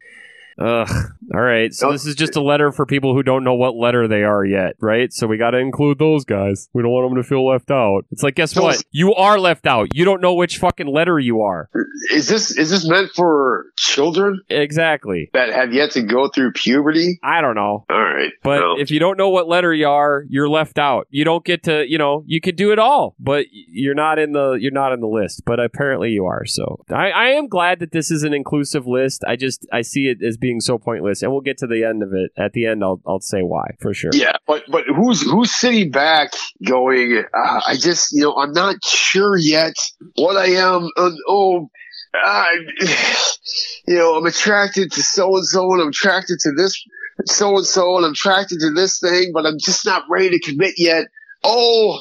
Ugh. 0.61 1.11
All 1.33 1.41
right. 1.41 1.73
So 1.73 1.91
this 1.91 2.05
is 2.05 2.15
just 2.15 2.35
a 2.35 2.41
letter 2.41 2.71
for 2.71 2.85
people 2.85 3.13
who 3.13 3.23
don't 3.23 3.43
know 3.43 3.53
what 3.53 3.75
letter 3.75 4.07
they 4.07 4.23
are 4.23 4.43
yet, 4.45 4.75
right? 4.81 5.11
So 5.13 5.27
we 5.27 5.37
got 5.37 5.51
to 5.51 5.57
include 5.59 5.97
those 5.97 6.25
guys. 6.25 6.67
We 6.73 6.81
don't 6.83 6.91
want 6.91 7.09
them 7.09 7.23
to 7.23 7.27
feel 7.27 7.47
left 7.47 7.71
out. 7.71 8.03
It's 8.11 8.21
like, 8.23 8.35
guess 8.35 8.51
So- 8.51 8.63
what? 8.63 8.83
You 8.91 9.13
are 9.15 9.39
left 9.39 9.65
out. 9.65 9.89
You 9.93 10.03
don't 10.05 10.21
know 10.21 10.33
which 10.33 10.57
fucking 10.57 10.87
letter 10.87 11.17
you 11.19 11.41
are. 11.41 11.69
Is 12.11 12.27
this 12.27 12.51
is 12.57 12.69
this 12.69 12.87
meant 12.87 13.11
for 13.15 13.67
children 13.77 14.41
Exactly. 14.49 15.29
that 15.33 15.49
have 15.49 15.73
yet 15.73 15.91
to 15.91 16.01
go 16.01 16.27
through 16.27 16.51
puberty? 16.53 17.19
I 17.23 17.41
don't 17.41 17.55
know. 17.55 17.85
All 17.89 18.03
right, 18.03 18.31
But 18.43 18.79
if 18.79 18.91
you 18.91 18.99
don't 18.99 19.17
know 19.17 19.29
what 19.29 19.47
letter 19.47 19.73
you 19.73 19.87
are, 19.87 20.25
you're 20.29 20.49
left 20.49 20.77
out. 20.77 21.07
You 21.09 21.23
don't 21.23 21.45
get 21.45 21.63
to, 21.63 21.85
you 21.89 21.97
know, 21.97 22.23
you 22.25 22.41
could 22.41 22.55
do 22.55 22.71
it 22.71 22.79
all, 22.79 23.15
but 23.19 23.45
you're 23.51 23.95
not 23.95 24.19
in 24.19 24.33
the 24.33 24.53
you're 24.53 24.71
not 24.71 24.91
in 24.93 24.99
the 24.99 25.07
list. 25.07 25.43
But 25.45 25.59
apparently 25.59 26.09
you 26.09 26.25
are. 26.25 26.45
So 26.45 26.83
I, 26.89 27.11
I 27.11 27.25
am 27.29 27.47
glad 27.47 27.79
that 27.79 27.91
this 27.91 28.11
is 28.11 28.23
an 28.23 28.33
inclusive 28.33 28.85
list. 28.87 29.23
I 29.27 29.35
just 29.35 29.65
I 29.71 29.81
see 29.81 30.07
it 30.07 30.21
as 30.25 30.37
being 30.37 30.50
so 30.59 30.77
pointless, 30.77 31.21
and 31.21 31.31
we'll 31.31 31.41
get 31.41 31.57
to 31.59 31.67
the 31.67 31.83
end 31.83 32.03
of 32.03 32.13
it. 32.13 32.31
At 32.37 32.53
the 32.53 32.65
end, 32.65 32.83
I'll 32.83 33.01
I'll 33.07 33.21
say 33.21 33.41
why 33.41 33.75
for 33.79 33.93
sure. 33.93 34.11
yeah, 34.13 34.33
but 34.47 34.63
but 34.69 34.85
who's 34.87 35.21
who's 35.21 35.51
sitting 35.51 35.91
back 35.91 36.33
going? 36.65 37.23
Uh, 37.33 37.61
I 37.65 37.75
just 37.77 38.11
you 38.11 38.23
know 38.23 38.35
I'm 38.35 38.51
not 38.51 38.83
sure 38.83 39.37
yet 39.37 39.75
what 40.15 40.35
I 40.37 40.47
am. 40.47 40.89
Uh, 40.97 41.11
oh. 41.27 41.69
I, 42.13 42.57
you 43.87 43.95
know, 43.95 44.15
I'm 44.15 44.25
attracted 44.25 44.91
to 44.91 45.01
so 45.01 45.33
and 45.37 45.45
so, 45.45 45.71
and 45.71 45.81
I'm 45.81 45.87
attracted 45.87 46.39
to 46.41 46.51
this 46.51 46.85
so 47.25 47.57
and 47.57 47.65
so, 47.65 47.97
and 47.97 48.05
I'm 48.05 48.11
attracted 48.11 48.59
to 48.59 48.71
this 48.71 48.99
thing, 48.99 49.31
but 49.33 49.45
I'm 49.45 49.57
just 49.57 49.85
not 49.85 50.03
ready 50.09 50.37
to 50.37 50.51
commit 50.51 50.75
yet. 50.77 51.05
Oh, 51.43 51.99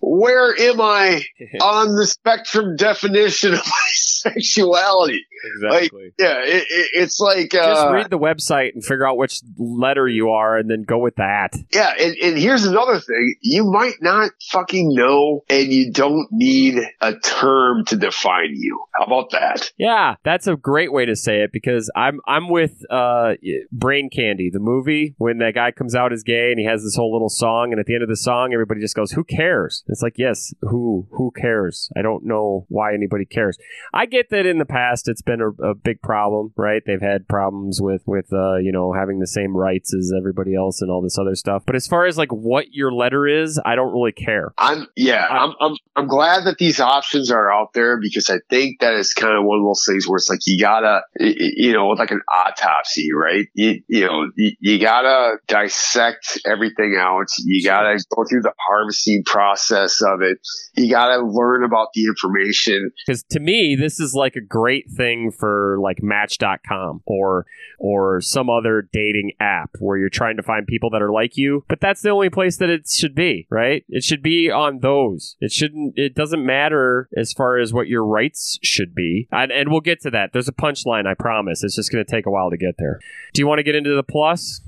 where 0.00 0.58
am 0.58 0.80
I 0.80 1.22
on 1.60 1.94
the 1.94 2.06
spectrum 2.06 2.76
definition 2.76 3.54
of 3.54 3.60
my 3.66 3.82
sexuality? 3.92 5.24
exactly. 5.44 6.12
Yeah, 6.18 6.40
it, 6.44 6.64
it, 6.68 6.90
it's 6.94 7.20
like 7.20 7.50
just 7.50 7.86
uh, 7.86 7.92
read 7.92 8.10
the 8.10 8.18
website 8.18 8.74
and 8.74 8.84
figure 8.84 9.06
out 9.06 9.16
which 9.16 9.40
letter 9.58 10.06
you 10.06 10.30
are, 10.30 10.56
and 10.56 10.70
then 10.70 10.82
go 10.82 10.98
with 10.98 11.16
that. 11.16 11.54
yeah, 11.72 11.92
and, 11.98 12.16
and 12.16 12.38
here's 12.38 12.64
another 12.64 13.00
thing: 13.00 13.34
you 13.40 13.64
might 13.64 13.96
not 14.00 14.30
fucking 14.50 14.94
know, 14.94 15.44
and 15.48 15.72
you 15.72 15.92
don't 15.92 16.28
need 16.30 16.80
a 17.00 17.14
term 17.18 17.84
to 17.86 17.96
define 17.96 18.54
you. 18.54 18.80
How 18.94 19.04
about 19.04 19.30
that? 19.30 19.70
Yeah, 19.76 20.16
that's 20.22 20.46
a 20.46 20.56
great 20.56 20.92
way 20.92 21.06
to 21.06 21.16
say 21.16 21.42
it 21.42 21.50
because 21.52 21.90
I'm 21.96 22.20
I'm 22.26 22.48
with 22.48 22.82
uh, 22.90 23.34
Brain 23.72 24.10
Candy, 24.10 24.50
the 24.50 24.60
movie, 24.60 25.14
when 25.18 25.38
that 25.38 25.54
guy 25.54 25.72
comes 25.72 25.94
out 25.94 26.12
as 26.12 26.22
gay 26.22 26.50
and 26.50 26.58
he 26.58 26.66
has 26.66 26.82
this 26.82 26.96
whole 26.96 27.12
little 27.12 27.28
song, 27.28 27.72
and 27.72 27.80
at 27.80 27.86
the 27.86 27.94
end 27.94 28.02
of 28.02 28.08
the 28.08 28.16
song, 28.16 28.52
everybody 28.52 28.80
just 28.80 28.96
goes, 28.96 29.12
"Who 29.12 29.24
cares?" 29.24 29.71
It's 29.86 30.02
like, 30.02 30.14
yes, 30.16 30.52
who 30.62 31.06
who 31.12 31.30
cares? 31.36 31.90
I 31.96 32.02
don't 32.02 32.24
know 32.24 32.66
why 32.68 32.94
anybody 32.94 33.24
cares. 33.24 33.56
I 33.92 34.06
get 34.06 34.30
that 34.30 34.46
in 34.46 34.58
the 34.58 34.64
past 34.64 35.08
it's 35.08 35.22
been 35.22 35.40
a, 35.40 35.70
a 35.70 35.74
big 35.74 36.00
problem, 36.02 36.52
right? 36.56 36.82
They've 36.84 37.00
had 37.00 37.28
problems 37.28 37.80
with 37.80 38.02
with 38.06 38.32
uh, 38.32 38.56
you 38.56 38.72
know 38.72 38.92
having 38.92 39.18
the 39.20 39.26
same 39.26 39.56
rights 39.56 39.94
as 39.94 40.12
everybody 40.16 40.54
else 40.54 40.80
and 40.82 40.90
all 40.90 41.02
this 41.02 41.18
other 41.18 41.34
stuff. 41.34 41.62
But 41.66 41.76
as 41.76 41.86
far 41.86 42.06
as 42.06 42.18
like 42.18 42.32
what 42.32 42.66
your 42.72 42.92
letter 42.92 43.26
is, 43.26 43.60
I 43.64 43.74
don't 43.74 43.92
really 43.92 44.12
care. 44.12 44.52
I'm 44.58 44.86
yeah, 44.96 45.24
I- 45.28 45.42
I'm, 45.44 45.54
I'm 45.60 45.76
I'm 45.96 46.06
glad 46.06 46.44
that 46.44 46.58
these 46.58 46.80
options 46.80 47.30
are 47.30 47.52
out 47.52 47.72
there 47.74 47.98
because 48.00 48.30
I 48.30 48.38
think 48.48 48.80
that 48.80 48.94
is 48.94 49.12
kind 49.12 49.36
of 49.36 49.44
one 49.44 49.58
of 49.58 49.64
those 49.64 49.84
things 49.88 50.08
where 50.08 50.16
it's 50.16 50.30
like 50.30 50.40
you 50.46 50.58
gotta, 50.58 51.02
you 51.18 51.72
know, 51.72 51.88
like 51.88 52.10
an 52.10 52.22
autopsy, 52.32 53.08
right? 53.14 53.46
You, 53.54 53.82
you 53.88 54.06
know, 54.06 54.30
you, 54.36 54.52
you 54.60 54.78
gotta 54.78 55.36
dissect 55.48 56.40
everything 56.46 56.96
out. 56.98 57.26
You 57.44 57.64
gotta 57.64 58.02
go 58.14 58.24
through 58.28 58.42
the 58.42 58.52
harvesting 58.58 59.22
process 59.26 59.61
of 59.70 60.20
it. 60.22 60.38
You 60.76 60.90
gotta 60.90 61.24
learn 61.24 61.64
about 61.64 61.88
the 61.94 62.04
information. 62.04 62.90
Because 63.06 63.22
to 63.30 63.40
me, 63.40 63.76
this 63.78 64.00
is 64.00 64.14
like 64.14 64.36
a 64.36 64.40
great 64.40 64.90
thing 64.90 65.30
for 65.30 65.78
like 65.80 66.02
Match.com 66.02 67.02
or 67.06 67.46
or 67.78 68.20
some 68.20 68.48
other 68.48 68.88
dating 68.92 69.32
app 69.40 69.70
where 69.78 69.98
you're 69.98 70.08
trying 70.08 70.36
to 70.36 70.42
find 70.42 70.66
people 70.66 70.90
that 70.90 71.02
are 71.02 71.12
like 71.12 71.36
you. 71.36 71.64
But 71.68 71.80
that's 71.80 72.02
the 72.02 72.10
only 72.10 72.30
place 72.30 72.58
that 72.58 72.70
it 72.70 72.88
should 72.88 73.14
be, 73.14 73.46
right? 73.50 73.84
It 73.88 74.04
should 74.04 74.22
be 74.22 74.50
on 74.50 74.80
those. 74.80 75.36
It 75.40 75.52
shouldn't. 75.52 75.94
It 75.96 76.14
doesn't 76.14 76.44
matter 76.44 77.08
as 77.16 77.32
far 77.32 77.58
as 77.58 77.72
what 77.72 77.88
your 77.88 78.04
rights 78.04 78.58
should 78.62 78.94
be. 78.94 79.28
And, 79.30 79.50
and 79.52 79.70
we'll 79.70 79.80
get 79.80 80.00
to 80.02 80.10
that. 80.10 80.32
There's 80.32 80.48
a 80.48 80.52
punchline, 80.52 81.06
I 81.06 81.14
promise. 81.14 81.62
It's 81.62 81.76
just 81.76 81.92
going 81.92 82.04
to 82.04 82.10
take 82.10 82.26
a 82.26 82.30
while 82.30 82.50
to 82.50 82.56
get 82.56 82.76
there. 82.78 83.00
Do 83.34 83.42
you 83.42 83.46
want 83.46 83.58
to 83.58 83.64
get 83.64 83.74
into 83.74 83.94
the 83.94 84.02
plus? 84.02 84.60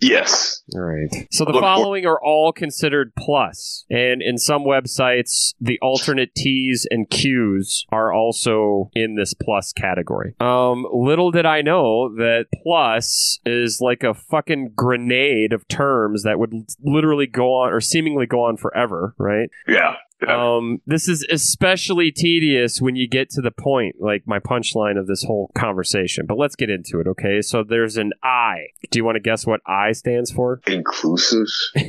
Yes. 0.00 0.62
All 0.74 0.80
right. 0.80 1.08
So 1.30 1.44
the 1.44 1.52
Look, 1.52 1.62
following 1.62 2.06
are 2.06 2.20
all 2.20 2.52
considered 2.52 3.12
plus, 3.18 3.84
and 3.90 4.22
in 4.22 4.38
some 4.38 4.62
websites, 4.64 5.54
the 5.60 5.78
alternate 5.80 6.34
T's 6.34 6.86
and 6.90 7.08
Q's 7.08 7.84
are 7.90 8.12
also 8.12 8.90
in 8.94 9.16
this 9.16 9.34
plus 9.34 9.72
category. 9.72 10.34
Um, 10.40 10.86
little 10.92 11.30
did 11.30 11.46
I 11.46 11.62
know 11.62 12.14
that 12.16 12.46
plus 12.62 13.40
is 13.44 13.80
like 13.80 14.02
a 14.02 14.14
fucking 14.14 14.72
grenade 14.74 15.52
of 15.52 15.66
terms 15.68 16.22
that 16.22 16.38
would 16.38 16.52
literally 16.82 17.26
go 17.26 17.54
on 17.54 17.72
or 17.72 17.80
seemingly 17.80 18.26
go 18.26 18.44
on 18.44 18.56
forever, 18.56 19.14
right? 19.18 19.50
Yeah. 19.66 19.96
Yeah. 20.22 20.56
Um, 20.56 20.80
this 20.86 21.08
is 21.08 21.26
especially 21.30 22.12
tedious 22.12 22.80
when 22.80 22.94
you 22.96 23.08
get 23.08 23.30
to 23.30 23.40
the 23.40 23.50
point, 23.50 23.96
like 24.00 24.26
my 24.26 24.38
punchline 24.38 24.98
of 24.98 25.06
this 25.06 25.24
whole 25.24 25.50
conversation. 25.54 26.26
But 26.26 26.36
let's 26.38 26.56
get 26.56 26.68
into 26.70 27.00
it, 27.00 27.06
okay? 27.06 27.40
So 27.42 27.62
there's 27.62 27.96
an 27.96 28.12
I. 28.22 28.66
Do 28.90 28.98
you 28.98 29.04
want 29.04 29.16
to 29.16 29.20
guess 29.20 29.46
what 29.46 29.60
I 29.66 29.92
stands 29.92 30.30
for? 30.30 30.60
Inclusive. 30.66 31.46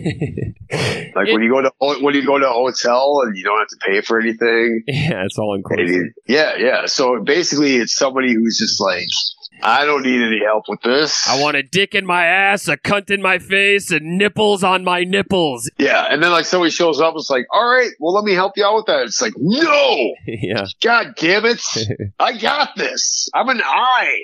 Like 1.14 1.28
It- 1.28 1.34
when 1.34 1.44
you 1.44 1.50
go 1.52 1.62
to 1.62 1.72
when 2.02 2.16
you 2.16 2.26
go 2.26 2.40
to 2.40 2.48
a 2.50 2.54
hotel 2.54 3.22
and 3.26 3.36
you 3.36 3.44
don't 3.44 3.60
have 3.60 3.68
to 3.68 3.78
pay 3.86 4.00
for 4.02 4.20
anything. 4.20 4.84
yeah, 4.88 5.26
it's 5.26 5.38
all 5.38 5.56
inclusive. 5.56 5.86
Maybe. 5.90 6.10
Yeah, 6.28 6.56
yeah. 6.58 6.86
So 6.86 7.22
basically, 7.22 7.76
it's 7.76 7.94
somebody 7.94 8.34
who's 8.34 8.58
just 8.58 8.80
like, 8.80 9.08
I 9.64 9.86
don't 9.86 10.04
need 10.04 10.22
any 10.22 10.40
help 10.44 10.66
with 10.68 10.82
this. 10.82 11.28
I 11.28 11.42
want 11.42 11.58
a 11.58 11.64
dick 11.64 11.94
in 11.94 12.06
my 12.06 12.26
ass, 12.26 12.68
a 12.68 12.78
cunt 12.78 13.12
in 13.12 13.22
my 13.22 13.38
face, 13.38 13.92
and 13.92 14.18
nipples 14.18 14.64
on 14.64 14.84
my 14.84 15.04
nipples. 15.04 15.70
Yeah, 15.82 16.06
and 16.10 16.22
then 16.22 16.32
like 16.32 16.46
somebody 16.46 16.70
shows 16.70 17.02
up, 17.02 17.16
it's 17.18 17.30
like, 17.30 17.48
all 17.52 17.68
right, 17.68 17.90
well, 18.00 18.14
let 18.14 18.24
me 18.24 18.34
help 18.34 18.54
you 18.56 18.64
out 18.64 18.76
with 18.76 18.86
that. 18.86 19.02
It's 19.02 19.20
like, 19.20 19.34
no, 19.36 20.14
yeah. 20.28 20.66
god 20.80 21.16
damn 21.18 21.44
it, 21.46 21.62
I 22.20 22.38
got 22.38 22.76
this. 22.76 23.28
I'm 23.34 23.50
an 23.50 23.62
I. 23.64 24.24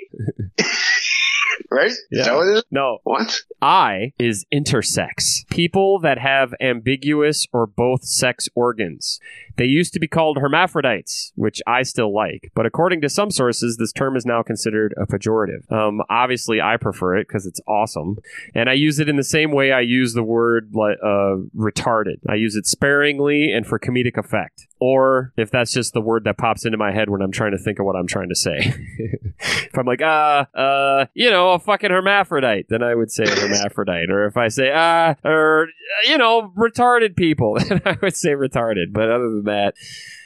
right? 1.70 1.92
Yeah. 2.10 2.20
Is 2.20 2.26
that 2.26 2.34
what 2.34 2.48
it 2.48 2.56
is? 2.58 2.64
No, 2.70 2.98
What? 3.04 3.42
I 3.60 4.12
is 4.18 4.46
intersex. 4.52 5.48
People 5.50 5.98
that 6.00 6.18
have 6.18 6.54
ambiguous 6.60 7.46
or 7.52 7.66
both 7.66 8.04
sex 8.04 8.48
organs. 8.54 9.20
They 9.56 9.64
used 9.64 9.92
to 9.94 10.00
be 10.00 10.06
called 10.06 10.38
hermaphrodites, 10.38 11.32
which 11.34 11.60
I 11.66 11.82
still 11.82 12.14
like, 12.14 12.52
but 12.54 12.66
according 12.66 13.00
to 13.00 13.08
some 13.08 13.32
sources, 13.32 13.76
this 13.76 13.92
term 13.92 14.16
is 14.16 14.24
now 14.24 14.42
considered 14.44 14.94
a 14.96 15.06
pejorative. 15.06 15.70
Um, 15.72 16.00
obviously, 16.08 16.60
I 16.60 16.76
prefer 16.76 17.16
it 17.16 17.26
because 17.26 17.44
it's 17.44 17.60
awesome, 17.66 18.18
and 18.54 18.70
I 18.70 18.74
use 18.74 19.00
it 19.00 19.08
in 19.08 19.16
the 19.16 19.24
same 19.24 19.50
way 19.50 19.72
I 19.72 19.80
use 19.80 20.14
the 20.14 20.22
word 20.22 20.72
uh, 20.76 21.38
retarded. 21.56 22.18
I 22.28 22.36
use 22.36 22.54
it 22.54 22.66
sparingly 22.66 23.52
and 23.52 23.66
for 23.66 23.80
comedic 23.80 24.16
effect, 24.16 24.68
or 24.78 25.32
if 25.36 25.50
that's 25.50 25.72
just 25.72 25.92
the 25.92 26.00
word 26.00 26.22
that 26.24 26.38
pops 26.38 26.64
into 26.64 26.78
my 26.78 26.92
head 26.92 27.10
when 27.10 27.20
I'm 27.20 27.32
trying 27.32 27.52
to 27.52 27.58
think 27.58 27.80
of 27.80 27.86
what 27.86 27.96
I'm 27.96 28.06
trying 28.06 28.28
to 28.28 28.36
say. 28.36 28.58
if 29.40 29.76
I'm 29.76 29.86
like, 29.86 30.02
uh, 30.02 30.46
uh, 30.54 31.06
you 31.18 31.30
know, 31.32 31.50
a 31.50 31.58
fucking 31.58 31.90
hermaphrodite, 31.90 32.66
then 32.68 32.80
I 32.80 32.94
would 32.94 33.10
say 33.10 33.24
hermaphrodite. 33.28 34.08
Or 34.08 34.26
if 34.26 34.36
I 34.36 34.46
say, 34.46 34.70
uh, 34.70 35.14
or, 35.24 35.66
you 36.06 36.16
know, 36.16 36.52
retarded 36.56 37.16
people, 37.16 37.58
then 37.68 37.82
I 37.84 37.96
would 38.00 38.14
say 38.16 38.30
retarded. 38.30 38.92
But 38.92 39.10
other 39.10 39.28
than 39.28 39.42
that, 39.46 39.74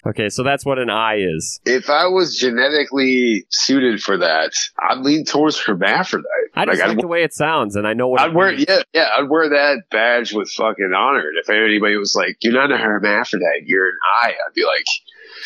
okay, 0.07 0.29
so 0.29 0.43
that's 0.43 0.67
what 0.67 0.79
an 0.79 0.91
I 0.91 1.15
is. 1.21 1.61
If 1.65 1.89
I 1.89 2.09
was 2.09 2.37
genetically 2.37 3.47
suited 3.49 4.03
for 4.03 4.19
that, 4.19 4.53
I'd 4.87 4.99
lean 4.99 5.25
towards 5.25 5.59
hermaphrodite. 5.59 6.27
I 6.55 6.67
just 6.67 6.79
Like, 6.81 6.89
like 6.89 6.99
I'd, 6.99 7.03
the 7.03 7.09
way 7.09 7.23
it 7.23 7.33
sounds, 7.33 7.75
and 7.75 7.87
I 7.89 7.95
know 7.95 8.09
what 8.09 8.21
I'd 8.21 8.33
it 8.33 8.35
wear, 8.35 8.51
means. 8.53 8.67
yeah, 8.69 8.83
yeah, 8.93 9.09
I'd 9.19 9.31
wear 9.31 9.49
that 9.49 9.85
badge 9.91 10.35
with 10.35 10.51
fucking 10.51 10.93
honor. 10.95 11.21
And 11.21 11.39
if 11.43 11.49
anybody 11.49 11.97
was 11.97 12.15
like, 12.15 12.37
"You're 12.43 12.53
not 12.53 12.71
a 12.71 12.77
hermaphrodite, 12.77 13.63
you're 13.65 13.89
an 13.89 13.97
I," 14.23 14.29
I'd 14.33 14.53
be 14.55 14.65
like, 14.67 14.85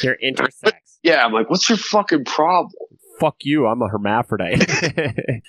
You're 0.03 0.17
intersex. 0.25 0.73
"Yeah." 1.05 1.25
I'm 1.25 1.33
like, 1.33 1.49
"What's 1.49 1.69
your 1.69 1.79
fucking 1.79 2.25
problem?" 2.25 2.73
Fuck 3.19 3.37
you, 3.45 3.67
I'm 3.67 3.81
a 3.83 3.89
hermaphrodite. 3.89 4.61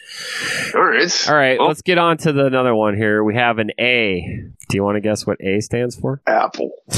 All 0.75 0.81
right, 0.81 1.29
All 1.29 1.35
right, 1.35 1.59
Well- 1.59 1.67
let's 1.67 1.81
get 1.81 1.97
on 1.97 2.17
to 2.19 2.31
the 2.31 2.45
another 2.45 2.73
one 2.75 2.95
here. 2.95 3.23
We 3.23 3.35
have 3.35 3.59
an 3.59 3.71
A. 3.79 4.43
Do 4.69 4.77
you 4.77 4.83
want 4.83 4.95
to 4.95 5.01
guess 5.01 5.25
what 5.27 5.37
A 5.41 5.59
stands 5.61 5.95
for? 5.97 6.21
Apple. 6.27 6.71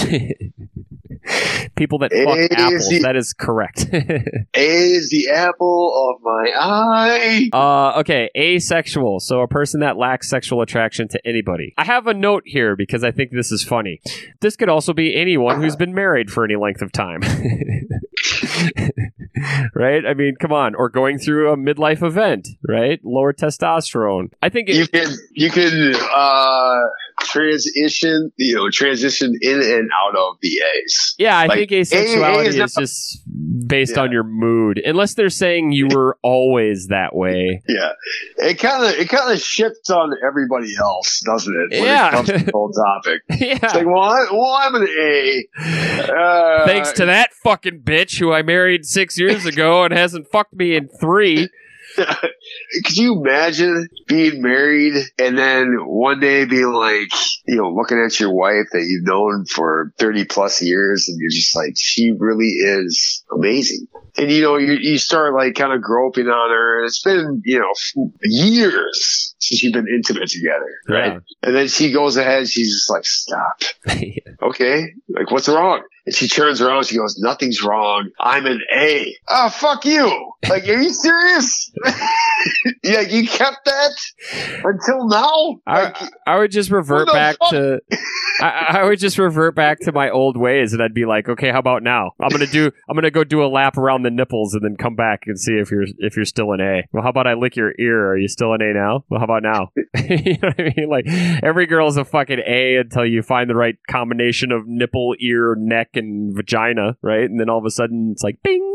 People 1.76 2.00
that 2.00 2.12
A 2.14 2.26
fuck 2.26 2.38
is 2.38 2.50
apples. 2.52 2.90
the- 2.90 3.00
That 3.04 3.16
is 3.16 3.34
correct. 3.34 3.86
A 3.94 4.46
is 4.56 5.10
the 5.10 5.30
apple 5.34 6.16
of 6.16 6.22
my 6.24 6.52
eye. 6.56 7.50
Uh, 7.54 8.00
okay, 8.02 8.30
asexual. 8.36 9.20
So 9.20 9.42
a 9.42 9.48
person 9.48 9.80
that 9.82 9.98
lacks 9.98 10.30
sexual 10.30 10.62
attraction 10.62 11.08
to 11.10 11.28
anybody. 11.28 11.74
I 11.78 11.84
have 11.86 12.08
a 12.08 12.14
note 12.14 12.44
here 12.46 12.76
because 12.76 13.04
I 13.04 13.12
think 13.12 13.32
this 13.32 13.52
is 13.52 13.64
funny. 13.64 14.02
This 14.42 14.56
could 14.56 14.70
also 14.70 14.94
be 14.94 15.16
anyone 15.16 15.62
who's 15.62 15.76
been 15.76 15.94
married 15.94 16.32
for 16.32 16.44
any 16.44 16.56
length 16.56 16.82
of 16.82 16.92
time. 16.92 17.22
right? 19.76 20.06
I 20.06 20.14
mean, 20.14 20.36
come 20.40 20.52
on. 20.52 20.76
Or 20.76 20.90
going 20.90 21.20
through 21.20 21.52
a 21.52 21.58
midlife 21.58 22.04
event, 22.04 22.48
right? 22.68 23.00
Lower 23.04 23.34
testosterone. 23.34 24.32
I 24.42 24.50
think 24.50 24.70
it, 24.70 24.76
You 24.76 24.88
can 24.88 25.08
you 25.34 25.50
can 25.50 25.96
uh 25.96 26.78
transition 27.22 28.32
you 28.38 28.56
know 28.56 28.70
transition 28.70 29.34
in 29.42 29.62
and 29.62 29.90
out 29.92 30.16
of 30.18 30.38
the 30.42 30.50
A's. 30.76 31.16
Yeah, 31.18 31.38
I 31.38 31.48
Like, 31.48 31.70
think 31.70 31.72
asexuality 31.72 32.36
A- 32.36 32.40
A 32.40 32.42
is, 32.44 32.56
is 32.56 32.58
not- 32.60 32.82
just 32.82 33.22
based 33.68 33.96
Yeah. 33.98 34.04
on 34.04 34.12
your 34.12 34.24
mood. 34.24 34.82
Unless 34.84 35.14
they're 35.16 35.30
saying 35.30 35.72
you 35.74 35.88
were 35.94 36.18
always 36.24 36.88
that 36.88 37.16
way. 37.16 37.62
Yeah, 37.68 37.92
it 38.38 38.56
kind 38.60 38.86
of 38.86 38.92
it 39.00 39.10
kind 39.10 39.32
of 39.34 39.40
shifts 39.40 39.90
on 39.90 40.12
everybody 40.26 40.74
else, 40.78 41.20
doesn't 41.26 41.54
it? 41.72 41.76
When 41.80 41.84
Yeah. 41.84 42.08
it 42.08 42.12
comes 42.12 42.28
to 42.30 42.38
the 42.40 42.52
whole 42.52 42.72
topic. 42.72 43.22
It's 43.30 43.62
yeah. 43.64 43.72
like, 43.74 43.86
well, 43.86 44.04
I, 44.04 44.26
well, 44.32 44.58
I'm 44.60 44.76
an 44.76 44.88
A. 44.88 45.48
Uh, 45.58 46.66
Thanks 46.66 46.92
to 46.94 47.06
that 47.06 47.34
fucking 47.44 47.82
bitch 47.82 48.20
who 48.20 48.29
I 48.34 48.42
married 48.42 48.86
six 48.86 49.18
years 49.18 49.46
ago 49.46 49.84
and 49.84 49.94
hasn't 49.94 50.28
fucked 50.32 50.54
me 50.54 50.76
in 50.76 50.88
three. 50.88 51.50
Could 51.96 52.98
you 52.98 53.20
imagine 53.20 53.88
being 54.08 54.42
married 54.42 54.94
and 55.18 55.38
then 55.38 55.78
one 55.86 56.20
day 56.20 56.46
being 56.46 56.72
like, 56.72 57.12
you 57.48 57.56
know, 57.56 57.72
looking 57.72 58.00
at 58.04 58.20
your 58.20 58.34
wife 58.34 58.68
that 58.72 58.84
you've 58.84 59.06
known 59.06 59.46
for 59.46 59.92
30 59.98 60.26
plus 60.26 60.62
years 60.62 61.08
and 61.08 61.18
you're 61.20 61.32
just 61.32 61.56
like, 61.56 61.74
she 61.76 62.12
really 62.18 62.48
is 62.48 63.24
amazing. 63.32 63.88
And, 64.18 64.32
you 64.32 64.42
know, 64.42 64.58
you, 64.58 64.74
you 64.74 64.98
start 64.98 65.34
like 65.34 65.56
kind 65.56 65.72
of 65.72 65.82
groping 65.82 66.28
on 66.28 66.50
her 66.50 66.80
and 66.80 66.88
it's 66.88 67.02
been, 67.02 67.42
you 67.46 67.60
know, 67.60 67.74
years 68.24 69.36
since 69.40 69.64
you've 69.64 69.74
been 69.74 69.88
intimate 69.88 70.30
together. 70.30 70.66
Right. 70.88 71.14
Yeah. 71.14 71.20
And 71.44 71.56
then 71.56 71.68
she 71.68 71.92
goes 71.92 72.18
ahead, 72.18 72.50
she's 72.50 72.72
just 72.72 72.90
like, 72.90 73.06
stop. 73.06 73.62
Okay. 74.42 74.94
Like, 75.10 75.32
what's 75.32 75.50
wrong? 75.50 75.84
And 76.06 76.16
she 76.16 76.30
turns 76.30 76.62
around, 76.62 76.86
she 76.86 76.96
goes, 76.96 77.20
nothing's 77.20 77.62
wrong. 77.62 78.10
I'm 78.20 78.46
an 78.46 78.62
A. 78.74 79.16
Oh, 79.28 79.50
fuck 79.50 79.84
you. 79.84 80.32
Like, 80.48 80.68
are 80.68 80.82
you 80.82 80.92
serious? 80.92 81.72
yeah, 82.84 83.02
you 83.02 83.28
kept 83.28 83.66
that 83.66 83.92
until 84.64 85.08
now? 85.08 85.60
Like, 85.68 86.02
I, 86.02 86.10
I 86.26 86.38
would 86.38 86.52
just 86.52 86.72
revert 86.72 87.08
back 87.12 87.38
fuck? 87.40 87.52
to 87.52 87.82
I, 88.42 88.80
I 88.80 88.84
would 88.86 89.00
just 89.00 89.18
revert 89.18 89.56
back 89.56 89.80
to 89.82 89.92
my 89.92 90.10
old 90.10 90.38
ways 90.38 90.74
and 90.74 90.82
I'd 90.82 90.94
be 90.94 91.06
like, 91.06 91.28
okay, 91.28 91.52
how 91.52 91.60
about 91.60 91.84
now? 91.84 92.12
I'm 92.20 92.30
gonna 92.30 92.48
do 92.48 92.72
I'm 92.90 92.96
gonna 92.96 93.12
go 93.12 93.19
do 93.26 93.44
a 93.44 93.48
lap 93.48 93.78
around 93.78 94.04
the 94.04 94.12
nipples 94.12 94.54
and 94.54 94.64
then 94.64 94.76
come 94.78 94.96
back 94.96 95.24
and 95.26 95.40
see 95.40 95.54
if 95.54 95.72
you're 95.72 95.86
if 95.98 96.16
you're 96.16 96.26
still 96.26 96.52
an 96.54 96.62
A. 96.62 96.84
Well 96.92 97.04
how 97.04 97.10
about 97.10 97.28
I 97.28 97.34
lick 97.34 97.56
your 97.56 97.74
ear? 97.80 98.10
Are 98.12 98.18
you 98.18 98.28
still 98.28 98.54
an 98.54 98.62
A 98.62 98.74
now? 98.74 99.06
Well 99.10 99.20
how 99.20 99.26
about 99.26 99.44
now? 99.44 99.72
you 100.10 100.38
know 100.42 100.50
what 100.50 100.60
I 100.60 100.74
mean? 100.76 100.90
Like 100.90 101.06
every 101.44 101.66
girl's 101.66 101.98
a 101.98 102.06
fucking 102.06 102.42
A 102.46 102.78
until 102.78 103.06
you 103.06 103.22
find 103.22 103.50
the 103.50 103.56
right 103.56 103.76
combination 103.90 104.52
of 104.52 104.68
nipple, 104.68 105.16
ear, 105.20 105.56
neck, 105.58 105.90
and 105.96 106.36
vagina, 106.36 106.98
right? 107.02 107.30
And 107.30 107.40
then 107.40 107.50
all 107.50 107.60
of 107.60 107.66
a 107.66 107.72
sudden 107.72 108.10
it's 108.12 108.24
like 108.24 108.38
bing 108.44 108.69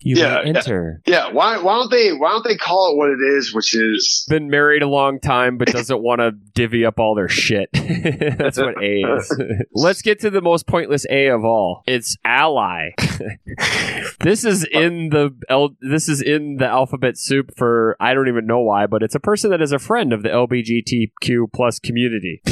you 0.00 0.16
Yeah, 0.16 0.42
may 0.42 0.50
yeah. 0.50 0.56
enter. 0.58 1.02
Yeah, 1.06 1.32
why 1.32 1.58
why 1.58 1.74
don't 1.76 1.90
they 1.90 2.12
why 2.12 2.30
don't 2.30 2.44
they 2.44 2.56
call 2.56 2.92
it 2.92 2.96
what 2.96 3.10
it 3.10 3.20
is, 3.36 3.54
which 3.54 3.74
is 3.74 4.26
Been 4.28 4.48
married 4.50 4.82
a 4.82 4.88
long 4.88 5.20
time, 5.20 5.58
but 5.58 5.68
doesn't 5.68 6.02
want 6.02 6.20
to 6.20 6.32
divvy 6.54 6.84
up 6.84 6.98
all 6.98 7.14
their 7.14 7.28
shit. 7.28 7.68
That's 7.72 8.58
what 8.58 8.82
A 8.82 9.02
is. 9.16 9.40
Let's 9.74 10.02
get 10.02 10.20
to 10.20 10.30
the 10.30 10.40
most 10.40 10.66
pointless 10.66 11.06
A 11.10 11.28
of 11.28 11.44
all. 11.44 11.82
It's 11.86 12.16
ally. 12.24 12.90
this 14.20 14.44
is 14.44 14.64
in 14.64 15.10
the 15.10 15.34
L- 15.48 15.76
this 15.80 16.08
is 16.08 16.20
in 16.22 16.56
the 16.56 16.66
alphabet 16.66 17.16
soup 17.18 17.52
for 17.56 17.96
I 18.00 18.14
don't 18.14 18.28
even 18.28 18.46
know 18.46 18.60
why, 18.60 18.86
but 18.86 19.02
it's 19.02 19.14
a 19.14 19.20
person 19.20 19.50
that 19.50 19.60
is 19.62 19.72
a 19.72 19.78
friend 19.78 20.12
of 20.12 20.22
the 20.22 20.28
LBGTQ 20.30 21.52
plus 21.54 21.78
community. 21.78 22.42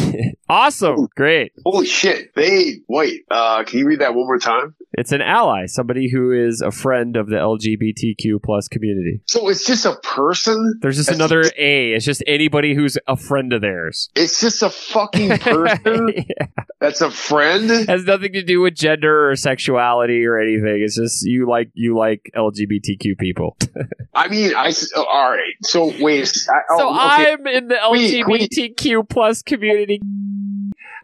awesome, 0.49 1.09
great. 1.17 1.53
holy 1.64 1.87
shit. 1.87 2.35
They 2.35 2.81
wait, 2.88 3.25
uh 3.31 3.64
can 3.64 3.79
you 3.81 3.87
read 3.87 4.01
that 4.01 4.14
one 4.14 4.27
more 4.27 4.38
time? 4.38 4.75
It's 4.97 5.12
an 5.12 5.21
ally, 5.23 5.67
somebody 5.67 6.09
who 6.11 6.33
is 6.33 6.61
a 6.61 6.71
friend 6.71 6.93
of 7.16 7.28
the 7.28 7.37
LGBTQ 7.37 8.42
plus 8.42 8.68
community. 8.68 9.20
So 9.26 9.48
it's 9.48 9.66
just 9.66 9.85
a 9.87 9.96
person? 10.02 10.78
There's 10.80 10.96
just 10.96 11.09
That's- 11.11 11.18
another 11.30 11.50
A. 11.57 11.92
It's 11.92 12.04
just 12.04 12.22
anybody 12.26 12.74
who's 12.74 12.96
a 13.07 13.16
friend 13.16 13.52
of 13.52 13.61
theirs. 13.61 14.11
It's 14.14 14.40
just 14.40 14.62
a 14.62 14.70
fucking 14.70 15.38
person 15.38 16.14
Yeah. 16.16 16.46
that's 16.80 17.00
a 17.00 17.11
friend? 17.11 17.70
Has 17.88 18.04
nothing 18.04 18.33
to 18.35 18.42
do 18.42 18.61
with 18.61 18.74
gender 18.74 19.30
or 19.30 19.37
sexuality 19.37 20.24
or 20.26 20.38
anything. 20.38 20.83
It's 20.85 20.96
just 20.96 21.24
you 21.26 21.49
like 21.49 21.70
you 21.74 21.97
like 21.97 22.30
LGBTQ 22.36 23.18
people. 23.18 23.57
I 24.14 24.28
mean, 24.28 24.55
I 24.55 24.72
oh, 24.97 25.05
all 25.05 25.30
right. 25.30 25.55
So 25.62 25.92
wait. 26.01 26.32
I, 26.49 26.53
oh, 26.70 26.78
so 26.78 26.90
okay. 26.90 27.32
I'm 27.32 27.47
in 27.47 27.68
the 27.68 27.78
Wait, 27.88 28.24
wait. 28.26 28.51
LGBTQ 28.51 29.09
plus 29.09 29.42
community. 29.42 30.01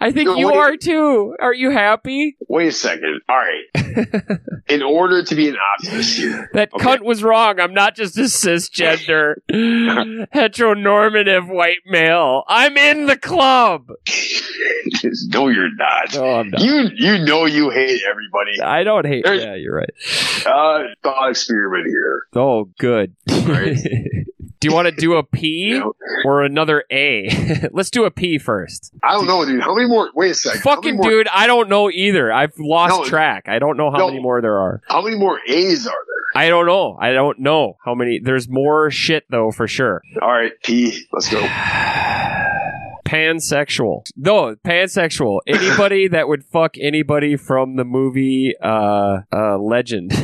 I 0.03 0.13
think 0.13 0.29
No, 0.29 0.37
you 0.37 0.47
wait. 0.49 0.57
are 0.57 0.77
too. 0.77 1.37
Are 1.41 1.53
you 1.53 1.71
happy? 1.71 2.37
Wait 2.49 2.69
a 2.69 2.73
second. 2.73 3.21
All 3.29 3.37
right. 3.37 4.39
In 4.69 4.83
order 4.83 5.23
to 5.23 5.35
be 5.35 5.49
an 5.49 5.57
optimist 5.79 6.17
here, 6.19 6.49
That 6.55 6.73
Okay. 6.73 6.85
cunt 6.85 7.03
was 7.03 7.23
wrong. 7.23 7.61
I'm 7.61 7.75
not 7.75 7.97
just 7.97 8.17
a 8.17 8.23
cisgender, 8.23 9.35
heteronormative 10.35 11.49
white 11.53 11.79
male. 11.87 12.45
I'm 12.49 12.77
in 12.77 13.07
the 13.07 13.17
club. 13.17 13.89
no, 15.29 15.49
you're 15.49 15.75
not. 15.75 16.15
No, 16.15 16.25
I'm 16.25 16.51
not. 16.51 16.61
You 16.63 16.89
you 16.95 17.25
know 17.25 17.47
you 17.47 17.71
hate 17.71 18.01
everybody. 18.09 18.61
I 18.63 18.85
don't 18.85 19.07
hate. 19.07 19.25
There's- 19.25 19.43
Yeah, 19.43 19.55
you're 19.57 19.77
right. 19.77 19.91
Uh, 20.47 20.85
thought 21.03 21.31
experiment 21.31 21.87
here. 21.89 22.23
Oh, 22.35 22.71
good. 22.79 23.15
Right. 23.29 23.79
Do 24.61 24.69
you 24.69 24.75
want 24.75 24.87
to 24.89 24.93
do 24.93 25.15
a 25.15 25.23
P 25.23 25.81
or 26.25 26.43
another 26.43 26.85
A? 26.91 27.29
Let's 27.73 27.91
do 27.91 28.05
a 28.05 28.11
P 28.11 28.39
first. 28.39 28.93
I 29.03 29.13
don't 29.13 29.27
know, 29.27 29.45
dude. 29.45 29.61
How 29.63 29.75
many 29.75 29.89
more? 29.89 30.11
Wait 30.15 30.31
a 30.33 30.35
second. 30.35 30.61
Fucking 30.63 30.97
more, 30.97 31.11
dude, 31.11 31.29
I 31.29 31.47
don't 31.47 31.69
know 31.69 31.91
either. 31.91 32.33
I've 32.33 32.59
lost 32.59 33.01
No. 33.01 33.05
track. 33.07 33.49
I 33.49 33.59
don't 33.59 33.77
know 33.77 33.91
how 33.91 33.99
No. 33.99 34.09
many 34.09 34.21
more 34.21 34.41
there 34.41 34.59
are. 34.59 34.83
How 34.87 35.03
many 35.03 35.17
more 35.17 35.41
A's 35.47 35.87
are 35.87 35.91
there? 35.91 36.43
I 36.43 36.49
don't 36.49 36.67
know. 36.67 36.97
I 37.01 37.13
don't 37.13 37.41
know 37.41 37.77
how 37.85 37.95
many. 37.95 38.21
There's 38.23 38.49
more 38.49 38.91
shit 38.91 39.25
though, 39.31 39.51
for 39.51 39.67
sure. 39.67 40.03
All 40.23 40.31
right, 40.31 40.53
P. 40.63 41.07
Let's 41.13 41.29
go. 41.29 41.41
Pansexual. 43.11 44.05
No, 44.17 44.55
pansexual. 44.65 45.41
Anybody 45.47 46.07
that 46.09 46.29
would 46.29 46.45
fuck 46.45 46.77
anybody 46.81 47.37
from 47.37 47.75
the 47.75 47.85
movie 47.85 48.55
uh 48.63 49.23
uh 49.33 49.59
Legend. 49.59 50.13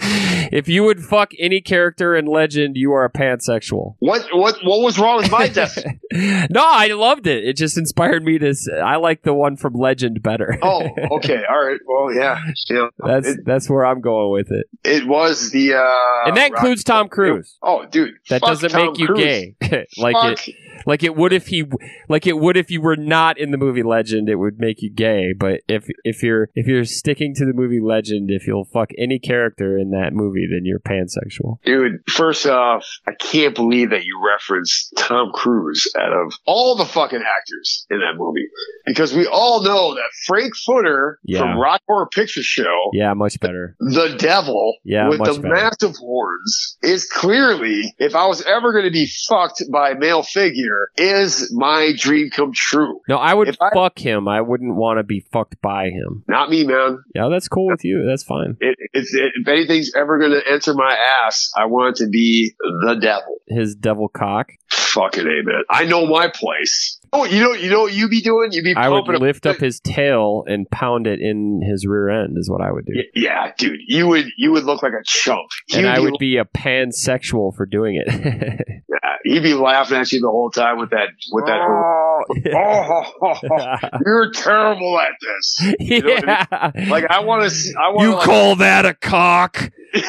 if 0.00 0.66
you 0.66 0.84
would 0.84 1.04
fuck 1.04 1.32
any 1.38 1.60
character 1.60 2.16
in 2.16 2.24
Legend, 2.24 2.76
you 2.76 2.92
are 2.92 3.04
a 3.04 3.10
pansexual. 3.10 3.96
What 3.98 4.26
what 4.32 4.56
what 4.64 4.80
was 4.80 4.98
wrong 4.98 5.18
with 5.18 5.30
my 5.30 5.48
definition? 5.48 6.00
no, 6.50 6.64
I 6.64 6.88
loved 6.88 7.26
it. 7.26 7.44
It 7.44 7.58
just 7.58 7.76
inspired 7.76 8.24
me 8.24 8.38
to. 8.38 8.54
I 8.82 8.96
like 8.96 9.22
the 9.22 9.34
one 9.34 9.58
from 9.58 9.74
Legend 9.74 10.22
better. 10.22 10.58
oh, 10.62 10.88
okay. 11.16 11.42
All 11.48 11.66
right. 11.66 11.80
Well, 11.86 12.14
yeah. 12.14 12.40
Yeah. 12.70 12.86
that's 12.98 13.28
it, 13.28 13.40
that's 13.44 13.68
where 13.68 13.84
I'm 13.84 14.00
going 14.00 14.32
with 14.32 14.50
it, 14.50 14.66
it 14.84 15.06
was 15.06 15.50
the 15.50 15.74
uh 15.74 16.28
and 16.28 16.36
that 16.36 16.52
includes 16.52 16.82
Tom 16.82 17.10
Cruise. 17.10 17.58
Oh, 17.62 17.84
dude. 17.84 18.14
That 18.30 18.40
doesn't 18.40 18.70
Tom 18.70 18.86
make 18.86 18.98
you 18.98 19.06
Cruise. 19.06 19.20
gay, 19.20 19.54
like 19.98 20.16
it, 20.16 20.38
Fuck. 20.38 20.54
Like 20.86 21.02
it 21.02 21.16
would 21.16 21.32
if 21.32 21.48
he, 21.48 21.64
like 22.08 22.26
it 22.26 22.38
would 22.38 22.56
if 22.56 22.70
you 22.70 22.80
were 22.80 22.96
not 22.96 23.38
in 23.38 23.50
the 23.50 23.58
movie 23.58 23.82
Legend. 23.82 24.28
It 24.28 24.36
would 24.36 24.58
make 24.58 24.82
you 24.82 24.90
gay. 24.90 25.32
But 25.38 25.60
if 25.68 25.86
if 26.04 26.22
you're 26.22 26.48
if 26.54 26.66
you're 26.66 26.84
sticking 26.84 27.34
to 27.36 27.44
the 27.44 27.52
movie 27.52 27.80
Legend, 27.80 28.30
if 28.30 28.46
you'll 28.46 28.64
fuck 28.64 28.90
any 28.98 29.18
character 29.18 29.78
in 29.78 29.90
that 29.90 30.12
movie, 30.12 30.46
then 30.50 30.64
you're 30.64 30.78
pansexual. 30.80 31.58
Dude, 31.64 32.00
first 32.08 32.46
off, 32.46 32.86
I 33.06 33.12
can't 33.18 33.54
believe 33.54 33.90
that 33.90 34.04
you 34.04 34.20
referenced 34.24 34.94
Tom 34.96 35.30
Cruise 35.34 35.86
out 35.98 36.12
of 36.12 36.32
all 36.46 36.76
the 36.76 36.84
fucking 36.84 37.22
actors 37.22 37.86
in 37.90 37.98
that 38.00 38.14
movie. 38.16 38.46
Because 38.86 39.14
we 39.14 39.26
all 39.26 39.62
know 39.62 39.94
that 39.94 40.10
Frank 40.26 40.52
Footer 40.66 41.18
Yeah. 41.24 41.40
from 41.40 41.58
Rocky 41.58 41.82
Horror 41.86 42.08
Picture 42.12 42.42
Show, 42.42 42.90
Yeah, 42.92 43.14
much 43.14 43.38
better. 43.40 43.76
the 43.78 44.14
devil 44.18 44.76
Yeah, 44.84 45.08
with 45.08 45.18
the 45.18 45.40
better. 45.40 45.54
massive 45.54 45.96
horns, 45.96 46.76
is 46.82 47.06
clearly, 47.08 47.94
if 47.98 48.14
I 48.14 48.26
was 48.26 48.42
ever 48.42 48.72
going 48.72 48.84
to 48.84 48.90
be 48.90 49.08
fucked 49.28 49.62
by 49.72 49.90
a 49.90 49.98
male 49.98 50.22
figure, 50.22 50.71
is 50.96 51.52
my 51.52 51.92
dream 51.96 52.30
come 52.30 52.52
true. 52.54 53.00
No, 53.08 53.16
I 53.16 53.34
would 53.34 53.48
If 53.48 53.56
I- 53.60 53.70
fuck 53.72 53.98
him. 53.98 54.28
I 54.28 54.40
wouldn't 54.40 54.74
want 54.76 54.98
to 54.98 55.02
be 55.02 55.20
fucked 55.32 55.60
by 55.62 55.90
him. 55.90 56.24
Not 56.28 56.50
me, 56.50 56.64
man. 56.64 57.02
Yeah, 57.14 57.28
that's 57.28 57.48
cool 57.48 57.68
with 57.68 57.84
you. 57.84 58.04
That's 58.06 58.22
fine. 58.22 58.56
It, 58.60 58.76
it's, 58.92 59.14
it, 59.14 59.32
if 59.40 59.48
anything's 59.48 59.94
ever 59.94 60.18
going 60.18 60.32
to 60.32 60.42
enter 60.50 60.74
my 60.74 60.96
ass, 61.26 61.50
I 61.56 61.66
want 61.66 62.00
it 62.00 62.04
to 62.04 62.10
be 62.10 62.54
the 62.58 62.94
devil. 63.00 63.36
His 63.48 63.74
devil 63.74 64.08
cock. 64.08 64.52
Fucking 64.70 65.26
amen. 65.26 65.62
I 65.70 65.84
know 65.84 66.06
my 66.06 66.28
place. 66.28 66.98
Oh, 67.14 67.24
you 67.26 67.42
know, 67.42 67.52
you 67.52 67.68
know 67.70 67.82
what 67.82 67.92
you 67.92 68.08
be 68.08 68.22
doing? 68.22 68.52
You 68.52 68.62
be 68.62 68.74
I 68.74 68.88
would 68.88 69.06
lift 69.06 69.44
up 69.44 69.58
his 69.58 69.80
tail 69.80 70.44
and 70.46 70.68
pound 70.70 71.06
it 71.06 71.20
in 71.20 71.60
his 71.62 71.86
rear 71.86 72.08
end. 72.08 72.38
Is 72.38 72.48
what 72.48 72.62
I 72.62 72.72
would 72.72 72.86
do. 72.86 72.92
Y- 72.96 73.02
Yeah, 73.14 73.52
dude, 73.58 73.80
you 73.86 74.06
would 74.08 74.26
you 74.38 74.52
would 74.52 74.64
look 74.64 74.82
like 74.82 74.92
a 74.92 75.04
chump. 75.04 75.50
and 75.74 75.82
You'd 75.82 75.90
I 75.90 76.00
would 76.00 76.14
be 76.18 76.38
a 76.38 76.46
pansexual 76.46 77.54
for 77.54 77.66
doing 77.66 77.96
it. 78.02 78.06
yeah, 78.88 79.16
he'd 79.24 79.42
be 79.42 79.52
laughing 79.52 79.98
at 79.98 80.10
you 80.10 80.20
the 80.20 80.30
whole 80.30 80.50
time 80.50 80.78
with 80.78 80.90
that 80.90 81.08
with 81.32 81.44
that. 81.46 81.60
Oh, 81.60 82.22
you're 84.06 84.30
terrible 84.32 84.98
at 84.98 85.12
this. 85.20 85.74
know 86.02 86.14
what 86.14 86.28
I 86.28 86.72
yeah. 86.74 86.88
Like 86.90 87.04
I 87.10 87.20
want 87.20 87.50
to. 87.50 87.74
I 87.78 87.90
want 87.90 88.08
you 88.08 88.16
call 88.24 88.56
that 88.56 88.86
a 88.86 88.94
cock? 88.94 89.70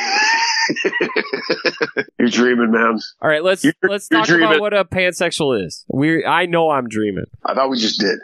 You're 2.19 2.29
dreaming, 2.29 2.71
man. 2.71 2.99
All 3.21 3.29
right, 3.29 3.43
let's 3.43 3.63
You're- 3.63 3.75
let's 3.84 4.07
you're 4.09 4.19
talk 4.21 4.27
dreaming. 4.27 4.47
about 4.47 4.61
what 4.61 4.73
a 4.73 4.86
pansexual 4.86 5.63
is. 5.65 5.86
We 5.88 6.25
I 6.25 6.45
know 6.45 6.69
I'm 6.69 6.88
dreaming. 6.88 7.25
I 7.45 7.53
thought 7.53 7.69
we 7.69 7.77
just 7.77 7.99
did. 7.99 8.19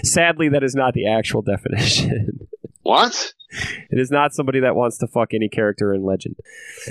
Sadly, 0.06 0.48
that 0.50 0.62
is 0.62 0.74
not 0.74 0.94
the 0.94 1.08
actual 1.08 1.42
definition. 1.42 2.48
What? 2.82 3.32
It 3.90 3.98
is 3.98 4.10
not 4.10 4.32
somebody 4.32 4.60
that 4.60 4.74
wants 4.74 4.98
to 4.98 5.06
fuck 5.06 5.34
any 5.34 5.48
character 5.48 5.92
in 5.92 6.04
legend. 6.04 6.36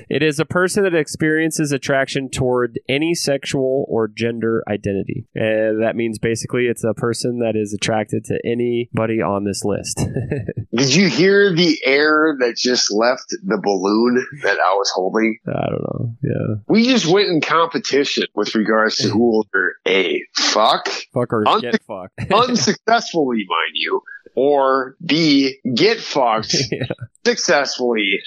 It 0.09 0.21
is 0.21 0.39
a 0.39 0.45
person 0.45 0.83
that 0.83 0.93
experiences 0.93 1.71
attraction 1.71 2.29
toward 2.29 2.79
any 2.87 3.15
sexual 3.15 3.85
or 3.87 4.07
gender 4.07 4.63
identity. 4.69 5.25
And 5.33 5.81
that 5.81 5.95
means 5.95 6.19
basically 6.19 6.65
it's 6.65 6.83
a 6.83 6.93
person 6.93 7.39
that 7.39 7.55
is 7.55 7.73
attracted 7.73 8.25
to 8.25 8.39
anybody 8.45 9.21
on 9.21 9.43
this 9.43 9.63
list. 9.63 9.97
Did 10.75 10.93
you 10.93 11.09
hear 11.09 11.53
the 11.53 11.79
air 11.83 12.35
that 12.39 12.57
just 12.57 12.91
left 12.91 13.29
the 13.29 13.59
balloon 13.61 14.23
that 14.43 14.59
I 14.59 14.73
was 14.75 14.91
holding? 14.93 15.39
I 15.47 15.69
don't 15.69 15.81
know. 15.81 16.15
Yeah. 16.21 16.55
We 16.67 16.85
just 16.85 17.07
went 17.07 17.29
in 17.29 17.41
competition 17.41 18.25
with 18.35 18.53
regards 18.53 18.97
to 18.97 19.09
who 19.09 19.19
will 19.31 19.47
A 19.87 20.21
fuck 20.35 20.87
Fuck 21.13 21.33
or 21.33 21.43
get 21.59 21.81
fucked. 21.83 22.19
unsuccessfully, 22.31 23.45
mind 23.47 23.73
you, 23.73 24.01
or 24.35 24.95
B 25.03 25.59
get 25.75 25.99
fucked 25.99 26.55
Yeah. 26.71 26.85
successfully 27.25 28.19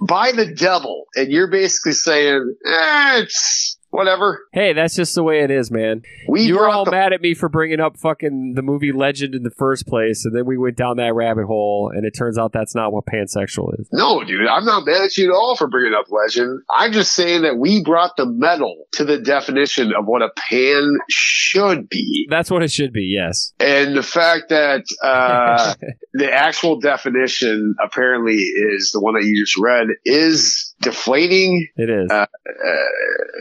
by 0.00 0.32
the 0.32 0.46
devil, 0.52 1.04
and 1.14 1.30
you're 1.30 1.50
basically 1.50 1.92
saying, 1.92 2.54
eh, 2.66 3.20
it's 3.22 3.78
whatever. 3.92 4.48
Hey, 4.52 4.72
that's 4.72 4.96
just 4.96 5.14
the 5.14 5.22
way 5.22 5.40
it 5.40 5.50
is, 5.50 5.70
man. 5.70 6.02
We 6.28 6.42
you 6.42 6.56
were 6.56 6.68
all 6.68 6.84
the 6.84 6.90
mad 6.90 7.12
at 7.12 7.20
me 7.20 7.34
for 7.34 7.48
bringing 7.48 7.78
up 7.78 7.98
fucking 7.98 8.54
the 8.54 8.62
movie 8.62 8.90
Legend 8.90 9.34
in 9.34 9.42
the 9.42 9.50
first 9.50 9.86
place, 9.86 10.24
and 10.24 10.34
then 10.34 10.46
we 10.46 10.56
went 10.56 10.76
down 10.76 10.96
that 10.96 11.14
rabbit 11.14 11.44
hole, 11.44 11.92
and 11.94 12.04
it 12.04 12.12
turns 12.12 12.38
out 12.38 12.52
that's 12.52 12.74
not 12.74 12.92
what 12.92 13.04
pansexual 13.06 13.78
is. 13.78 13.88
No, 13.92 14.24
dude, 14.24 14.48
I'm 14.48 14.64
not 14.64 14.86
mad 14.86 15.02
at 15.02 15.16
you 15.16 15.30
at 15.30 15.34
all 15.34 15.54
for 15.56 15.68
bringing 15.68 15.94
up 15.94 16.06
legend. 16.10 16.62
I'm 16.74 16.92
just 16.92 17.14
saying 17.14 17.42
that 17.42 17.58
we 17.58 17.84
brought 17.84 18.16
the 18.16 18.26
metal 18.26 18.86
to 18.92 19.04
the 19.04 19.18
definition 19.18 19.92
of 19.96 20.06
what 20.06 20.22
a 20.22 20.30
pan 20.36 20.98
should 21.08 21.88
be. 21.88 22.26
That's 22.30 22.50
what 22.50 22.62
it 22.62 22.72
should 22.72 22.92
be, 22.92 23.14
yes. 23.14 23.52
And 23.60 23.94
the 23.94 24.02
fact 24.02 24.48
that 24.48 24.84
uh, 25.04 25.74
the 26.14 26.32
actual 26.32 26.80
definition 26.80 27.74
apparently 27.82 28.36
is 28.36 28.92
the 28.92 29.00
one 29.00 29.14
that 29.14 29.24
you 29.24 29.38
just 29.38 29.58
read 29.58 29.88
is 30.04 30.71
deflating. 30.82 31.68
It 31.76 31.88
is. 31.90 32.10
Uh, 32.10 32.26
uh, 32.26 32.26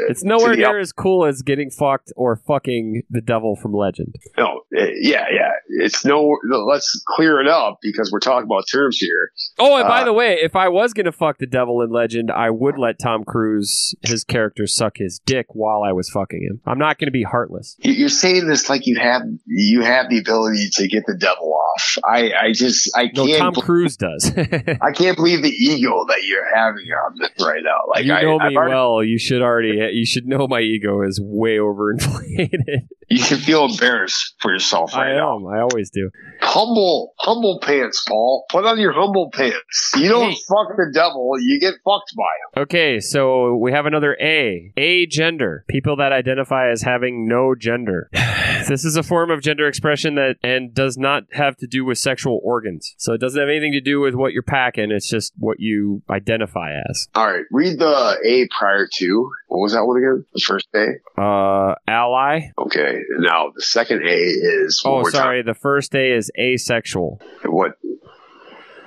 it's 0.09 0.23
nowhere 0.23 0.55
near 0.55 0.79
as 0.79 0.91
cool 0.91 1.25
as 1.25 1.41
getting 1.41 1.69
fucked 1.69 2.11
or 2.15 2.35
fucking 2.47 3.03
the 3.09 3.21
devil 3.21 3.55
from 3.55 3.73
Legend. 3.73 4.15
no, 4.37 4.61
uh, 4.77 4.85
yeah, 4.99 5.25
yeah. 5.31 5.51
It's 5.69 6.03
no. 6.05 6.37
Let's 6.67 7.01
clear 7.07 7.39
it 7.41 7.47
up 7.47 7.79
because 7.81 8.11
we're 8.11 8.19
talking 8.19 8.45
about 8.45 8.63
terms 8.71 8.97
here. 8.97 9.31
Oh, 9.59 9.77
and 9.77 9.87
by 9.87 10.01
Uh, 10.01 10.05
the 10.05 10.13
way, 10.13 10.37
if 10.41 10.55
I 10.55 10.67
was 10.69 10.93
gonna 10.93 11.11
fuck 11.11 11.37
the 11.37 11.45
devil 11.47 11.81
in 11.81 11.91
Legend, 11.91 12.29
I 12.31 12.49
would 12.49 12.77
let 12.77 12.99
Tom 12.99 13.23
Cruise, 13.23 13.95
his 14.01 14.23
character, 14.23 14.67
suck 14.67 14.97
his 14.97 15.19
dick 15.25 15.47
while 15.53 15.83
I 15.83 15.91
was 15.93 16.09
fucking 16.09 16.41
him. 16.41 16.61
I'm 16.65 16.77
not 16.79 16.99
gonna 16.99 17.11
be 17.11 17.23
heartless. 17.23 17.75
You- 17.79 17.93
You're 17.93 18.09
saying 18.09 18.47
this 18.47 18.69
like 18.69 18.85
you 18.87 18.97
have 18.99 19.21
you 19.45 19.81
have 19.81 20.09
the 20.09 20.19
ability 20.19 20.69
to 20.73 20.87
get 20.87 21.03
the 21.05 21.15
devil 21.17 21.53
off. 21.53 21.97
I 22.03 22.31
I 22.33 22.51
just 22.53 22.89
I 22.95 23.11
No, 23.15 23.25
can't 23.25 23.39
Tom 23.39 23.53
Cruise 23.55 23.95
does. 23.97 24.31
I 24.37 24.91
can't 24.93 25.15
believe 25.15 25.41
the 25.41 25.49
ego 25.49 26.05
that 26.07 26.23
you're 26.25 26.53
having 26.55 26.85
on 26.91 27.15
this 27.19 27.30
right 27.39 27.63
now. 27.63 27.79
Like 27.87 28.05
you 28.05 28.11
know 28.13 28.39
I've 28.39 28.51
me 28.51 28.57
already- 28.57 28.73
well. 28.73 29.03
You 29.03 29.17
should 29.19 29.41
already. 29.41 29.89
You 29.93 30.05
should 30.05 30.25
know 30.27 30.47
my 30.47 30.61
ego 30.61 31.01
is 31.01 31.19
way 31.21 31.57
overinflated. 31.57 32.87
You 33.11 33.17
should 33.17 33.39
feel 33.39 33.65
embarrassed 33.65 34.35
for 34.39 34.53
yourself 34.53 34.95
I 34.95 35.07
right 35.07 35.15
now. 35.17 35.35
am. 35.35 35.45
I 35.45 35.59
always 35.59 35.89
do. 35.89 36.09
Humble, 36.39 37.13
humble 37.19 37.59
pants, 37.61 38.05
Paul. 38.07 38.45
Put 38.49 38.63
on 38.65 38.79
your 38.79 38.93
humble 38.93 39.29
pants. 39.33 39.91
You 39.97 40.07
don't 40.07 40.31
fuck 40.31 40.77
the 40.77 40.89
devil. 40.93 41.33
You 41.37 41.59
get 41.59 41.73
fucked 41.83 42.13
by 42.15 42.23
him. 42.23 42.63
Okay, 42.63 43.01
so 43.01 43.57
we 43.57 43.73
have 43.73 43.85
another 43.85 44.15
A. 44.21 44.71
A 44.77 45.07
gender. 45.07 45.65
People 45.67 45.97
that 45.97 46.13
identify 46.13 46.71
as 46.71 46.83
having 46.83 47.27
no 47.27 47.53
gender. 47.53 48.09
this 48.13 48.85
is 48.85 48.95
a 48.95 49.03
form 49.03 49.29
of 49.29 49.41
gender 49.41 49.67
expression 49.67 50.15
that 50.15 50.37
and 50.41 50.73
does 50.73 50.97
not 50.97 51.23
have 51.33 51.57
to 51.57 51.67
do 51.67 51.83
with 51.83 51.97
sexual 51.97 52.39
organs. 52.41 52.95
So 52.97 53.11
it 53.11 53.19
doesn't 53.19 53.37
have 53.39 53.49
anything 53.49 53.73
to 53.73 53.81
do 53.81 53.99
with 53.99 54.15
what 54.15 54.31
you're 54.31 54.41
packing. 54.41 54.89
It's 54.89 55.09
just 55.09 55.33
what 55.37 55.59
you 55.59 56.01
identify 56.09 56.75
as. 56.89 57.09
All 57.21 57.31
right, 57.31 57.45
read 57.51 57.77
the 57.77 58.17
A 58.25 58.47
prior 58.57 58.87
to. 58.93 59.29
What 59.47 59.59
was 59.59 59.73
that 59.73 59.85
one 59.85 59.95
again? 59.97 60.25
The 60.33 60.41
first 60.41 60.67
A. 60.73 61.21
Uh, 61.21 61.75
ally. 61.87 62.49
Okay. 62.57 62.97
Now 63.19 63.51
the 63.55 63.61
second 63.61 64.01
A 64.07 64.11
is. 64.15 64.81
Oh, 64.83 65.07
sorry. 65.07 65.43
The 65.43 65.53
first 65.53 65.93
A 65.93 66.13
is 66.13 66.31
asexual. 66.35 67.21
talking- 67.21 67.51
What? 67.53 67.77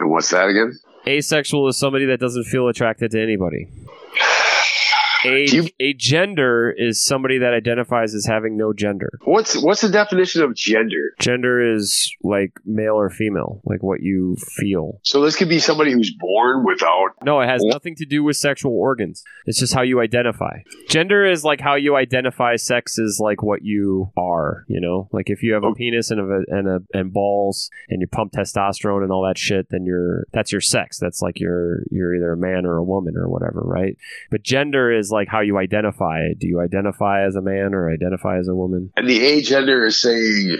And 0.00 0.10
what's 0.10 0.30
that 0.30 0.48
again? 0.48 0.72
Asexual 1.06 1.68
is 1.68 1.76
somebody 1.76 2.06
that 2.06 2.18
doesn't 2.18 2.42
feel 2.46 2.66
attracted 2.66 3.12
to 3.12 3.22
anybody. 3.22 3.68
A, 5.24 5.46
you- 5.46 5.68
a 5.80 5.92
gender 5.94 6.74
is 6.76 7.04
somebody 7.04 7.38
that 7.38 7.54
identifies 7.54 8.14
as 8.14 8.26
having 8.26 8.56
no 8.56 8.72
gender. 8.72 9.18
What's 9.24 9.60
what's 9.62 9.80
the 9.80 9.88
definition 9.88 10.42
of 10.42 10.54
gender? 10.54 11.14
Gender 11.18 11.74
is 11.74 12.12
like 12.22 12.52
male 12.64 12.94
or 12.94 13.10
female, 13.10 13.60
like 13.64 13.82
what 13.82 14.00
you 14.02 14.36
feel. 14.36 15.00
So 15.02 15.22
this 15.22 15.36
could 15.36 15.48
be 15.48 15.58
somebody 15.58 15.92
who's 15.92 16.14
born 16.18 16.64
without. 16.64 17.10
No, 17.24 17.40
it 17.40 17.46
has 17.48 17.62
nothing 17.64 17.94
to 17.96 18.04
do 18.04 18.22
with 18.22 18.36
sexual 18.36 18.72
organs. 18.72 19.22
It's 19.46 19.58
just 19.58 19.74
how 19.74 19.82
you 19.82 20.00
identify. 20.00 20.60
Gender 20.88 21.24
is 21.24 21.44
like 21.44 21.60
how 21.60 21.74
you 21.74 21.96
identify. 21.96 22.56
Sex 22.56 22.98
is 22.98 23.18
like 23.22 23.42
what 23.42 23.62
you 23.64 24.10
are. 24.16 24.64
You 24.68 24.80
know, 24.80 25.08
like 25.12 25.30
if 25.30 25.42
you 25.42 25.54
have 25.54 25.62
a 25.64 25.68
Oh. 25.68 25.74
penis 25.74 26.10
and 26.10 26.20
a 26.20 26.42
and 26.48 26.68
a 26.68 26.80
and 26.92 27.12
balls 27.12 27.70
and 27.88 28.00
you 28.00 28.06
pump 28.06 28.32
testosterone 28.32 29.02
and 29.02 29.10
all 29.12 29.24
that 29.26 29.38
shit, 29.38 29.68
then 29.70 29.84
you're 29.86 30.26
that's 30.32 30.52
your 30.52 30.60
sex. 30.60 30.98
That's 30.98 31.22
like 31.22 31.40
you're 31.40 31.84
you're 31.90 32.14
either 32.14 32.32
a 32.32 32.36
man 32.36 32.66
or 32.66 32.76
a 32.76 32.84
woman 32.84 33.16
or 33.16 33.28
whatever, 33.28 33.60
right? 33.62 33.96
But 34.30 34.42
gender 34.42 34.92
is 34.92 35.10
like 35.14 35.28
how 35.28 35.40
you 35.40 35.56
identify. 35.56 36.28
Do 36.38 36.46
you 36.46 36.60
identify 36.60 37.24
as 37.24 37.36
a 37.36 37.40
man 37.40 37.72
or 37.72 37.90
identify 37.90 38.38
as 38.38 38.48
a 38.48 38.54
woman? 38.54 38.90
And 38.96 39.08
the 39.08 39.24
A 39.24 39.40
gender 39.40 39.86
is 39.86 40.00
saying 40.00 40.58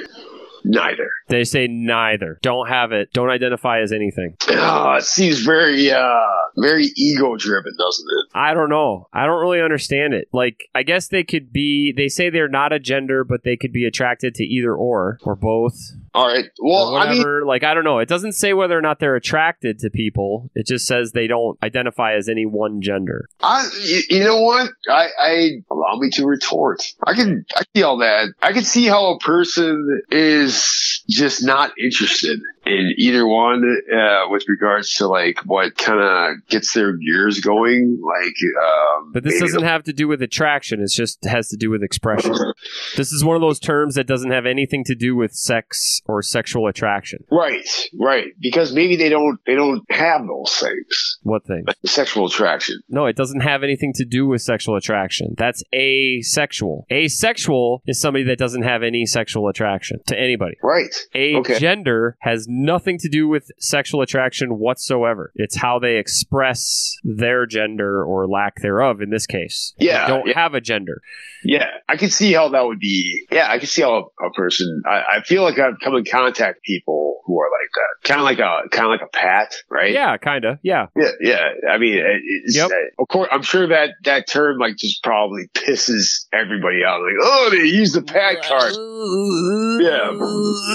neither. 0.65 1.11
They 1.29 1.45
say 1.45 1.67
neither. 1.69 2.39
Don't 2.43 2.69
have 2.69 2.93
it. 2.93 3.13
Don't 3.13 3.31
identify 3.31 3.81
as 3.81 3.93
anything. 3.93 4.37
Ah, 4.49 4.97
it 4.97 5.05
seems 5.05 5.41
very 5.41 5.91
uh 5.91 6.21
very 6.57 6.87
ego 6.97 7.37
driven, 7.37 7.73
doesn't 7.79 8.07
it? 8.09 8.39
I 8.39 8.55
don't 8.55 8.71
know. 8.71 9.09
I 9.13 9.27
don't 9.27 9.41
really 9.41 9.61
understand 9.61 10.15
it. 10.15 10.29
Like, 10.33 10.69
I 10.75 10.83
guess 10.83 11.09
they 11.09 11.25
could 11.25 11.53
be, 11.53 11.93
they 11.93 12.09
say 12.09 12.31
they're 12.31 12.49
not 12.49 12.73
a 12.73 12.79
gender, 12.79 13.25
but 13.25 13.43
they 13.45 13.57
could 13.57 13.73
be 13.73 13.85
attracted 13.85 14.35
to 14.37 14.45
either 14.45 14.75
or, 14.75 15.19
or 15.25 15.35
both, 15.35 15.75
All 16.15 16.29
right. 16.29 16.45
Well, 16.61 16.95
I 16.95 17.11
mean, 17.11 17.19
whatever. 17.19 17.45
like, 17.45 17.65
I 17.65 17.75
don't 17.75 17.83
know. 17.83 17.99
It 17.99 18.09
doesn't 18.09 18.33
say 18.33 18.53
whether 18.53 18.79
or 18.79 18.81
not 18.81 19.01
they're 19.01 19.17
attracted 19.17 19.81
to 19.81 19.91
people. 19.91 20.49
It 20.55 20.67
just 20.67 20.87
says 20.87 21.11
they 21.11 21.27
don't 21.27 21.59
identify 21.61 22.15
as 22.15 22.29
any 22.29 22.47
one 22.47 22.81
gender. 22.81 23.29
I, 23.41 23.69
you, 23.83 24.03
you 24.09 24.25
know 24.25 24.41
what? 24.41 24.71
I, 24.89 25.09
I 25.19 25.51
allow 25.71 25.97
me 25.97 26.11
to 26.11 26.25
retort. 26.25 26.85
I 27.05 27.15
can, 27.15 27.45
I 27.57 27.63
see 27.75 27.83
all 27.83 27.99
that. 27.99 28.33
I 28.41 28.53
can 28.53 28.63
see 28.63 28.87
how 28.87 29.15
a 29.15 29.19
person 29.19 30.03
is 30.11 31.03
just 31.09 31.45
not 31.45 31.73
interested 31.83 32.39
in 32.67 32.95
either 32.97 33.27
one, 33.27 33.63
uh, 33.93 34.23
with 34.29 34.45
regards 34.49 34.95
to 34.97 35.07
like 35.07 35.39
what 35.45 35.77
kind 35.77 36.01
of 36.01 36.47
gets 36.49 36.73
their 36.75 36.93
gears 36.97 37.41
going. 37.41 38.01
Like, 38.03 38.35
um, 38.63 39.13
But 39.13 39.25
this 39.25 39.41
doesn't 39.41 39.63
have 39.65 39.85
to 39.85 39.93
do 39.93 40.09
with 40.09 40.23
attraction. 40.23 40.81
It's 40.81 40.95
just 40.95 41.25
has 41.25 41.49
to 41.49 41.57
do 41.57 41.71
with 41.71 41.83
expression. 41.83 42.35
This 42.97 43.13
is 43.13 43.25
one 43.25 43.37
of 43.37 43.43
those 43.43 43.59
terms 43.59 43.95
that 43.97 44.07
doesn't 44.07 44.31
have 44.31 44.47
anything 44.47 44.85
to 44.85 44.95
do 44.95 45.15
with 45.17 45.33
sex 45.35 46.01
or 46.07 46.23
sexual 46.23 46.67
attraction. 46.67 47.25
Right, 47.31 47.69
right. 47.99 48.29
Because 48.41 48.73
maybe 48.75 48.97
they 48.97 49.09
don't, 49.09 49.39
they 49.47 49.55
don't 49.55 49.83
have 49.91 50.23
those 50.27 50.57
things. 50.59 51.19
What 51.23 51.45
thing? 51.45 51.65
Sexual 51.85 52.27
attraction. 52.27 52.81
No, 52.89 53.07
it 53.07 53.17
doesn't 53.17 53.41
have 53.41 53.63
anything 53.63 53.93
to 53.95 54.05
do 54.05 54.27
with 54.27 54.43
sexual 54.43 54.77
attraction. 54.77 55.35
That's 55.37 55.63
asexual. 55.75 56.87
Asexual 56.91 57.83
is 57.87 58.01
somebody 58.01 58.25
that 58.25 58.39
doesn't 58.39 58.63
have 58.63 58.83
any 58.83 59.07
sexual 59.07 59.49
attraction 59.49 59.99
to 60.07 60.19
anybody. 60.19 60.57
Right. 60.63 60.95
A 61.15 61.35
Okay. 61.37 61.59
gender 61.59 62.17
has 62.21 62.47
nothing 62.55 62.99
to 62.99 63.09
do 63.09 63.27
with 63.29 63.51
sexual 63.59 64.01
attraction 64.03 64.59
whatsoever. 64.59 65.33
It's 65.35 65.57
how 65.57 65.79
they 65.79 65.97
express 65.97 66.97
their 67.03 67.47
gender 67.47 68.05
or 68.05 68.27
lack 68.27 68.61
thereof 68.63 69.01
in 69.01 69.11
this 69.11 69.27
case. 69.27 69.75
Yeah, 69.79 70.07
They 70.07 70.13
don't 70.13 70.27
yeah. 70.29 70.35
have 70.41 70.55
a 70.55 70.61
gender. 70.61 71.01
Yeah, 71.45 71.67
I 71.89 71.97
can 71.97 72.09
see 72.11 72.33
how 72.33 72.49
that 72.51 72.65
would 72.65 72.79
be. 72.79 73.27
Yeah, 73.31 73.51
I 73.51 73.59
can 73.59 73.67
see 73.67 73.83
how 73.83 74.11
a, 74.21 74.27
a 74.27 74.33
person. 74.33 74.83
I, 74.87 75.17
I 75.17 75.21
feel 75.23 75.43
like 75.43 75.59
I've 75.59 75.79
come 75.83 75.95
in 75.95 76.05
contact 76.05 76.57
with 76.59 76.63
people 76.63 77.21
who 77.27 77.39
are 77.41 77.49
like 77.51 77.71
that, 77.75 78.09
kind 78.09 78.21
of 78.21 78.25
like 78.25 78.39
a 78.39 78.69
kind 78.71 78.87
of 78.87 78.91
like 78.93 79.03
a 79.03 79.11
Pat, 79.15 79.55
right? 79.71 79.93
Yeah, 79.93 80.17
kind 80.17 80.45
of. 80.45 80.59
Yeah. 80.63 80.87
yeah, 80.97 81.11
yeah. 81.21 81.49
I 81.71 81.79
mean, 81.79 81.95
it- 81.99 82.23
it's, 82.45 82.57
Yep. 82.57 82.71
uh, 82.71 83.03
of 83.03 83.09
course, 83.09 83.29
I'm 83.33 83.43
sure 83.43 83.67
that 83.69 83.91
that 84.05 84.27
term 84.29 84.59
like 84.59 84.77
just 84.77 85.03
probably 85.03 85.49
pisses 85.55 86.27
everybody 86.33 86.83
out. 86.87 87.01
Like, 87.03 87.15
oh, 87.21 87.49
they 87.51 87.65
use 87.65 87.93
the 87.93 88.03
Pat 88.03 88.43
card. 88.43 88.73
Yeah, 89.85 90.13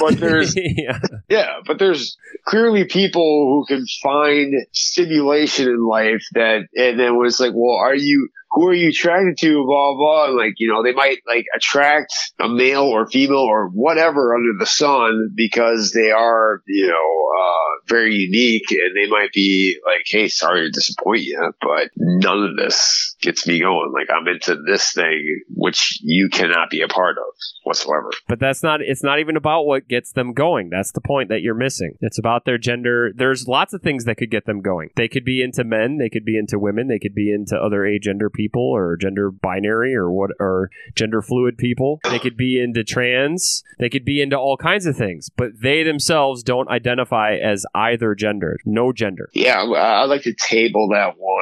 but 0.01 0.19
there's 0.19 0.53
yeah. 0.57 0.99
yeah, 1.29 1.57
but 1.69 1.77
there's 1.77 2.17
clearly 2.47 2.83
people 2.83 3.47
who 3.47 3.63
can 3.67 3.85
find 4.01 4.55
stimulation 4.73 5.67
in 5.67 5.85
life 5.85 6.23
that, 6.33 6.61
and 6.75 6.99
then 6.99 7.15
was 7.15 7.39
like, 7.39 7.51
well, 7.53 7.75
are 7.75 7.93
you, 7.93 8.27
who 8.51 8.67
are 8.67 8.73
you 8.73 8.89
attracted 8.89 9.37
to? 9.37 9.63
Blah, 9.65 9.95
blah. 9.95 10.25
Like, 10.35 10.55
you 10.57 10.71
know, 10.71 10.83
they 10.83 10.93
might 10.93 11.19
like 11.27 11.45
attract 11.55 12.13
a 12.39 12.49
male 12.49 12.83
or 12.83 13.07
female 13.07 13.37
or 13.37 13.69
whatever 13.69 14.35
under 14.35 14.57
the 14.57 14.65
sun 14.65 15.31
because 15.35 15.91
they 15.91 16.11
are, 16.11 16.61
you 16.67 16.87
know, 16.87 16.93
uh, 16.95 17.85
very 17.87 18.15
unique 18.15 18.71
and 18.71 18.95
they 18.95 19.09
might 19.09 19.31
be 19.33 19.77
like, 19.85 20.05
Hey, 20.05 20.29
sorry 20.29 20.61
to 20.61 20.71
disappoint 20.71 21.21
you, 21.21 21.53
but 21.61 21.89
none 21.95 22.43
of 22.43 22.57
this 22.57 23.15
gets 23.21 23.47
me 23.47 23.59
going. 23.59 23.93
Like 23.93 24.09
I'm 24.09 24.27
into 24.27 24.61
this 24.65 24.93
thing, 24.93 25.41
which 25.49 25.99
you 26.01 26.29
cannot 26.29 26.71
be 26.71 26.81
a 26.81 26.87
part 26.87 27.17
of 27.17 27.23
whatsoever. 27.63 28.09
But 28.27 28.39
that's 28.39 28.63
not 28.63 28.81
it's 28.81 29.03
not 29.03 29.19
even 29.19 29.37
about 29.37 29.63
what 29.63 29.87
gets 29.87 30.11
them 30.11 30.33
going. 30.33 30.69
That's 30.69 30.91
the 30.91 31.01
point 31.01 31.29
that 31.29 31.41
you're 31.41 31.55
missing. 31.55 31.97
It's 32.01 32.17
about 32.17 32.45
their 32.45 32.57
gender. 32.57 33.11
There's 33.15 33.47
lots 33.47 33.73
of 33.73 33.81
things 33.81 34.05
that 34.05 34.17
could 34.17 34.31
get 34.31 34.45
them 34.45 34.61
going. 34.61 34.89
They 34.95 35.07
could 35.07 35.25
be 35.25 35.43
into 35.43 35.63
men, 35.63 35.97
they 35.97 36.09
could 36.09 36.25
be 36.25 36.37
into 36.37 36.57
women, 36.57 36.87
they 36.87 36.99
could 36.99 37.13
be 37.13 37.31
into 37.31 37.55
other 37.55 37.81
agender 37.81 38.31
people 38.31 38.38
or 38.53 38.95
gender 38.97 39.31
binary 39.31 39.95
or 39.95 40.11
what 40.11 40.31
or 40.39 40.69
gender 40.95 41.21
fluid 41.21 41.57
people. 41.57 41.99
They 42.03 42.19
could 42.19 42.37
be 42.37 42.59
into 42.61 42.83
trans. 42.83 43.63
They 43.79 43.89
could 43.89 44.05
be 44.05 44.21
into 44.21 44.37
all 44.37 44.57
kinds 44.57 44.85
of 44.85 44.95
things, 44.95 45.29
but 45.29 45.51
they 45.61 45.83
themselves 45.83 46.43
don't 46.43 46.69
identify 46.69 47.35
as 47.35 47.65
either 47.75 48.15
gender. 48.15 48.57
No 48.65 48.91
gender. 48.93 49.29
Yeah, 49.33 49.61
I- 49.61 50.03
I'd 50.03 50.09
like 50.09 50.23
to 50.23 50.33
table 50.33 50.89
that 50.93 51.15
one 51.17 51.39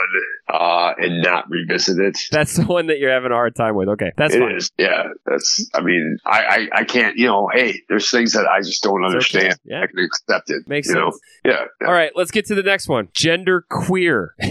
uh, 0.49 0.93
and 0.97 1.21
not 1.21 1.49
revisit 1.49 1.99
it. 1.99 2.17
That's 2.31 2.55
the 2.55 2.63
one 2.65 2.87
that 2.87 2.99
you're 2.99 3.11
having 3.11 3.31
a 3.31 3.35
hard 3.35 3.55
time 3.55 3.75
with. 3.75 3.89
Okay. 3.89 4.11
That's 4.17 4.33
It 4.33 4.39
fine. 4.39 4.55
is, 4.55 4.71
yeah. 4.77 5.09
That's. 5.25 5.69
I 5.73 5.81
mean, 5.81 6.17
I, 6.25 6.39
I, 6.73 6.79
I 6.79 6.83
can't. 6.85 7.17
You 7.17 7.27
know, 7.27 7.49
hey, 7.53 7.81
there's 7.89 8.09
things 8.09 8.33
that 8.33 8.47
I 8.47 8.61
just 8.61 8.81
don't 8.83 9.03
It's 9.03 9.09
okay. 9.27 9.45
understand. 9.45 9.59
Yeah. 9.65 9.81
I 9.83 9.87
can 9.87 9.99
accept 9.99 10.49
it. 10.49 10.67
Makes 10.67 10.87
you 10.87 10.93
sense. 10.93 11.03
Know? 11.45 11.51
Yeah, 11.51 11.65
yeah. 11.81 11.87
All 11.87 11.93
right, 11.93 12.11
let's 12.15 12.31
get 12.31 12.45
to 12.47 12.55
the 12.55 12.63
next 12.63 12.87
one. 12.87 13.09
Gender 13.13 13.65
queer. 13.69 14.35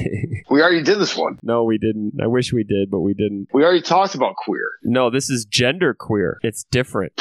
We 0.49 0.62
already 0.62 0.82
did 0.82 0.99
this 1.01 1.16
one. 1.16 1.38
no, 1.42 1.64
we 1.64 1.76
didn't. 1.76 2.12
I 2.22 2.26
wish 2.37 2.53
we 2.53 2.64
did, 2.64 2.91
but 2.91 3.01
we 3.01 3.14
didn't. 3.14 3.49
We 3.55 3.64
already 3.64 3.80
talked 3.80 4.14
about 4.14 4.37
queer. 4.37 4.68
No, 4.82 5.09
this 5.11 5.30
is 5.30 5.47
gender 5.47 5.95
queer. 5.95 6.39
It's 6.43 6.64
different. 6.64 7.12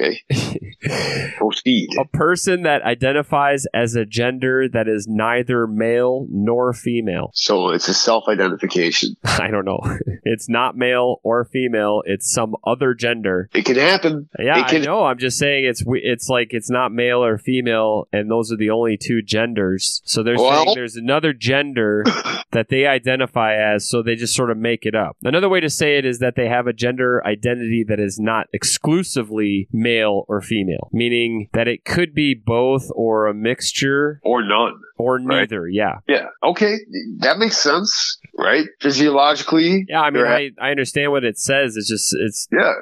Okay. 0.00 0.22
Proceed. 1.36 1.90
a 1.98 2.04
person 2.06 2.62
that 2.62 2.82
identifies 2.82 3.66
as 3.74 3.94
a 3.94 4.04
gender 4.04 4.68
that 4.68 4.88
is 4.88 5.06
neither 5.08 5.66
male 5.66 6.26
nor 6.30 6.72
female. 6.72 7.30
So 7.34 7.70
it's 7.70 7.88
a 7.88 7.94
self-identification. 7.94 9.16
I 9.24 9.48
don't 9.50 9.64
know. 9.64 9.80
It's 10.30 10.48
not 10.48 10.76
male 10.76 11.20
or 11.22 11.46
female. 11.46 12.02
It's 12.04 12.30
some 12.30 12.54
other 12.66 12.92
gender. 12.92 13.48
It 13.54 13.64
can 13.64 13.76
happen. 13.76 14.28
Yeah, 14.38 14.58
It 14.60 14.68
can- 14.68 14.82
I 14.82 14.84
know. 14.84 15.04
I'm 15.04 15.16
just 15.18 15.38
saying 15.38 15.64
it's 15.64 15.82
it's 15.86 16.28
like 16.28 16.48
it's 16.50 16.68
not 16.70 16.92
male 16.92 17.24
or 17.24 17.38
female, 17.38 18.08
and 18.12 18.30
those 18.30 18.52
are 18.52 18.56
the 18.56 18.68
only 18.68 18.98
two 18.98 19.22
genders. 19.22 20.02
So 20.04 20.22
they're 20.22 20.36
Well- 20.36 20.64
saying 20.64 20.74
there's 20.74 20.96
another 20.96 21.32
gender 21.32 22.04
that 22.50 22.68
they 22.68 22.84
identify 22.86 23.54
as, 23.54 23.88
so 23.88 24.02
they 24.02 24.16
just 24.16 24.34
sort 24.34 24.50
of 24.50 24.58
make 24.58 24.84
it 24.84 24.94
up. 24.94 25.16
Another 25.22 25.48
way 25.48 25.60
to 25.60 25.70
say 25.70 25.96
it 25.96 26.04
is 26.04 26.18
that 26.18 26.34
they 26.36 26.48
have 26.48 26.66
a 26.66 26.72
gender 26.74 27.24
identity 27.26 27.84
that 27.88 28.00
is 28.00 28.18
not 28.20 28.48
exclusively 28.52 29.68
male 29.72 29.87
or 29.96 30.40
female, 30.40 30.88
meaning 30.92 31.48
that 31.52 31.68
it 31.68 31.84
could 31.84 32.14
be 32.14 32.34
both 32.34 32.90
or 32.94 33.26
a 33.26 33.34
mixture 33.34 34.20
Or 34.24 34.42
none. 34.42 34.74
or 34.96 35.16
Right. 35.16 35.26
neither. 35.40 35.66
Yeah. 35.68 35.98
Yeah. 36.08 36.26
Okay. 36.42 36.76
That 37.20 37.38
makes 37.38 37.56
sense, 37.56 38.18
right? 38.36 38.66
Physiologically. 38.80 39.86
Yeah, 39.88 40.00
I 40.02 40.10
mean, 40.10 40.24
I, 40.26 40.50
I 40.60 40.70
understand 40.70 41.12
what 41.12 41.24
it 41.24 41.38
says. 41.38 41.76
It's 41.76 41.88
just 41.88 42.14
it's 42.20 42.48
Yeah. 42.52 42.72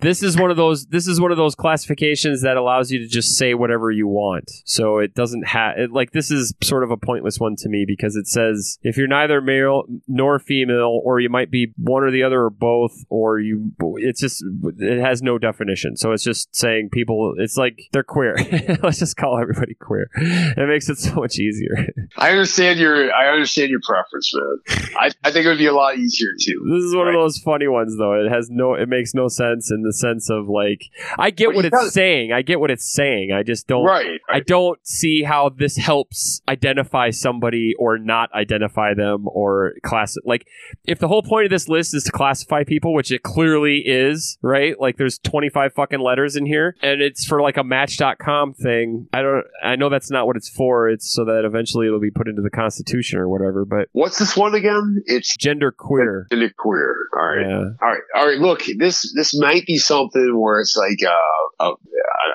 This 0.00 0.22
is 0.22 0.36
one 0.36 0.50
of 0.50 0.56
those 0.56 0.86
this 0.86 1.06
is 1.06 1.20
one 1.20 1.30
of 1.30 1.36
those 1.36 1.54
classifications 1.54 2.42
that 2.42 2.56
allows 2.56 2.90
you 2.90 2.98
to 2.98 3.06
just 3.08 3.36
say 3.36 3.54
whatever 3.54 3.90
you 3.90 4.06
want 4.06 4.50
so 4.64 4.98
it 4.98 5.14
doesn't 5.14 5.46
have 5.46 5.76
like 5.90 6.12
this 6.12 6.30
is 6.30 6.54
sort 6.62 6.82
of 6.84 6.90
a 6.90 6.96
pointless 6.96 7.38
one 7.38 7.56
to 7.56 7.68
me 7.68 7.84
because 7.86 8.16
it 8.16 8.26
says 8.26 8.78
if 8.82 8.96
you're 8.96 9.06
neither 9.08 9.40
male 9.40 9.84
nor 10.06 10.38
female 10.38 11.00
or 11.04 11.20
you 11.20 11.28
might 11.28 11.50
be 11.50 11.72
one 11.76 12.02
or 12.02 12.10
the 12.10 12.22
other 12.22 12.42
or 12.44 12.50
both 12.50 12.92
or 13.08 13.38
you 13.38 13.72
it's 13.96 14.20
just 14.20 14.44
it 14.78 15.00
has 15.00 15.22
no 15.22 15.38
definition 15.38 15.96
so 15.96 16.12
it's 16.12 16.24
just 16.24 16.54
saying 16.54 16.88
people 16.92 17.34
it's 17.38 17.56
like 17.56 17.78
they're 17.92 18.02
queer 18.02 18.36
let's 18.82 18.98
just 18.98 19.16
call 19.16 19.38
everybody 19.40 19.74
queer 19.74 20.08
it 20.16 20.68
makes 20.68 20.88
it 20.88 20.98
so 20.98 21.14
much 21.14 21.38
easier 21.38 21.74
I 22.18 22.30
understand 22.30 22.78
your 22.78 23.12
I 23.12 23.28
understand 23.28 23.70
your 23.70 23.80
preference, 23.84 24.32
man. 24.34 24.90
I, 24.98 25.10
I 25.24 25.30
think 25.30 25.44
it 25.44 25.48
would 25.48 25.58
be 25.58 25.66
a 25.66 25.74
lot 25.74 25.96
easier 25.98 26.28
too. 26.40 26.62
This 26.70 26.84
is 26.84 26.94
one 26.94 27.06
Right. 27.06 27.14
of 27.14 27.20
those 27.20 27.38
funny 27.38 27.68
ones, 27.68 27.96
though. 27.98 28.12
It 28.24 28.30
has 28.30 28.48
no, 28.50 28.74
it 28.74 28.88
makes 28.88 29.14
no 29.14 29.28
sense 29.28 29.70
in 29.70 29.82
the 29.86 29.92
sense 29.92 30.28
of 30.30 30.48
like, 30.48 30.82
I 31.18 31.30
get 31.30 31.48
Well, 31.48 31.56
what 31.56 31.64
it's 31.66 31.82
it's 31.84 31.94
saying. 31.94 32.32
I 32.32 32.42
get 32.42 32.60
what 32.60 32.70
it's 32.70 32.90
saying. 32.92 33.32
I 33.32 33.42
just 33.42 33.66
don't. 33.66 33.84
Right. 33.84 34.20
I 34.28 34.40
don't 34.40 34.78
see 34.86 35.22
how 35.22 35.48
this 35.48 35.76
helps 35.76 36.40
identify 36.48 37.10
somebody 37.10 37.74
or 37.78 37.98
not 37.98 38.32
identify 38.34 38.94
them 38.94 39.26
or 39.28 39.74
class. 39.84 40.16
Like, 40.24 40.46
if 40.84 40.98
the 40.98 41.08
whole 41.08 41.22
point 41.22 41.44
of 41.46 41.50
this 41.50 41.68
list 41.68 41.94
is 41.94 42.04
to 42.04 42.12
classify 42.12 42.64
people, 42.64 42.94
which 42.94 43.10
it 43.12 43.22
clearly 43.22 43.78
is, 43.86 44.38
right? 44.42 44.78
Like, 44.80 44.96
there's 44.96 45.18
25 45.18 45.72
fucking 45.74 46.00
letters 46.00 46.36
in 46.36 46.46
here, 46.46 46.76
and 46.82 47.00
it's 47.00 47.24
for 47.24 47.40
like 47.40 47.56
a 47.56 47.64
Match.com 47.64 48.54
thing. 48.54 49.08
I 49.12 49.22
don't. 49.22 49.44
I 49.62 49.76
know 49.76 49.88
that's 49.88 50.10
not 50.10 50.26
what 50.26 50.36
it's 50.36 50.48
for. 50.48 50.88
It's 50.88 51.10
so 51.10 51.24
that 51.24 51.44
eventually 51.44 51.86
it'll 51.86 52.00
be 52.00 52.10
put 52.10 52.28
into 52.28 52.42
the 52.42 52.50
Constitution 52.50 53.18
or 53.18 53.28
whatever. 53.28 53.64
But 53.64 53.88
What's 53.92 54.18
this 54.18 54.36
one 54.36 54.54
again? 54.54 55.02
It's 55.06 55.36
gender 55.36 55.72
queer. 55.72 56.26
gender 56.30 56.50
queer. 56.56 56.96
All 57.16 57.26
right. 57.26 57.46
Yeah. 57.46 57.56
All 57.82 57.88
right, 57.88 58.00
all 58.14 58.26
right. 58.26 58.38
Look, 58.38 58.62
this 58.78 59.12
this 59.14 59.38
might 59.38 59.66
be 59.66 59.75
something 59.78 60.38
where 60.40 60.60
it's 60.60 60.76
like, 60.76 60.98
uh, 61.06 61.64
uh, 61.64 61.72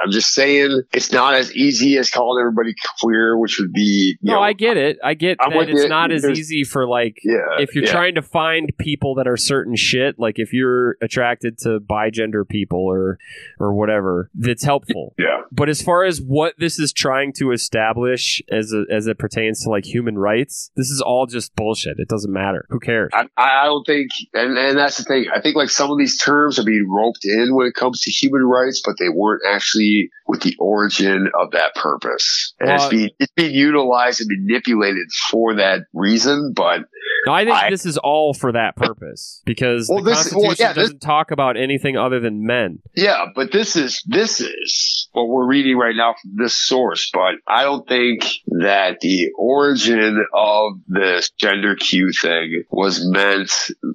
I'm 0.04 0.12
just 0.12 0.34
saying, 0.34 0.82
it's 0.94 1.12
not 1.12 1.34
as 1.36 1.54
easy 1.56 1.98
as 1.98 2.10
calling 2.10 2.42
everybody 2.42 2.74
queer, 3.00 3.38
which 3.38 3.60
would 3.60 3.72
be, 3.72 4.18
No, 4.22 4.36
know, 4.36 4.42
I 4.42 4.54
get 4.54 4.78
it. 4.78 4.98
I 5.04 5.14
get 5.14 5.38
I'm 5.40 5.52
that 5.52 5.70
it's 5.70 5.84
you. 5.84 5.90
not 5.90 6.12
as 6.12 6.24
There's- 6.24 6.40
easy 6.40 6.64
for 6.64 6.88
like 6.88 7.18
yeah. 7.24 7.60
if 7.60 7.76
you're 7.76 7.86
yeah. 7.86 7.92
trying 7.92 8.16
to 8.16 8.22
find 8.22 8.72
people 8.80 9.16
that 9.16 9.28
are 9.28 9.38
certain 9.38 9.76
shit, 9.76 10.18
like 10.18 10.40
if 10.40 10.54
you're 10.54 10.98
attracted 11.02 11.58
to 11.60 11.80
bigender 11.80 12.48
people 12.48 12.80
or 12.80 13.18
or 13.60 13.74
whatever, 13.74 14.30
that's 14.34 14.64
helpful. 14.64 15.14
yeah, 15.20 15.42
But 15.52 15.70
as 15.70 15.82
far 15.82 16.04
as 16.04 16.20
what 16.20 16.56
this 16.58 16.80
is 16.80 16.92
trying 16.94 17.34
to 17.34 17.52
establish 17.52 18.42
as 18.52 18.74
a, 18.74 18.86
as 18.94 19.08
it 19.08 19.18
pertains 19.20 19.64
to 19.64 19.70
like 19.70 19.86
human 19.86 20.18
rights, 20.18 20.72
this 20.76 20.90
is 20.90 21.02
all 21.02 21.26
just 21.28 21.56
bullshit. 21.56 22.00
It 22.00 22.08
doesn't 22.08 22.32
matter. 22.34 22.66
Who 22.70 22.80
cares? 22.80 23.12
I, 23.14 23.28
I 23.38 23.66
don't 23.66 23.86
think, 23.86 24.10
and, 24.34 24.58
and 24.58 24.78
that's 24.78 24.98
the 24.98 25.04
thing. 25.04 25.26
I 25.34 25.42
think 25.42 25.56
like 25.56 25.70
some 25.70 25.92
of 25.92 25.98
these 25.98 26.18
terms 26.18 26.58
are 26.60 26.64
being 26.66 26.88
roped 26.90 27.26
in 27.32 27.56
when 27.56 27.68
it 27.68 27.74
comes 27.74 28.02
to 28.02 28.12
human 28.12 28.44
rights, 28.44 28.82
but 28.86 28.96
they 29.00 29.10
weren't 29.10 29.42
actually 29.50 30.10
with 30.28 30.42
the 30.42 30.56
origin 30.60 31.30
of 31.40 31.52
that 31.52 31.74
purpose. 31.76 32.54
And 32.60 32.70
it's 32.72 32.82
Well- 32.82 32.90
being 32.90 33.10
it's 33.20 33.32
being 33.36 33.54
utilized 33.54 34.22
and 34.22 34.30
manipulated 34.30 35.08
for 35.30 35.56
that 35.56 35.82
reason. 35.94 36.54
But 36.56 36.82
No, 37.26 37.34
I 37.34 37.46
think 37.46 37.56
I- 37.58 37.70
this 37.70 37.86
is 37.86 37.98
all 37.98 38.34
for 38.34 38.52
that 38.54 38.76
purpose 38.76 39.42
because 39.46 39.88
Well, 39.90 40.04
the 40.04 40.12
this- 40.12 40.18
Constitution 40.32 40.48
well, 40.48 40.56
yeah, 40.60 40.74
doesn't 40.74 41.00
talk 41.02 41.32
about 41.32 41.58
anything 41.58 41.98
other 41.98 42.20
than 42.20 42.46
men. 42.46 42.80
yeah, 42.96 43.26
but 43.36 43.52
this 43.52 43.76
is 43.76 44.04
this 44.08 44.40
is 44.42 45.08
what 45.14 45.28
we're 45.28 45.46
reading 45.48 45.78
right 45.78 45.96
now 45.96 46.16
from 46.22 46.32
this 46.36 46.54
source. 46.56 47.10
But 47.14 47.36
I 47.48 47.64
don't 47.64 47.88
think 47.88 48.26
that 48.48 49.00
the 49.02 49.30
origin 49.38 50.26
of 50.34 50.74
this 50.88 51.30
gender 51.32 51.76
Q 51.76 52.12
thing 52.22 52.64
was 52.72 53.06
meant 53.10 53.52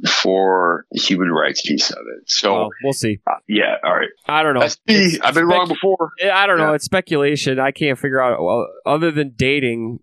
for 0.08 0.86
the 0.92 1.00
human 1.00 1.30
rights 1.30 1.62
piece 1.62 1.90
of 1.90 1.98
it. 2.18 2.30
So 2.30 2.52
Well, 2.52 2.68
we'll 2.84 2.92
see. 2.92 3.18
uh, 3.26 3.32
yeah, 3.48 3.76
all 3.84 3.94
right. 3.94 4.08
I 4.28 4.42
don't 4.42 4.54
know. 4.54 4.60
It's- 4.60 4.78
I've 5.22 5.34
been 5.34 5.46
spec- 5.48 5.58
wrong 5.58 5.68
before. 5.68 6.10
I 6.22 6.46
don't 6.46 6.58
know. 6.58 6.68
Yeah. 6.70 6.74
It's 6.74 6.84
speculation. 6.84 7.58
I 7.58 7.70
can't 7.70 7.98
figure 7.98 8.20
out, 8.20 8.42
well, 8.42 8.66
other 8.84 9.10
than 9.10 9.32
dating 9.36 9.98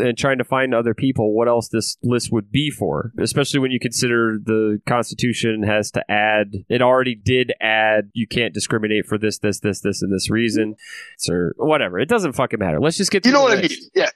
and 0.00 0.16
trying 0.16 0.38
to 0.38 0.44
find 0.44 0.74
other 0.74 0.94
people, 0.94 1.34
what 1.34 1.48
else 1.48 1.68
this 1.68 1.96
list 2.02 2.32
would 2.32 2.50
be 2.50 2.55
for. 2.70 3.12
Especially 3.18 3.60
when 3.60 3.70
you 3.70 3.78
consider 3.78 4.38
the 4.42 4.80
Constitution 4.86 5.62
has 5.62 5.90
to 5.92 6.10
add, 6.10 6.52
it 6.68 6.82
already 6.82 7.14
did 7.14 7.52
add, 7.60 8.10
you 8.14 8.26
can't 8.26 8.54
discriminate 8.54 9.06
for 9.06 9.18
this, 9.18 9.38
this, 9.38 9.60
this, 9.60 9.80
this, 9.80 10.02
and 10.02 10.12
this 10.12 10.30
reason. 10.30 10.76
Or 11.28 11.54
whatever. 11.56 11.98
It 11.98 12.08
doesn't 12.08 12.32
fucking 12.32 12.58
matter. 12.58 12.80
Let's 12.80 12.96
just 12.96 13.10
get 13.10 13.26
You 13.26 13.32
know 13.32 13.42
what 13.42 13.58
I 13.58 13.62
mean? 13.62 13.70
Yeah, 13.94 14.08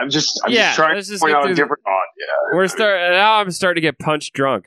I'm 0.00 0.10
just, 0.10 0.40
I'm 0.44 0.52
Yeah, 0.52 0.68
just 0.68 0.76
trying 0.76 0.94
let's 0.94 1.08
to 1.08 1.18
point 1.18 1.34
out 1.34 1.50
a 1.50 1.54
different 1.54 1.82
thought. 1.82 2.06
Yeah, 2.16 2.56
We're 2.56 2.68
start 2.68 3.12
now. 3.12 3.34
I'm 3.34 3.50
starting 3.50 3.82
to 3.82 3.86
get 3.86 3.98
punched 3.98 4.34
drunk. 4.34 4.66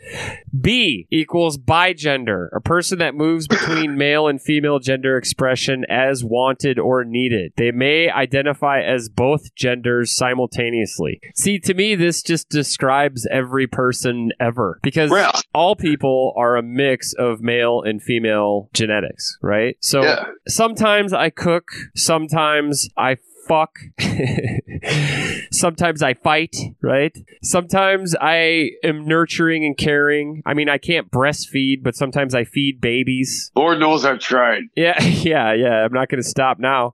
B 0.59 1.07
equals 1.11 1.57
bigender, 1.57 2.49
a 2.55 2.61
person 2.61 2.99
that 2.99 3.15
moves 3.15 3.47
between 3.47 3.97
male 3.97 4.27
and 4.27 4.41
female 4.41 4.79
gender 4.79 5.17
expression 5.17 5.85
as 5.89 6.23
wanted 6.23 6.77
or 6.77 7.03
needed. 7.03 7.53
They 7.57 7.71
may 7.71 8.09
identify 8.09 8.81
as 8.81 9.09
both 9.09 9.55
genders 9.55 10.15
simultaneously. 10.15 11.19
See, 11.35 11.57
to 11.59 11.73
me, 11.73 11.95
this 11.95 12.21
just 12.21 12.49
describes 12.49 12.90
every 13.29 13.67
person 13.67 14.31
ever 14.39 14.79
because 14.83 15.09
Well, 15.09 15.33
all 15.53 15.75
people 15.75 16.33
are 16.37 16.55
a 16.55 16.63
mix 16.63 17.13
of 17.13 17.41
male 17.41 17.81
and 17.81 18.01
female 18.01 18.69
genetics, 18.73 19.37
right? 19.41 19.77
So 19.79 20.03
yeah. 20.03 20.25
sometimes 20.47 21.13
I 21.13 21.29
cook, 21.29 21.71
sometimes 21.95 22.89
I 22.97 23.17
fuck, 23.47 23.79
sometimes 25.51 26.01
I 26.01 26.13
fight, 26.13 26.55
right? 26.81 27.15
Sometimes 27.43 28.15
I 28.19 28.71
am 28.83 29.07
nurturing 29.07 29.65
and 29.65 29.77
caring. 29.77 30.41
I 30.45 30.53
mean, 30.53 30.69
I 30.69 30.77
can't 30.77 31.11
breastfeed, 31.11 31.83
but 31.83 31.95
sometimes 31.95 32.35
I 32.35 32.43
feed 32.43 32.81
babies. 32.81 33.51
Lord 33.55 33.79
knows 33.79 34.05
I've 34.05 34.19
tried. 34.19 34.63
Yeah, 34.75 35.01
yeah, 35.03 35.53
yeah. 35.53 35.83
I'm 35.83 35.93
not 35.93 36.09
going 36.09 36.21
to 36.21 36.27
stop 36.27 36.59
now. 36.59 36.93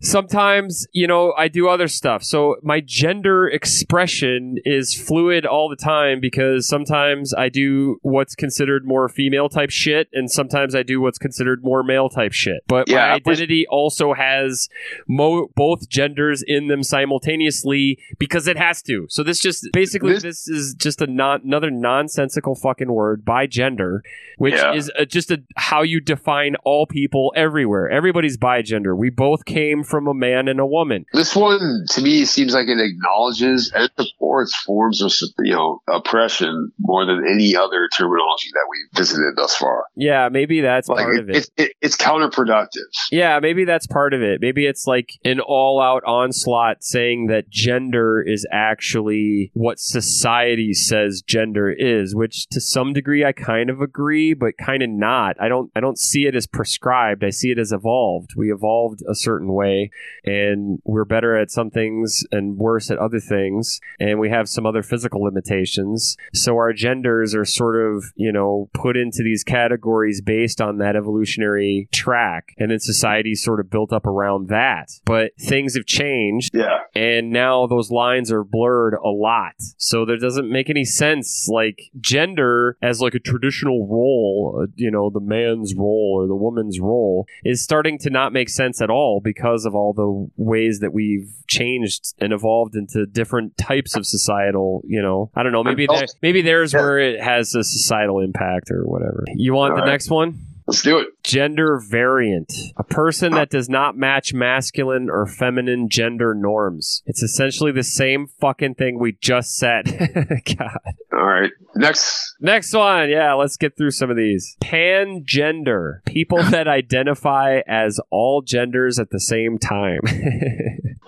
Sometimes, 0.00 0.86
you 0.92 1.06
know, 1.06 1.32
I 1.36 1.48
do 1.48 1.68
other 1.68 1.88
stuff. 1.88 2.22
So 2.24 2.56
my 2.62 2.80
gender 2.80 3.46
expression 3.48 4.56
is 4.64 4.94
fluid 4.94 5.44
all 5.46 5.68
the 5.68 5.76
time 5.76 6.20
because 6.20 6.66
sometimes 6.66 7.34
I 7.34 7.48
do 7.48 7.98
what's 8.02 8.34
considered 8.34 8.86
more 8.86 9.08
female 9.08 9.48
type 9.48 9.70
shit 9.70 10.08
and 10.12 10.30
sometimes 10.30 10.74
I 10.74 10.82
do 10.82 11.00
what's 11.00 11.18
considered 11.18 11.60
more 11.62 11.82
male 11.82 12.08
type 12.08 12.32
shit. 12.32 12.62
But 12.66 12.88
Yeah, 12.88 12.96
my 13.08 13.12
identity 13.14 13.66
also 13.68 14.14
has 14.14 14.68
mo- 15.08 15.48
both 15.54 15.88
genders 15.88 16.42
in 16.46 16.68
them 16.68 16.82
simultaneously 16.82 17.98
because 18.18 18.46
it 18.48 18.56
has 18.56 18.82
to. 18.82 19.06
So 19.08 19.22
this 19.22 19.40
just 19.40 19.68
basically 19.72 20.14
This- 20.14 20.22
this, 20.22 20.48
is 20.48 20.74
just 20.74 21.00
a 21.02 21.06
non- 21.06 21.42
another 21.44 21.70
nonsensical 21.70 22.54
fucking 22.54 22.90
word 22.92 23.24
bigender, 23.24 24.00
which 24.38 24.54
Yeah. 24.54 24.74
is 24.74 24.90
a, 24.98 25.06
just 25.06 25.30
a, 25.30 25.42
how 25.56 25.82
you 25.82 26.00
define 26.00 26.56
all 26.64 26.86
people 26.86 27.32
everywhere. 27.36 27.88
Everybody's 27.90 28.36
bi 28.36 28.62
gender. 28.62 28.94
We 28.96 29.10
both 29.10 29.44
came 29.44 29.79
from 29.84 30.06
a 30.06 30.14
man 30.14 30.48
and 30.48 30.60
a 30.60 30.66
woman. 30.66 31.04
This 31.12 31.34
one, 31.36 31.84
to 31.90 32.02
me, 32.02 32.24
seems 32.24 32.54
like 32.54 32.68
it 32.68 32.78
acknowledges 32.80 33.72
and 33.74 33.90
supports 33.98 34.54
forms 34.62 35.02
of, 35.02 35.12
you 35.40 35.52
know, 35.54 35.80
oppression 35.88 36.72
more 36.78 37.04
than 37.06 37.24
any 37.28 37.56
other 37.56 37.88
terminology 37.96 38.48
that 38.52 38.66
we've 38.70 38.98
visited 38.98 39.34
thus 39.36 39.56
far. 39.56 39.84
Yeah, 39.96 40.28
maybe 40.30 40.60
that's 40.60 40.88
Like, 40.88 41.04
part 41.04 41.16
it, 41.16 41.20
of 41.22 41.30
it. 41.30 41.36
it's 41.36 41.50
it, 41.56 41.72
it's 41.80 41.96
counterproductive. 41.96 42.68
Yeah, 43.10 43.38
maybe 43.40 43.64
that's 43.64 43.86
part 43.86 44.14
of 44.14 44.22
it. 44.22 44.40
Maybe 44.40 44.66
it's 44.66 44.86
like 44.86 45.18
an 45.24 45.40
all 45.40 45.80
out 45.80 46.04
onslaught 46.04 46.82
saying 46.82 47.26
that 47.28 47.50
gender 47.50 48.22
is 48.22 48.46
actually 48.52 49.50
what 49.54 49.78
society 49.78 50.72
says 50.74 51.22
gender 51.22 51.70
is, 51.70 52.14
which 52.14 52.46
to 52.48 52.60
some 52.60 52.92
degree 52.92 53.24
I 53.24 53.32
kind 53.32 53.70
of 53.70 53.80
agree, 53.80 54.34
but 54.34 54.54
kind 54.58 54.82
of 54.82 54.90
not. 54.90 55.36
I 55.40 55.48
don't 55.48 55.70
I 55.74 55.80
don't 55.80 55.98
see 55.98 56.26
it 56.26 56.34
as 56.34 56.46
prescribed. 56.46 57.24
I 57.24 57.30
see 57.30 57.50
it 57.50 57.58
as 57.58 57.72
evolved. 57.72 58.30
We 58.36 58.52
evolved 58.52 59.00
a 59.08 59.14
certain 59.14 59.52
way 59.52 59.69
way, 59.70 59.90
and 60.24 60.80
we're 60.84 61.04
better 61.04 61.36
at 61.36 61.50
some 61.50 61.70
things 61.70 62.24
and 62.32 62.56
worse 62.56 62.90
at 62.90 62.98
other 62.98 63.20
things, 63.20 63.80
and 63.98 64.18
we 64.18 64.28
have 64.30 64.48
some 64.48 64.66
other 64.66 64.82
physical 64.82 65.22
limitations. 65.22 66.16
So 66.34 66.54
our 66.56 66.72
genders 66.72 67.34
are 67.34 67.44
sort 67.44 67.76
of, 67.84 68.04
you 68.16 68.32
know, 68.32 68.68
put 68.74 68.96
into 68.96 69.22
these 69.22 69.44
categories 69.44 70.20
based 70.20 70.60
on 70.60 70.78
that 70.78 70.96
evolutionary 70.96 71.88
track, 71.92 72.44
and 72.58 72.70
then 72.70 72.80
society 72.80 73.34
sort 73.34 73.60
of 73.60 73.70
built 73.70 73.92
up 73.92 74.06
around 74.06 74.48
that. 74.48 74.88
But 75.04 75.32
things 75.38 75.74
have 75.76 75.86
changed 75.86 76.50
Yeah. 76.54 76.78
and 76.94 77.30
now 77.30 77.66
those 77.66 77.90
lines 77.90 78.32
are 78.32 78.44
blurred 78.44 78.94
a 78.94 79.08
lot 79.08 79.54
so 79.76 80.04
there 80.04 80.16
doesn't 80.16 80.50
make 80.50 80.68
any 80.70 80.84
sense 80.84 81.46
like 81.48 81.78
gender 82.00 82.76
as 82.82 83.00
like 83.00 83.14
a 83.14 83.18
traditional 83.18 83.86
role 83.86 84.60
uh, 84.62 84.66
you 84.76 84.90
know 84.90 85.10
the 85.10 85.20
man's 85.20 85.74
role 85.76 86.12
or 86.20 86.26
the 86.26 86.34
woman's 86.46 86.78
role 86.80 87.26
is 87.44 87.62
starting 87.62 87.96
to 87.98 88.10
not 88.10 88.32
make 88.32 88.48
sense 88.48 88.80
at 88.80 88.90
all 88.90 89.20
because 89.22 89.49
of 89.64 89.74
all 89.74 89.92
the 89.92 90.28
ways 90.42 90.80
that 90.80 90.92
we've 90.92 91.28
changed 91.48 92.14
and 92.18 92.32
evolved 92.32 92.74
into 92.76 93.06
different 93.06 93.56
types 93.58 93.96
of 93.96 94.06
societal 94.06 94.82
you 94.86 95.00
know 95.02 95.30
i 95.34 95.42
don't 95.42 95.52
know 95.52 95.64
maybe 95.64 95.86
there, 95.86 96.06
maybe 96.22 96.42
there's 96.42 96.72
Yeah. 96.72 96.80
where 96.80 96.98
it 96.98 97.20
has 97.20 97.54
a 97.54 97.64
societal 97.64 98.20
impact 98.20 98.70
or 98.70 98.82
whatever 98.84 99.24
you 99.34 99.52
want 99.54 99.72
All 99.72 99.76
the 99.76 99.82
right. 99.82 99.90
next 99.90 100.10
one 100.10 100.38
Let's 100.66 100.82
do 100.82 100.98
it. 101.00 101.08
Gender 101.24 101.80
variant. 101.84 102.52
A 102.76 102.84
person 102.84 103.32
that 103.32 103.50
does 103.50 103.68
not 103.68 103.96
match 103.96 104.32
masculine 104.32 105.10
or 105.10 105.26
feminine 105.26 105.88
gender 105.88 106.32
norms. 106.32 107.02
It's 107.06 107.24
essentially 107.24 107.72
the 107.72 107.82
same 107.82 108.28
fucking 108.40 108.74
thing 108.76 109.00
we 109.00 109.16
just 109.20 109.56
said. 109.56 109.86
God. 110.58 110.78
All 111.12 111.24
right. 111.26 111.50
Next. 111.76 112.34
Next 112.40 112.72
one. 112.74 113.08
Yeah, 113.10 113.34
let's 113.34 113.56
get 113.56 113.76
through 113.76 113.92
some 113.92 114.10
of 114.10 114.16
these. 114.16 114.56
Pangender. 114.62 116.04
People 116.04 116.42
that 116.50 116.68
identify 116.68 117.60
as 117.66 118.00
all 118.10 118.42
genders 118.42 118.98
at 118.98 119.10
the 119.10 119.20
same 119.20 119.58
time. 119.58 120.00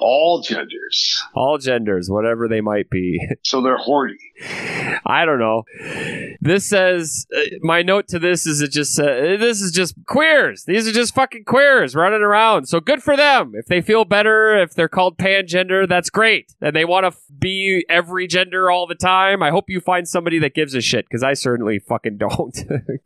All 0.04 0.40
genders. 0.42 1.22
all 1.32 1.58
genders, 1.58 2.10
whatever 2.10 2.48
they 2.48 2.60
might 2.60 2.90
be. 2.90 3.24
So 3.42 3.62
they're 3.62 3.76
horny. 3.76 4.18
I 5.06 5.24
don't 5.24 5.38
know. 5.38 5.62
This 6.40 6.68
says 6.68 7.24
uh, 7.32 7.40
my 7.60 7.82
note 7.82 8.08
to 8.08 8.18
this 8.18 8.44
is 8.44 8.60
it 8.62 8.72
just 8.72 8.98
uh, 8.98 9.04
this 9.04 9.60
is 9.60 9.70
just 9.70 9.94
queers. 10.06 10.64
These 10.64 10.88
are 10.88 10.92
just 10.92 11.14
fucking 11.14 11.44
queers 11.44 11.94
running 11.94 12.22
around. 12.22 12.66
So 12.66 12.80
good 12.80 13.00
for 13.00 13.16
them. 13.16 13.52
If 13.54 13.66
they 13.66 13.80
feel 13.80 14.04
better, 14.04 14.56
if 14.60 14.74
they're 14.74 14.88
called 14.88 15.18
pangender, 15.18 15.88
that's 15.88 16.10
great. 16.10 16.52
And 16.60 16.74
they 16.74 16.84
want 16.84 17.04
to 17.04 17.08
f- 17.08 17.20
be 17.38 17.84
every 17.88 18.26
gender 18.26 18.72
all 18.72 18.88
the 18.88 18.96
time. 18.96 19.40
I 19.40 19.50
hope 19.50 19.70
you 19.70 19.80
find 19.80 20.08
somebody 20.08 20.40
that 20.40 20.51
gives 20.54 20.74
a 20.74 20.80
shit 20.80 21.06
because 21.06 21.22
I 21.22 21.34
certainly 21.34 21.78
fucking 21.78 22.16
don't. 22.18 22.56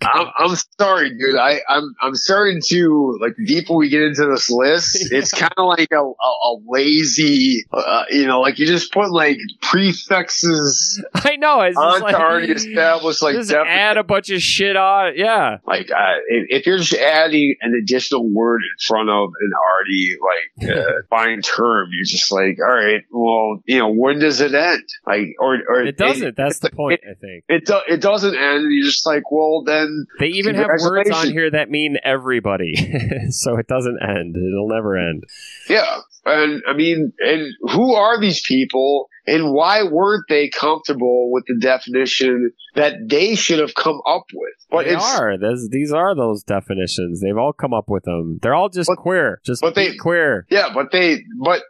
I'm, 0.02 0.26
I'm 0.38 0.56
sorry, 0.78 1.10
dude. 1.10 1.36
I, 1.36 1.60
I'm 1.68 1.94
I'm 2.00 2.14
starting 2.14 2.60
to 2.68 3.18
like 3.20 3.36
the 3.36 3.46
deeper 3.46 3.74
we 3.74 3.88
get 3.88 4.02
into 4.02 4.26
this 4.26 4.50
list, 4.50 5.08
it's 5.12 5.32
kind 5.32 5.52
of 5.56 5.66
like 5.66 5.90
a, 5.92 6.00
a, 6.00 6.00
a 6.02 6.56
lazy, 6.66 7.64
uh, 7.72 8.04
you 8.10 8.26
know, 8.26 8.40
like 8.40 8.58
you 8.58 8.66
just 8.66 8.92
put 8.92 9.10
like 9.10 9.38
prefixes 9.62 11.02
I 11.14 11.36
know. 11.36 11.60
It's 11.62 11.76
onto 11.76 12.04
like, 12.04 12.14
already 12.14 12.52
established 12.52 13.22
like 13.22 13.34
just 13.34 13.52
add 13.52 13.96
a 13.96 14.04
bunch 14.04 14.30
of 14.30 14.40
shit 14.40 14.76
on. 14.76 15.12
Yeah. 15.16 15.58
like 15.66 15.90
uh, 15.90 16.14
if, 16.28 16.60
if 16.60 16.66
you're 16.66 16.78
just 16.78 16.94
adding 16.94 17.56
an 17.60 17.74
additional 17.74 18.28
word 18.28 18.62
in 18.62 18.86
front 18.86 19.08
of 19.10 19.30
an 19.40 19.50
already 19.54 20.16
like 20.20 20.70
uh, 20.76 21.00
defined 21.02 21.44
term, 21.44 21.88
you're 21.92 22.04
just 22.04 22.30
like, 22.32 22.58
all 22.60 22.74
right, 22.74 23.02
well, 23.10 23.62
you 23.64 23.78
know, 23.78 23.92
when 23.92 24.18
does 24.18 24.40
it 24.40 24.54
end? 24.54 24.84
Like, 25.06 25.34
or 25.38 25.58
or 25.68 25.82
It 25.82 25.96
doesn't. 25.96 26.36
That's 26.36 26.58
the 26.58 26.70
point, 26.70 27.00
I 27.08 27.14
think. 27.14 27.35
It 27.48 27.66
do, 27.66 27.78
it 27.88 28.00
doesn't 28.00 28.36
end. 28.36 28.66
You're 28.70 28.86
just 28.86 29.06
like, 29.06 29.30
well, 29.30 29.62
then 29.64 30.06
They 30.18 30.28
even 30.28 30.54
have 30.54 30.70
words 30.80 31.10
on 31.10 31.30
here 31.30 31.50
that 31.50 31.70
mean 31.70 31.98
everybody. 32.02 32.74
so 33.30 33.56
it 33.56 33.66
doesn't 33.66 33.98
end. 34.02 34.36
It'll 34.36 34.68
never 34.68 34.96
end. 34.96 35.24
Yeah. 35.68 36.00
And 36.24 36.62
I 36.68 36.74
mean, 36.74 37.12
and 37.20 37.52
who 37.72 37.94
are 37.94 38.20
these 38.20 38.40
people 38.40 39.08
and 39.26 39.52
why 39.52 39.82
weren't 39.82 40.24
they 40.28 40.48
comfortable 40.48 41.30
with 41.32 41.44
the 41.46 41.58
definition 41.60 42.52
that 42.74 42.94
they 43.08 43.34
should 43.34 43.58
have 43.58 43.74
come 43.74 44.00
up 44.06 44.24
with? 44.34 44.52
But 44.70 44.84
they 44.86 44.94
are. 44.94 45.38
Those, 45.38 45.68
these 45.70 45.92
are 45.92 46.14
those 46.14 46.42
definitions. 46.42 47.20
They've 47.20 47.36
all 47.36 47.52
come 47.52 47.72
up 47.72 47.84
with 47.88 48.02
them. 48.04 48.38
They're 48.42 48.54
all 48.54 48.68
just 48.68 48.88
But- 48.88 48.98
queer. 48.98 49.40
Just 49.44 49.62
but 49.62 49.74
they- 49.74 49.96
queer. 49.96 50.46
yeah, 50.50 50.68
but 50.74 50.90
they, 50.92 51.22
but 51.42 51.62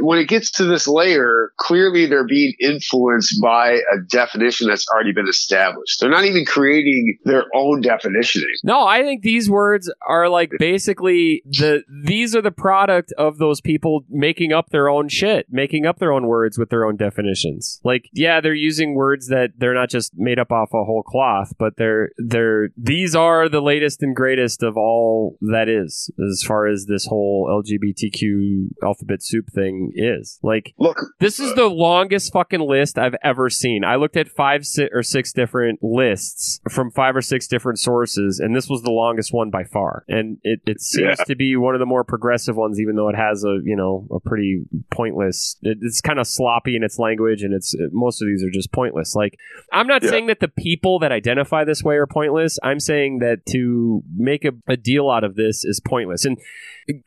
when 0.00 0.18
it 0.18 0.28
gets 0.28 0.50
to 0.52 0.64
this 0.64 0.86
layer, 0.86 1.50
clearly 1.58 2.06
they're 2.06 2.26
being 2.26 2.54
influenced 2.60 3.40
by 3.42 3.72
a 3.92 3.98
definition 4.08 4.68
that's 4.68 4.86
already 4.94 5.12
been 5.12 5.28
established. 5.28 6.00
They're 6.00 6.10
not 6.10 6.24
even 6.24 6.44
creating 6.44 7.18
their 7.24 7.44
own 7.54 7.82
definitioning. 7.82 8.42
No, 8.64 8.86
I 8.86 9.02
think 9.02 9.22
these 9.22 9.50
words 9.50 9.92
are 10.06 10.28
like 10.28 10.50
basically 10.58 11.42
the 11.46 11.82
these 12.04 12.34
are 12.36 12.42
the 12.42 12.50
product 12.50 13.12
of 13.18 13.38
those 13.38 13.60
people 13.60 14.04
making 14.08 14.52
up 14.52 14.70
their 14.70 14.88
own 14.88 15.08
shit, 15.08 15.46
making 15.50 15.86
up 15.86 15.98
their 15.98 16.12
own 16.12 16.26
words 16.26 16.58
with 16.58 16.70
their 16.70 16.84
own 16.84 16.95
definitions. 16.96 17.80
Like, 17.84 18.08
yeah, 18.12 18.40
they're 18.40 18.54
using 18.54 18.94
words 18.94 19.28
that 19.28 19.50
they're 19.58 19.74
not 19.74 19.90
just 19.90 20.12
made 20.16 20.38
up 20.38 20.52
off 20.52 20.70
a 20.72 20.84
whole 20.84 21.02
cloth, 21.02 21.52
but 21.58 21.76
they're 21.76 22.10
they're 22.18 22.70
these 22.76 23.14
are 23.14 23.48
the 23.48 23.60
latest 23.60 24.02
and 24.02 24.14
greatest 24.14 24.62
of 24.62 24.76
all 24.76 25.36
that 25.40 25.68
is 25.68 26.10
as 26.30 26.42
far 26.42 26.66
as 26.66 26.86
this 26.86 27.06
whole 27.06 27.48
LGBTQ 27.62 28.68
alphabet 28.82 29.22
soup 29.22 29.46
thing 29.52 29.92
is. 29.94 30.38
Like 30.42 30.74
Look, 30.78 30.98
this 31.20 31.38
is 31.40 31.52
uh, 31.52 31.54
the 31.54 31.66
longest 31.68 32.32
fucking 32.32 32.60
list 32.60 32.98
I've 32.98 33.16
ever 33.22 33.50
seen. 33.50 33.84
I 33.84 33.96
looked 33.96 34.16
at 34.16 34.28
five 34.28 34.66
si- 34.66 34.88
or 34.92 35.02
six 35.02 35.32
different 35.32 35.80
lists 35.82 36.60
from 36.70 36.90
five 36.90 37.16
or 37.16 37.22
six 37.22 37.46
different 37.46 37.78
sources, 37.78 38.40
and 38.40 38.54
this 38.54 38.68
was 38.68 38.82
the 38.82 38.90
longest 38.90 39.32
one 39.32 39.50
by 39.50 39.64
far. 39.64 40.04
And 40.08 40.38
it, 40.42 40.60
it 40.66 40.80
seems 40.80 41.18
Yeah. 41.18 41.24
to 41.24 41.36
be 41.36 41.56
one 41.56 41.74
of 41.74 41.78
the 41.80 41.86
more 41.86 42.04
progressive 42.04 42.56
ones, 42.56 42.80
even 42.80 42.96
though 42.96 43.08
it 43.08 43.16
has 43.16 43.44
a 43.44 43.58
you 43.64 43.76
know 43.76 44.06
a 44.10 44.20
pretty 44.20 44.64
pointless. 44.90 45.56
It, 45.62 45.78
it's 45.82 46.00
kind 46.00 46.18
of 46.18 46.26
sloppy 46.26 46.76
in 46.76 46.82
its 46.86 46.98
language, 46.98 47.42
and 47.42 47.52
it's 47.52 47.74
most 47.92 48.22
of 48.22 48.28
these 48.28 48.42
are 48.42 48.50
just 48.50 48.72
pointless. 48.72 49.14
Like 49.14 49.38
I'm 49.72 49.86
not 49.86 50.02
Yeah. 50.02 50.08
saying 50.10 50.26
that 50.28 50.40
the 50.40 50.48
people 50.48 50.98
that 51.00 51.12
identify 51.12 51.64
this 51.64 51.82
way 51.82 51.96
are 51.96 52.06
pointless. 52.06 52.58
I'm 52.62 52.80
saying 52.80 53.18
that 53.18 53.44
to 53.50 54.02
make 54.16 54.44
a, 54.46 54.52
a 54.66 54.76
deal 54.78 55.10
out 55.10 55.24
of 55.24 55.34
this 55.36 55.64
is 55.64 55.80
pointless. 55.86 56.24
And 56.24 56.38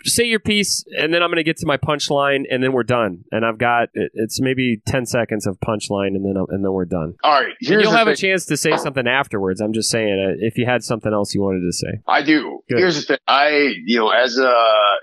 say 0.04 0.26
your 0.26 0.42
piece 0.42 0.84
and 0.98 1.14
then 1.14 1.24
i'm 1.24 1.30
going 1.30 1.38
to 1.38 1.44
get 1.44 1.56
to 1.56 1.66
my 1.66 1.78
punchline 1.78 2.44
and 2.52 2.62
then 2.62 2.74
we're 2.74 2.84
done 2.84 3.24
and 3.32 3.46
i've 3.46 3.58
got 3.58 3.88
it's 3.94 4.42
maybe 4.42 4.82
10 4.86 5.06
seconds 5.06 5.48
of 5.48 5.58
punchline 5.62 6.16
and 6.18 6.26
then 6.26 6.36
and 6.50 6.66
then 6.66 6.74
we're 6.74 6.84
done 6.84 7.16
all 7.24 7.32
right, 7.42 7.54
you'll 7.62 7.90
have 7.92 8.10
a 8.10 8.16
chance 8.16 8.46
to 8.48 8.58
say 8.58 8.76
something 8.76 9.08
afterwards 9.08 9.62
i'm 9.62 9.72
just 9.72 9.90
saying 9.90 10.20
uh, 10.20 10.36
if 10.46 10.58
you 10.58 10.66
had 10.66 10.84
something 10.84 11.14
else 11.14 11.34
you 11.34 11.42
wanted 11.42 11.62
to 11.62 11.72
say 11.72 12.02
I 12.10 12.24
do. 12.24 12.60
Good. 12.68 12.80
Here's 12.80 12.96
the 12.98 13.02
thing. 13.04 13.18
I, 13.26 13.74
you 13.86 14.00
know, 14.00 14.10
as 14.10 14.38
a 14.38 14.54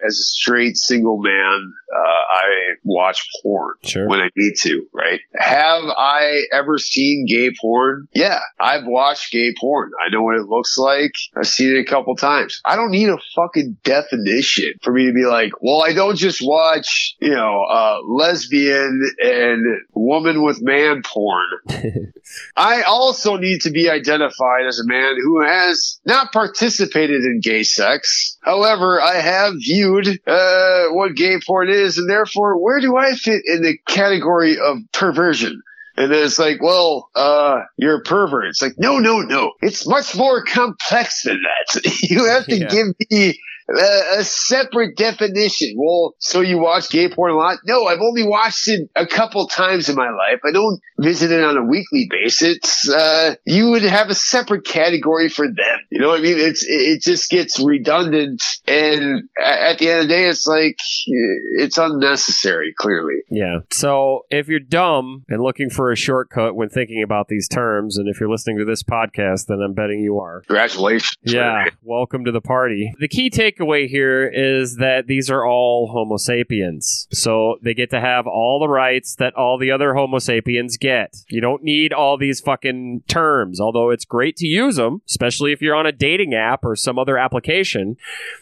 as 0.07 0.13
a 0.19 0.23
straight 0.23 0.77
single 0.77 1.23
man, 1.23 1.73
uh, 1.95 1.99
I 1.99 2.45
watch 2.85 3.27
porn 3.43 3.75
Sure. 3.83 4.09
when 4.09 4.21
I 4.21 4.29
need 4.37 4.55
to. 4.57 4.66
Right? 4.93 5.21
Have 5.35 5.85
I 5.85 6.43
ever 6.53 6.79
seen 6.79 7.27
gay 7.29 7.53
porn? 7.61 8.09
Yeah, 8.15 8.41
I've 8.59 8.87
watched 8.87 9.33
gay 9.33 9.55
porn. 9.59 9.93
I 10.05 10.11
know 10.11 10.23
what 10.23 10.37
it 10.37 10.49
looks 10.49 10.79
like. 10.79 11.13
I've 11.37 11.47
seen 11.47 11.77
it 11.77 11.81
a 11.81 11.85
couple 11.85 12.15
times. 12.17 12.61
I 12.65 12.77
don't 12.77 12.91
need 12.91 13.09
a 13.09 13.19
fucking 13.35 13.79
definition 13.85 14.75
for 14.83 14.93
me 14.93 15.07
to 15.07 15.13
be 15.13 15.25
like, 15.25 15.53
well, 15.61 15.85
I 15.85 15.93
don't 15.93 16.17
just 16.17 16.41
watch, 16.43 17.17
you 17.21 17.35
know, 17.35 17.63
uh, 17.63 17.99
lesbian 18.07 19.03
and 19.19 19.67
woman 19.95 20.43
with 20.43 20.63
man 20.63 21.03
porn. 21.03 21.47
I 22.57 22.83
also 22.83 23.37
need 23.37 23.61
to 23.63 23.71
be 23.71 23.89
identified 23.89 24.67
as 24.67 24.79
a 24.79 24.87
man 24.87 25.17
who 25.23 25.43
has 25.43 26.01
not 26.05 26.33
participated 26.33 27.23
in 27.23 27.41
gay 27.41 27.63
sex. 27.63 28.39
However, 28.43 29.01
I 29.01 29.17
have 29.17 29.55
viewed 29.55 30.21
uh, 30.27 30.87
what 30.91 31.15
gay 31.15 31.39
porn 31.45 31.69
is, 31.69 31.99
and 31.99 32.09
therefore, 32.09 32.63
where 32.63 32.81
do 32.81 32.97
I 32.97 33.15
fit 33.15 33.43
in 33.47 33.63
the 33.63 33.79
category 33.87 34.56
of 34.59 34.79
perversion? 34.93 35.63
And 35.99 36.13
then 36.13 36.25
it's 36.25 36.39
like, 36.39 36.61
well, 36.61 37.09
uh, 37.15 37.63
you're 37.79 37.97
a 37.97 38.03
pervert. 38.03 38.47
It's 38.49 38.61
like, 38.61 38.75
no, 38.77 38.99
no, 38.99 39.21
no. 39.21 39.53
It's 39.63 39.87
much 39.87 40.15
more 40.15 40.45
complex 40.45 41.23
than 41.23 41.41
that. 41.43 41.85
you 42.03 42.27
have 42.27 42.45
to 42.47 42.57
Yeah. 42.59 42.69
give 42.69 42.87
me 43.11 43.39
a, 43.69 44.19
a 44.19 44.25
separate 44.25 44.97
definition. 44.97 45.75
Well, 45.77 46.15
so 46.19 46.41
you 46.41 46.59
watch 46.59 46.91
gay 46.91 47.09
porn 47.09 47.33
a 47.33 47.37
lot? 47.37 47.59
No, 47.65 47.87
I've 47.87 48.01
only 48.01 48.23
watched 48.27 48.69
it 48.69 48.89
a 48.95 49.07
couple 49.07 49.47
times 49.49 49.89
in 49.89 49.97
my 49.97 50.11
life. 50.11 50.41
I 50.45 50.53
don't 50.53 50.81
visit 50.99 51.31
it 51.31 51.43
on 51.43 51.57
a 51.57 51.65
weekly 51.65 52.09
basis. 52.11 52.89
Uh, 52.89 53.35
you 53.45 53.71
would 53.71 53.83
have 53.83 54.09
a 54.09 54.15
separate 54.15 54.65
category 54.65 55.29
for 55.29 55.47
them. 55.47 55.79
You 55.91 56.01
know 56.01 56.09
what 56.09 56.21
I 56.21 56.23
mean? 56.23 56.39
It's, 56.39 56.63
it 56.65 56.87
it 56.97 57.03
just 57.03 57.31
gets 57.31 57.59
redundant. 57.61 58.43
And 58.67 59.29
at 59.43 59.79
the 59.79 59.91
end 59.91 60.01
of 60.03 60.09
the 60.09 60.15
day, 60.15 60.25
it's 60.27 60.47
like, 60.47 60.77
it's 61.07 61.79
unnecessary, 61.79 62.73
clearly. 62.77 63.17
yeah 63.31 63.59
so 63.71 64.23
if 64.31 64.49
you're 64.49 64.61
dumb 64.61 65.25
and 65.29 65.43
looking 65.43 65.71
for 65.71 65.91
a 65.91 65.97
shortcut 65.97 66.55
when 66.55 66.69
thinking 66.69 67.03
about 67.03 67.29
these 67.29 67.49
terms 67.49 67.97
and 67.99 68.09
if 68.09 68.21
you're 68.21 68.29
listening 68.31 68.59
to 68.59 68.65
this 68.65 68.83
podcast 68.83 69.47
then 69.47 69.61
i'm 69.61 69.73
betting 69.75 70.01
you 70.01 70.19
are 70.19 70.43
Congratulations. 70.47 71.17
Yeah, 71.23 71.67
welcome 71.83 72.25
to 72.25 72.33
the 72.33 72.41
party. 72.41 72.93
The 73.01 73.09
key 73.09 73.31
takeaway 73.31 73.56
takeaway 73.57 73.89
here 73.89 74.27
is 74.33 74.77
that 74.77 75.07
these 75.07 75.31
are 75.31 75.47
all 75.47 75.89
Homo 75.93 76.17
sapiens. 76.17 77.07
So 77.13 77.57
they 77.63 77.75
get 77.75 77.91
to 77.91 78.01
have 78.01 78.27
all 78.27 78.61
the 78.61 78.69
rights 78.69 79.17
that 79.17 79.35
all 79.35 79.59
the 79.59 79.71
other 79.71 79.95
Homo 79.95 80.19
sapiens 80.19 80.77
get. 80.77 81.17
You 81.29 81.41
don't 81.41 81.63
need 81.63 81.93
all 81.93 82.17
these 82.17 82.41
fucking 82.41 83.03
terms, 83.09 83.61
although 83.61 83.91
it's 83.91 84.05
great 84.05 84.37
to 84.37 84.47
use 84.47 84.77
them, 84.77 85.03
especially 85.09 85.53
if 85.53 85.63
you're 85.63 85.75
on 85.75 85.87
a 85.87 85.93
dating 85.93 86.35
app 86.35 86.65
or 86.65 86.77
some 86.77 86.99
other 86.99 87.19
application. 87.19 87.97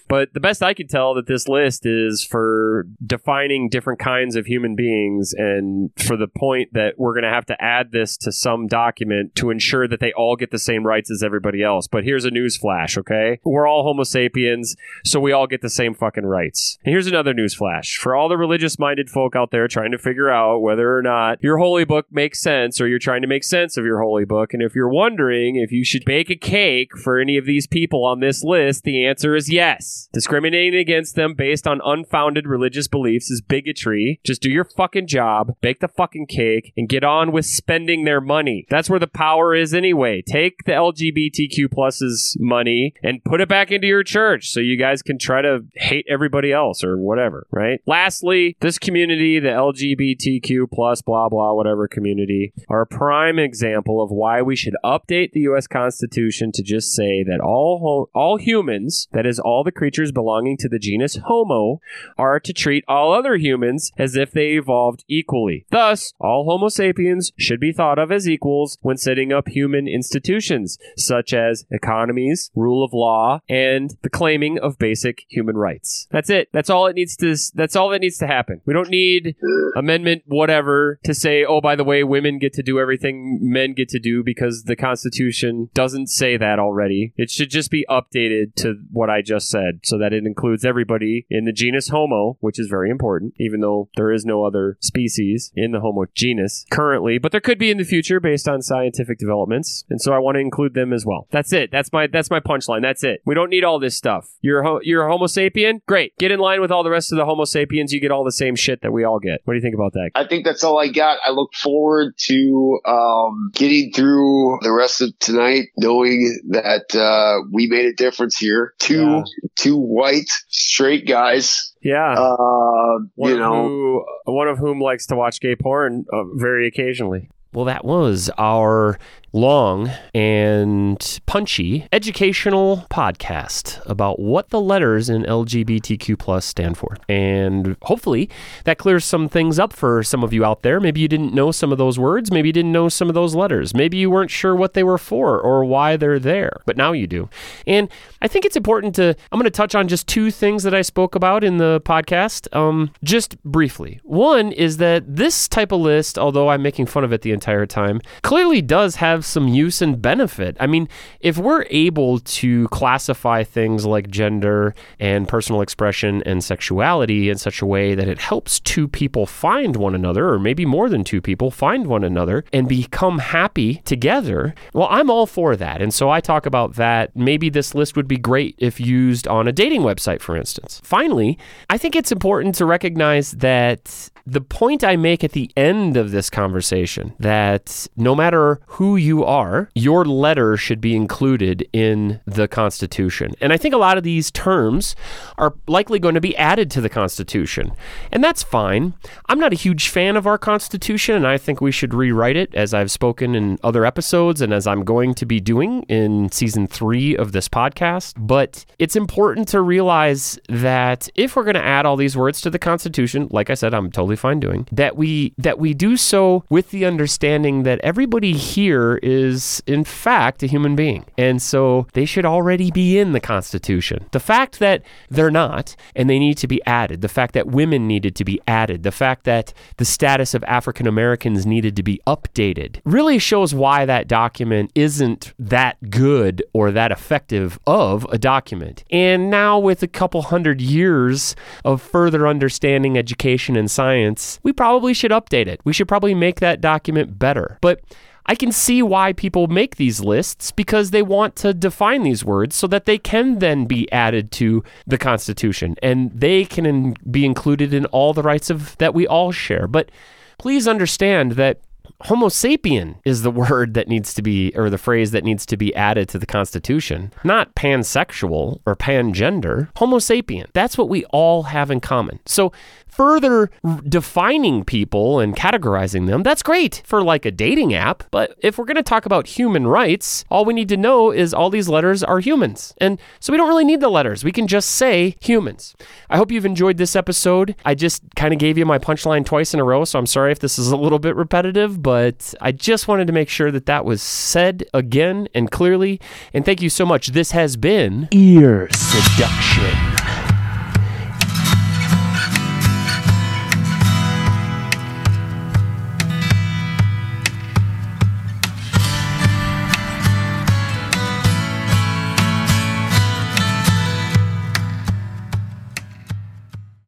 But 0.09 0.33
the 0.35 0.41
best 0.41 0.63
I 0.63 0.75
can 0.75 0.87
tell 0.87 1.15
that 1.15 1.27
this 1.27 1.49
list 1.49 1.87
is 1.87 2.25
for 2.25 2.87
defining 3.05 3.69
different 3.69 4.01
kinds 4.01 4.37
of 4.37 4.47
human 4.47 4.75
beings 4.75 5.35
and 5.37 5.91
for 5.99 6.17
the 6.17 6.29
point 6.29 6.73
that 6.73 6.95
we're 6.99 7.15
going 7.15 7.25
to 7.25 7.31
have 7.31 7.47
to 7.47 7.63
add 7.63 7.93
this 7.93 8.17
to 8.19 8.33
some 8.33 8.67
document 8.67 9.35
to 9.37 9.51
ensure 9.51 9.89
that 9.89 10.01
they 10.01 10.13
all 10.13 10.37
get 10.37 10.51
the 10.51 10.59
same 10.59 10.87
rights 10.87 11.11
as 11.11 11.23
everybody 11.23 11.63
else. 11.63 11.87
But 11.87 12.05
here's 12.05 12.25
a 12.25 12.31
news 12.31 12.57
flash, 12.57 12.97
okay? 12.99 13.41
We're 13.45 13.67
all 13.67 13.83
Homo 13.83 14.05
sapiens, 14.05 14.77
so 15.05 15.21
we 15.21 15.33
all 15.33 15.47
get 15.47 15.61
the 15.61 15.71
same 15.71 15.95
fucking 15.95 16.27
rights. 16.27 16.79
And 16.85 16.93
here's 16.93 17.07
another 17.07 17.35
news 17.35 17.55
flash 17.55 17.97
for 17.99 18.17
all 18.17 18.29
the 18.29 18.37
religious 18.37 18.79
minded 18.79 19.11
folk 19.11 19.37
out 19.37 19.51
there 19.51 19.69
trying 19.69 19.93
to 19.93 19.99
figure 19.99 20.31
out 20.31 20.61
whether 20.61 20.97
or 20.97 21.03
not 21.03 21.39
your 21.43 21.59
holy 21.59 21.85
book 21.85 22.07
makes 22.11 22.41
sense 22.41 22.81
or 22.81 22.89
you're 22.89 22.99
trying 22.99 23.23
to 23.23 23.29
make 23.29 23.45
sense 23.45 23.77
of 23.77 23.85
your 23.85 24.01
holy 24.01 24.25
book. 24.25 24.55
And 24.55 24.63
if 24.63 24.75
you're 24.75 24.89
wondering 24.89 25.57
if 25.57 25.73
you 25.73 25.85
should 25.85 26.05
bake 26.05 26.31
a 26.31 26.37
cake 26.37 26.97
for 26.97 27.19
any 27.19 27.37
of 27.37 27.45
these 27.45 27.67
people 27.67 28.05
on 28.05 28.21
this 28.21 28.43
list, 28.43 28.85
the 28.85 29.05
answer 29.05 29.37
is 29.37 29.53
yes. 29.53 30.09
Discriminating 30.13 30.79
against 30.79 31.17
them 31.17 31.35
based 31.35 31.67
on 31.67 31.81
unfounded 31.85 32.47
religious 32.47 32.89
beliefs 32.89 33.31
is 33.31 33.43
bigotry. 33.43 34.21
Just 34.25 34.43
do 34.43 34.51
your 34.51 34.65
fucking 34.65 35.07
job, 35.07 35.53
bake 35.61 35.81
the 35.81 35.89
fucking 35.89 36.27
cake, 36.27 36.73
and 36.77 36.89
get 36.89 37.05
on 37.05 37.31
with 37.31 37.45
spending 37.45 38.05
their 38.05 38.21
money. 38.21 38.67
That's 38.71 38.89
where 38.89 38.99
the 38.99 39.07
power 39.07 39.55
is 39.55 39.75
anyway. 39.75 40.23
Take 40.27 40.65
the 40.65 40.73
LGBTQ 40.73 41.71
plus's 41.71 42.37
money 42.41 42.95
and 43.03 43.23
put 43.25 43.41
it 43.41 43.49
back 43.49 43.71
into 43.71 43.87
your 43.87 44.03
church 44.03 44.49
so 44.49 44.61
you 44.61 44.79
guys 44.79 44.94
can 45.03 45.19
try 45.19 45.43
to 45.43 45.65
hate 45.75 46.07
everybody 46.09 46.53
else 46.53 46.85
or 46.85 46.97
whatever, 46.97 47.47
right? 47.51 47.81
Lastly, 47.87 48.57
this 48.61 48.79
community, 48.79 49.39
the 49.39 49.49
LGBTQ 49.49 50.71
plus 50.73 51.03
blah 51.03 51.29
blah 51.29 51.55
whatever 51.55 51.89
community, 51.89 52.53
are 52.69 52.83
a 52.83 52.87
prime 52.87 53.39
example 53.39 54.03
of 54.03 54.11
why 54.11 54.43
we 54.43 54.57
should 54.57 54.77
update 54.85 55.33
the 55.33 55.41
US 55.41 55.67
Constitution 55.67 56.53
to 56.53 56.63
just 56.63 56.95
say 56.95 57.23
that 57.25 57.41
all 57.41 58.11
all 58.15 58.37
humans, 58.37 59.09
that 59.13 59.27
is 59.27 59.39
all 59.39 59.65
the 59.65 59.73
creatures 59.73 60.13
belonging 60.13 60.57
to 60.59 60.69
the 60.69 60.79
genus 60.79 61.17
Homo, 61.27 61.81
are 62.17 62.41
to 62.41 62.53
treat 62.53 62.85
all 62.89 63.13
other 63.13 63.37
humans 63.37 63.93
as 63.99 64.17
if 64.17 64.33
they 64.33 64.53
evolved 64.53 65.05
equally. 65.09 65.67
Thus, 65.71 66.13
all 66.19 66.45
Homo 66.45 66.69
sapiens 66.69 67.33
should 67.39 67.61
be 67.61 67.73
thought 67.73 67.99
of 67.99 68.11
as 68.11 68.29
equals 68.29 68.79
when 68.81 68.97
setting 68.97 69.33
up 69.33 69.49
human 69.49 69.89
institutions, 69.89 70.79
such 70.97 71.33
as 71.33 71.67
economies, 71.71 72.51
rule 72.55 72.85
of 72.85 72.93
law, 72.93 73.41
and 73.49 73.97
the 74.03 74.11
claiming 74.11 74.59
of 74.59 74.79
basic 74.85 75.25
human 75.31 75.57
rights. 75.57 76.07
That's 76.11 76.29
it. 76.29 76.51
That's 76.53 76.69
all 76.69 76.87
it 76.89 76.95
needs 76.95 77.17
to. 77.17 77.35
That's 77.55 77.75
all 77.75 77.89
that 77.89 78.01
needs 78.01 78.19
to 78.19 78.27
happen. 78.27 78.61
We 78.67 78.75
don't 78.75 78.91
need 78.91 79.35
amendment 79.75 80.25
whatever 80.27 81.01
to 81.05 81.15
say, 81.15 81.43
oh, 81.43 81.63
by 81.63 81.75
the 81.75 81.85
way, 81.85 82.05
women 82.05 82.39
get 82.39 82.53
to 82.53 82.63
do 82.63 82.79
everything 82.79 83.39
men 83.41 83.73
get 83.73 83.89
to 83.89 83.99
do 83.99 84.23
because 84.23 84.65
the 84.65 84.77
Constitution 84.77 85.71
doesn't 85.73 86.09
say 86.09 86.37
that 86.37 86.59
already. 86.59 87.15
It 87.17 87.31
should 87.31 87.49
just 87.49 87.71
be 87.71 87.87
updated 87.89 88.57
to 88.57 88.75
what 88.93 89.09
I 89.09 89.23
just 89.23 89.49
said 89.49 89.81
so 89.85 89.97
that 89.97 90.13
it 90.13 90.27
includes 90.27 90.67
everybody 90.67 91.25
in 91.31 91.47
the 91.47 91.53
genus 91.53 91.89
Homo, 91.89 92.37
which 92.41 92.59
is 92.59 92.67
very 92.69 92.91
important, 92.91 93.33
even 93.39 93.61
though 93.61 93.89
there 93.97 94.13
is 94.13 94.27
no 94.27 94.45
other 94.45 94.77
species 94.81 95.51
in 95.57 95.73
the 95.73 95.81
Homo 95.81 96.05
genus 96.15 96.67
currently, 96.71 97.17
but 97.17 97.33
there 97.33 97.41
could 97.41 97.59
be 97.59 97.71
in 97.71 97.79
the 97.79 97.85
future 97.85 98.21
based 98.21 98.47
on 98.47 98.61
scientific 98.61 99.19
developments. 99.19 99.87
And 99.89 100.03
so 100.03 100.13
I 100.13 100.19
want 100.19 100.35
to 100.35 100.41
include 100.41 100.75
them 100.75 100.93
as 100.93 101.07
well. 101.07 101.27
That's 101.31 101.55
it. 101.55 101.71
That's 101.71 101.91
my 101.91 102.07
that's 102.07 102.31
my 102.31 102.41
punchline. 102.41 102.83
That's 102.83 103.03
it. 103.03 103.23
We 103.25 103.35
don't 103.35 103.49
need 103.49 103.65
all 103.65 103.79
this 103.79 103.97
stuff. 103.97 104.29
You're 104.43 104.61
a 104.61 104.64
ho- 104.65 104.81
you're 104.83 105.07
a 105.07 105.11
Homo 105.11 105.27
sapien? 105.27 105.81
Great. 105.87 106.17
Get 106.19 106.33
in 106.33 106.41
line 106.41 106.61
with 106.61 106.73
all 106.73 106.83
the 106.83 106.91
rest 106.91 107.13
of 107.13 107.19
the 107.19 107.25
Homo 107.25 107.45
sapiens. 107.45 107.93
You 107.93 108.01
get 108.01 108.11
all 108.11 108.25
the 108.25 108.33
same 108.33 108.57
shit 108.57 108.83
that 108.83 108.93
we 108.93 109.05
all 109.05 109.21
get. 109.21 109.41
What 109.45 109.55
do 109.55 109.57
you 109.59 109.63
think 109.63 109.75
about 109.75 109.93
that? 109.93 110.11
I 110.15 110.27
think 110.27 110.45
that's 110.45 110.65
all 110.65 110.79
I 110.79 110.89
got. 110.89 111.19
I 111.25 111.31
look 111.31 111.55
forward 111.55 112.15
to 112.27 112.81
um, 112.87 113.51
getting 113.55 113.93
through 113.93 114.59
the 114.63 114.73
rest 114.73 115.01
of 115.01 115.17
tonight, 115.21 115.67
knowing 115.77 116.37
that 116.49 116.95
uh, 116.97 117.47
we 117.53 117.67
made 117.69 117.87
a 117.87 117.93
difference 117.93 118.37
here. 118.37 118.75
Two 118.81 119.05
Yeah. 119.05 119.23
two 119.55 119.77
white 119.77 120.29
straight 120.49 121.07
guys. 121.07 121.73
Yeah. 121.83 122.15
Uh, 122.15 122.99
one 123.15 123.31
you 123.31 123.37
know, 123.39 123.69
who, 123.69 124.05
one 124.25 124.49
of 124.49 124.59
whom 124.59 124.81
likes 124.81 125.07
to 125.07 125.17
watch 125.17 125.41
gay 125.41 125.55
porn 125.55 126.07
uh, 126.13 126.25
very 126.35 126.67
occasionally. 126.67 127.29
Well, 127.53 127.67
that 127.67 127.85
was 127.85 128.31
our 128.39 128.99
long 129.35 129.91
and 130.15 131.21
punchy 131.27 131.89
educational 131.93 132.87
podcast 132.89 133.85
about 133.85 134.21
what 134.21 134.51
the 134.51 134.61
letters 134.61 135.11
in 135.11 135.25
LGBTQ 135.25 136.17
plus 136.17 136.47
stand 136.47 136.79
for. 136.79 136.97
And 137.09 137.77
hopefully 137.83 138.31
that 138.63 138.79
clears 138.79 139.05
some 139.05 139.29
things 139.29 139.59
up 139.59 139.73
for 139.73 140.05
some 140.05 140.23
of 140.23 140.33
you 140.33 140.45
out 140.45 140.63
there. 140.63 140.79
Maybe 140.79 141.01
you 141.01 141.09
didn't 141.09 141.35
know 141.35 141.51
some 141.51 141.73
of 141.73 141.79
those 141.79 141.99
words, 141.99 142.31
maybe 142.31 142.49
you 142.49 142.53
didn't 142.53 142.71
know 142.71 142.89
some 142.89 143.09
of 143.09 143.15
those 143.15 143.35
letters. 143.35 143.75
Maybe 143.75 143.97
you 143.97 144.09
weren't 144.09 144.31
sure 144.31 144.55
what 144.55 144.75
they 144.75 144.85
were 144.85 144.99
for 144.99 145.41
or 145.41 145.65
why 145.65 145.97
they're 145.97 146.21
there, 146.21 146.61
but 146.65 146.77
now 146.77 146.93
you 146.93 147.09
do. 147.09 147.29
And 147.67 147.89
I 148.23 148.29
think 148.29 148.45
it's 148.45 148.57
important 148.57 148.95
to 148.97 149.17
I'm 149.33 149.39
going 149.39 149.45
to 149.45 149.51
touch 149.51 149.75
on 149.75 149.89
just 149.89 150.07
two 150.07 150.31
things 150.31 150.63
that 150.63 150.75
I 150.75 150.83
spoke 150.83 151.17
about 151.17 151.43
in 151.43 151.57
the 151.59 151.83
podcast 151.85 152.55
um 152.55 152.93
just 153.03 153.43
briefly. 153.43 154.01
One 154.05 154.53
is 154.53 154.77
that 154.77 155.17
this 155.17 155.49
type 155.49 155.73
of 155.73 155.81
list, 155.81 156.19
although 156.19 156.51
I'm 156.51 156.63
making 156.63 156.87
fun 156.87 157.03
of 157.03 157.13
it 157.13 157.23
the 157.23 157.33
entire 157.33 157.67
time, 157.67 158.01
clearly 158.23 158.63
does 158.63 158.97
have 158.97 159.24
some 159.27 159.49
use 159.49 159.83
and 159.83 160.01
benefit. 160.01 160.57
I 160.61 160.67
mean, 160.67 160.89
if 161.21 161.39
we're 161.39 161.67
able 161.71 162.21
to 162.21 162.69
classify 162.69 163.45
things 163.45 163.85
like 163.85 164.09
gender 164.09 164.75
and 164.99 165.29
personal 165.29 165.61
expression 165.61 166.23
and 166.25 166.43
sexuality 166.43 167.31
in 167.31 167.39
such 167.39 167.63
a 167.63 167.67
way 167.67 167.95
that 167.95 168.09
it 168.09 168.21
helps 168.21 168.61
two 168.61 168.89
people 168.89 169.27
find 169.27 169.77
one 169.77 169.95
another, 169.95 170.29
or 170.29 170.39
maybe 170.39 170.65
more 170.65 170.89
than 170.89 171.05
two 171.05 171.21
people 171.21 171.51
find 171.51 171.87
one 171.87 172.05
another 172.05 172.45
and 172.53 172.69
become 172.69 173.19
happy 173.19 173.77
together, 173.85 174.55
well, 174.73 174.89
I'm 174.91 175.11
all 175.11 175.27
for 175.27 175.57
that. 175.57 175.81
And 175.81 175.93
so 175.93 176.11
I 176.11 176.21
talk 176.21 176.47
about 176.47 176.75
that. 176.75 177.15
Maybe 177.17 177.49
this 177.49 177.75
list 177.75 177.97
would 177.97 178.09
be 178.09 178.17
great 178.17 178.55
if 178.59 178.81
used 178.81 179.27
on 179.29 179.49
a 179.49 179.53
dating 179.53 179.83
website, 179.83 180.21
for 180.21 180.37
instance. 180.37 180.81
Finally, 180.85 181.39
I 181.71 181.79
think 181.79 181.97
it's 181.97 182.13
important 182.13 182.55
to 182.57 182.67
recognize 182.67 183.33
that 183.33 184.11
the 184.27 184.41
point 184.41 184.83
I 184.83 184.97
make 184.97 185.23
at 185.23 185.33
the 185.33 185.51
end 185.57 185.97
of 185.97 186.11
this 186.11 186.31
conversation 186.31 187.15
that 187.19 187.87
no 187.97 188.15
matter 188.15 188.61
who 188.67 188.97
you 189.15 189.25
are, 189.25 189.71
your 189.75 190.05
letter 190.05 190.57
should 190.57 190.81
be 190.81 190.97
included 190.97 191.69
in 191.73 192.21
the 192.27 192.49
Constitution. 192.49 193.33
And 193.41 193.53
I 193.53 193.57
think 193.57 193.75
a 193.75 193.79
lot 193.79 193.97
of 193.97 194.03
these 194.03 194.31
terms 194.31 194.97
are 195.39 195.55
likely 195.69 195.99
going 195.99 196.17
to 196.17 196.21
be 196.21 196.37
added 196.37 196.71
to 196.73 196.81
the 196.81 196.89
Constitution. 196.89 197.73
And 198.11 198.25
that's 198.25 198.43
fine. 198.43 198.95
I'm 199.29 199.39
not 199.39 199.53
a 199.53 199.57
huge 199.57 199.89
fan 199.89 200.17
of 200.17 200.27
our 200.27 200.39
Constitution, 200.39 201.15
and 201.15 201.27
I 201.27 201.39
think 201.39 201.61
we 201.61 201.71
should 201.71 201.95
rewrite 201.95 202.37
it, 202.37 202.53
as 202.55 202.75
I've 202.75 202.91
spoken 202.91 203.35
in 203.35 203.59
other 203.63 203.87
episodes 203.87 204.41
and 204.41 204.53
as 204.53 204.67
I'm 204.67 204.85
going 204.85 205.15
to 205.15 205.27
be 205.27 205.41
doing 205.41 205.83
in 205.85 206.31
season 206.31 206.67
three 206.67 207.17
of 207.17 207.33
this 207.33 207.49
podcast. 207.49 208.15
But 208.19 208.65
it's 208.79 208.97
important 208.97 209.49
to 209.49 209.61
realize 209.61 210.39
that 210.49 211.09
if 211.15 211.37
we're 211.37 211.45
going 211.45 211.55
to 211.55 211.65
add 211.65 211.87
all 211.87 211.97
these 211.97 212.17
words 212.17 212.41
to 212.41 212.51
the 212.51 212.59
Constitution, 212.59 213.29
like 213.31 213.51
I 213.51 213.55
said, 213.55 213.75
I'm 213.75 213.91
totally 213.91 214.17
fine 214.17 214.41
doing 214.41 214.67
that. 214.73 214.97
We 214.97 215.35
that 215.39 215.59
we 215.59 215.75
do 215.75 215.97
so 215.97 216.45
with 216.49 216.71
the 216.71 216.85
understanding 216.85 217.63
that 217.63 217.79
everybody 217.81 218.33
here 218.33 218.97
is 219.05 219.63
in 219.67 219.85
fact 219.85 220.43
a 220.43 220.47
human 220.47 220.75
being, 220.75 221.05
and 221.19 221.41
so 221.41 221.87
they 221.93 222.05
should 222.05 222.25
already 222.25 222.71
be 222.71 222.99
in 222.99 223.13
the 223.13 223.21
Constitution. 223.21 224.07
The 224.13 224.21
fact 224.21 224.59
that 224.59 224.83
they're 225.11 225.31
not 225.31 225.77
and 225.95 226.09
they 226.09 226.19
need 226.19 226.39
to 226.39 226.49
be 226.49 226.65
added, 226.65 227.03
the 227.03 227.09
fact 227.09 227.35
that 227.35 227.47
women 227.47 227.87
needed 227.87 228.17
to 228.17 228.25
be 228.25 228.41
added, 228.49 228.83
the 228.83 228.91
fact 228.91 229.25
that 229.25 229.53
the 229.77 229.85
status 229.85 230.35
of 230.35 230.43
African 230.45 230.87
Americans 230.87 231.45
needed 231.45 231.77
to 231.77 231.83
be 231.83 232.01
updated, 232.07 232.81
really 232.85 233.19
shows 233.19 233.55
why 233.55 233.85
that 233.85 234.09
document 234.09 234.73
isn't 234.75 235.35
that 235.39 235.91
good 235.91 236.43
or 236.53 236.71
that 236.71 236.91
effective 236.91 237.59
of 237.67 238.07
a 238.11 238.19
document. 238.19 238.85
And 238.91 239.31
now, 239.31 239.59
with 239.59 239.83
a 239.83 239.89
couple 239.89 240.23
hundred 240.23 240.61
years 240.61 241.37
of 241.65 241.83
further 241.83 242.27
understanding 242.27 242.97
education 242.97 243.57
and 243.57 243.71
science, 243.71 244.41
we 244.43 244.53
probably 244.53 244.95
should 244.95 245.11
update 245.11 245.47
it. 245.47 245.61
We 245.65 245.73
should 245.73 245.89
probably 245.89 246.15
make 246.15 246.41
that 246.41 246.61
document 246.61 247.19
better. 247.19 247.59
But 247.61 247.81
I 248.27 248.35
can 248.35 248.53
see 248.53 248.83
why 248.83 249.13
people 249.13 249.47
make 249.49 249.77
these 249.77 250.01
lists 250.01 250.51
because 250.51 250.91
they 250.91 251.03
want 251.03 251.37
to 251.37 251.53
define 251.53 252.03
these 252.03 252.25
words 252.25 252.57
so 252.57 252.67
that 252.69 252.87
they 252.87 252.99
can 252.99 253.39
then 253.39 253.67
be 253.67 253.91
added 253.93 254.33
to 254.33 254.65
the 254.87 254.99
Constitution 254.99 255.77
and 255.83 256.11
they 256.13 256.45
can 256.45 256.65
in- 256.65 256.97
be 257.11 257.25
included 257.25 257.75
in 257.75 257.87
all 257.87 258.15
the 258.15 258.23
rights 258.23 258.51
of 258.51 258.77
that 258.79 258.95
we 258.95 259.07
all 259.07 259.31
share. 259.31 259.67
But 259.67 259.91
please 260.39 260.67
understand 260.67 261.33
that 261.33 261.61
Homo 262.03 262.29
sapien 262.29 262.97
is 263.05 263.23
the 263.23 263.31
word 263.51 263.75
that 263.75 263.89
needs 263.89 264.15
to 264.15 264.23
be, 264.23 264.53
or 264.55 264.71
the 264.71 264.79
phrase 264.79 265.11
that 265.13 265.25
needs 265.25 265.47
to 265.47 265.57
be 265.57 265.75
added 265.75 266.09
to 266.11 266.19
the 266.19 266.27
Constitution, 266.27 267.13
not 267.25 267.55
pansexual 267.55 268.61
or 268.67 268.77
pangender. 268.77 269.69
Homo 269.77 269.99
sapien. 269.99 270.47
That's 270.53 270.77
what 270.77 270.89
we 270.89 271.05
all 271.07 271.45
have 271.45 271.71
in 271.71 271.81
common. 271.81 272.21
So, 272.27 272.53
further 272.95 273.51
defining 273.89 274.65
people 274.65 275.21
and 275.21 275.37
categorizing 275.37 276.07
them, 276.07 276.23
that's 276.23 276.43
great 276.43 276.83
for 276.85 277.03
like 277.03 277.25
a 277.25 277.31
dating 277.31 277.75
app. 277.75 278.05
But 278.11 278.37
if 278.41 278.59
we're 278.59 278.65
going 278.65 278.77
to 278.77 278.83
talk 278.83 279.07
about 279.07 279.27
human 279.27 279.67
rights, 279.67 280.25
all 280.31 280.45
we 280.45 280.55
need 280.55 280.69
to 280.69 280.77
know 280.77 281.11
is 281.11 281.35
all 281.35 281.51
these 281.51 281.69
letters 281.69 282.03
are 282.03 282.21
humans. 282.21 282.75
And 282.79 283.01
so 283.21 283.33
we 283.33 283.37
don't 283.37 283.49
really 283.49 283.65
need 283.65 283.81
the 283.81 283.89
letters. 283.89 284.25
We 284.25 284.33
can 284.33 284.47
just 284.47 284.71
say 284.71 285.17
humans. 285.21 285.75
I 286.09 286.17
hope 286.17 286.31
you've 286.31 286.47
enjoyed 286.47 286.77
this 286.77 286.97
episode. 286.97 287.57
I 287.65 287.75
just 287.75 288.03
kind 288.17 288.33
of 288.33 288.39
gave 288.39 288.57
you 288.57 288.67
my 288.67 288.79
punchline 288.79 289.25
twice 289.25 289.55
in 289.55 289.61
a 289.61 289.65
row, 289.65 289.85
so 289.85 289.99
I'm 289.99 290.07
sorry 290.07 290.33
if 290.33 290.39
this 290.39 290.59
is 290.59 290.71
a 290.71 290.77
little 290.77 290.99
bit 290.99 291.17
repetitive, 291.17 291.83
but 291.83 292.35
I 292.41 292.53
just 292.53 292.89
wanted 292.89 293.07
to 293.07 293.13
make 293.13 293.29
sure 293.29 293.51
that 293.51 293.67
that 293.67 293.85
was 293.85 294.03
said 294.03 294.65
again 294.73 295.29
and 295.35 295.51
clearly. 295.51 296.01
And 296.33 296.45
thank 296.45 296.63
you 296.63 296.71
so 296.71 296.87
much. 296.87 297.09
This 297.09 297.33
has 297.33 297.57
been 297.57 298.09
Ear 298.13 298.69
Seduction. 298.73 299.94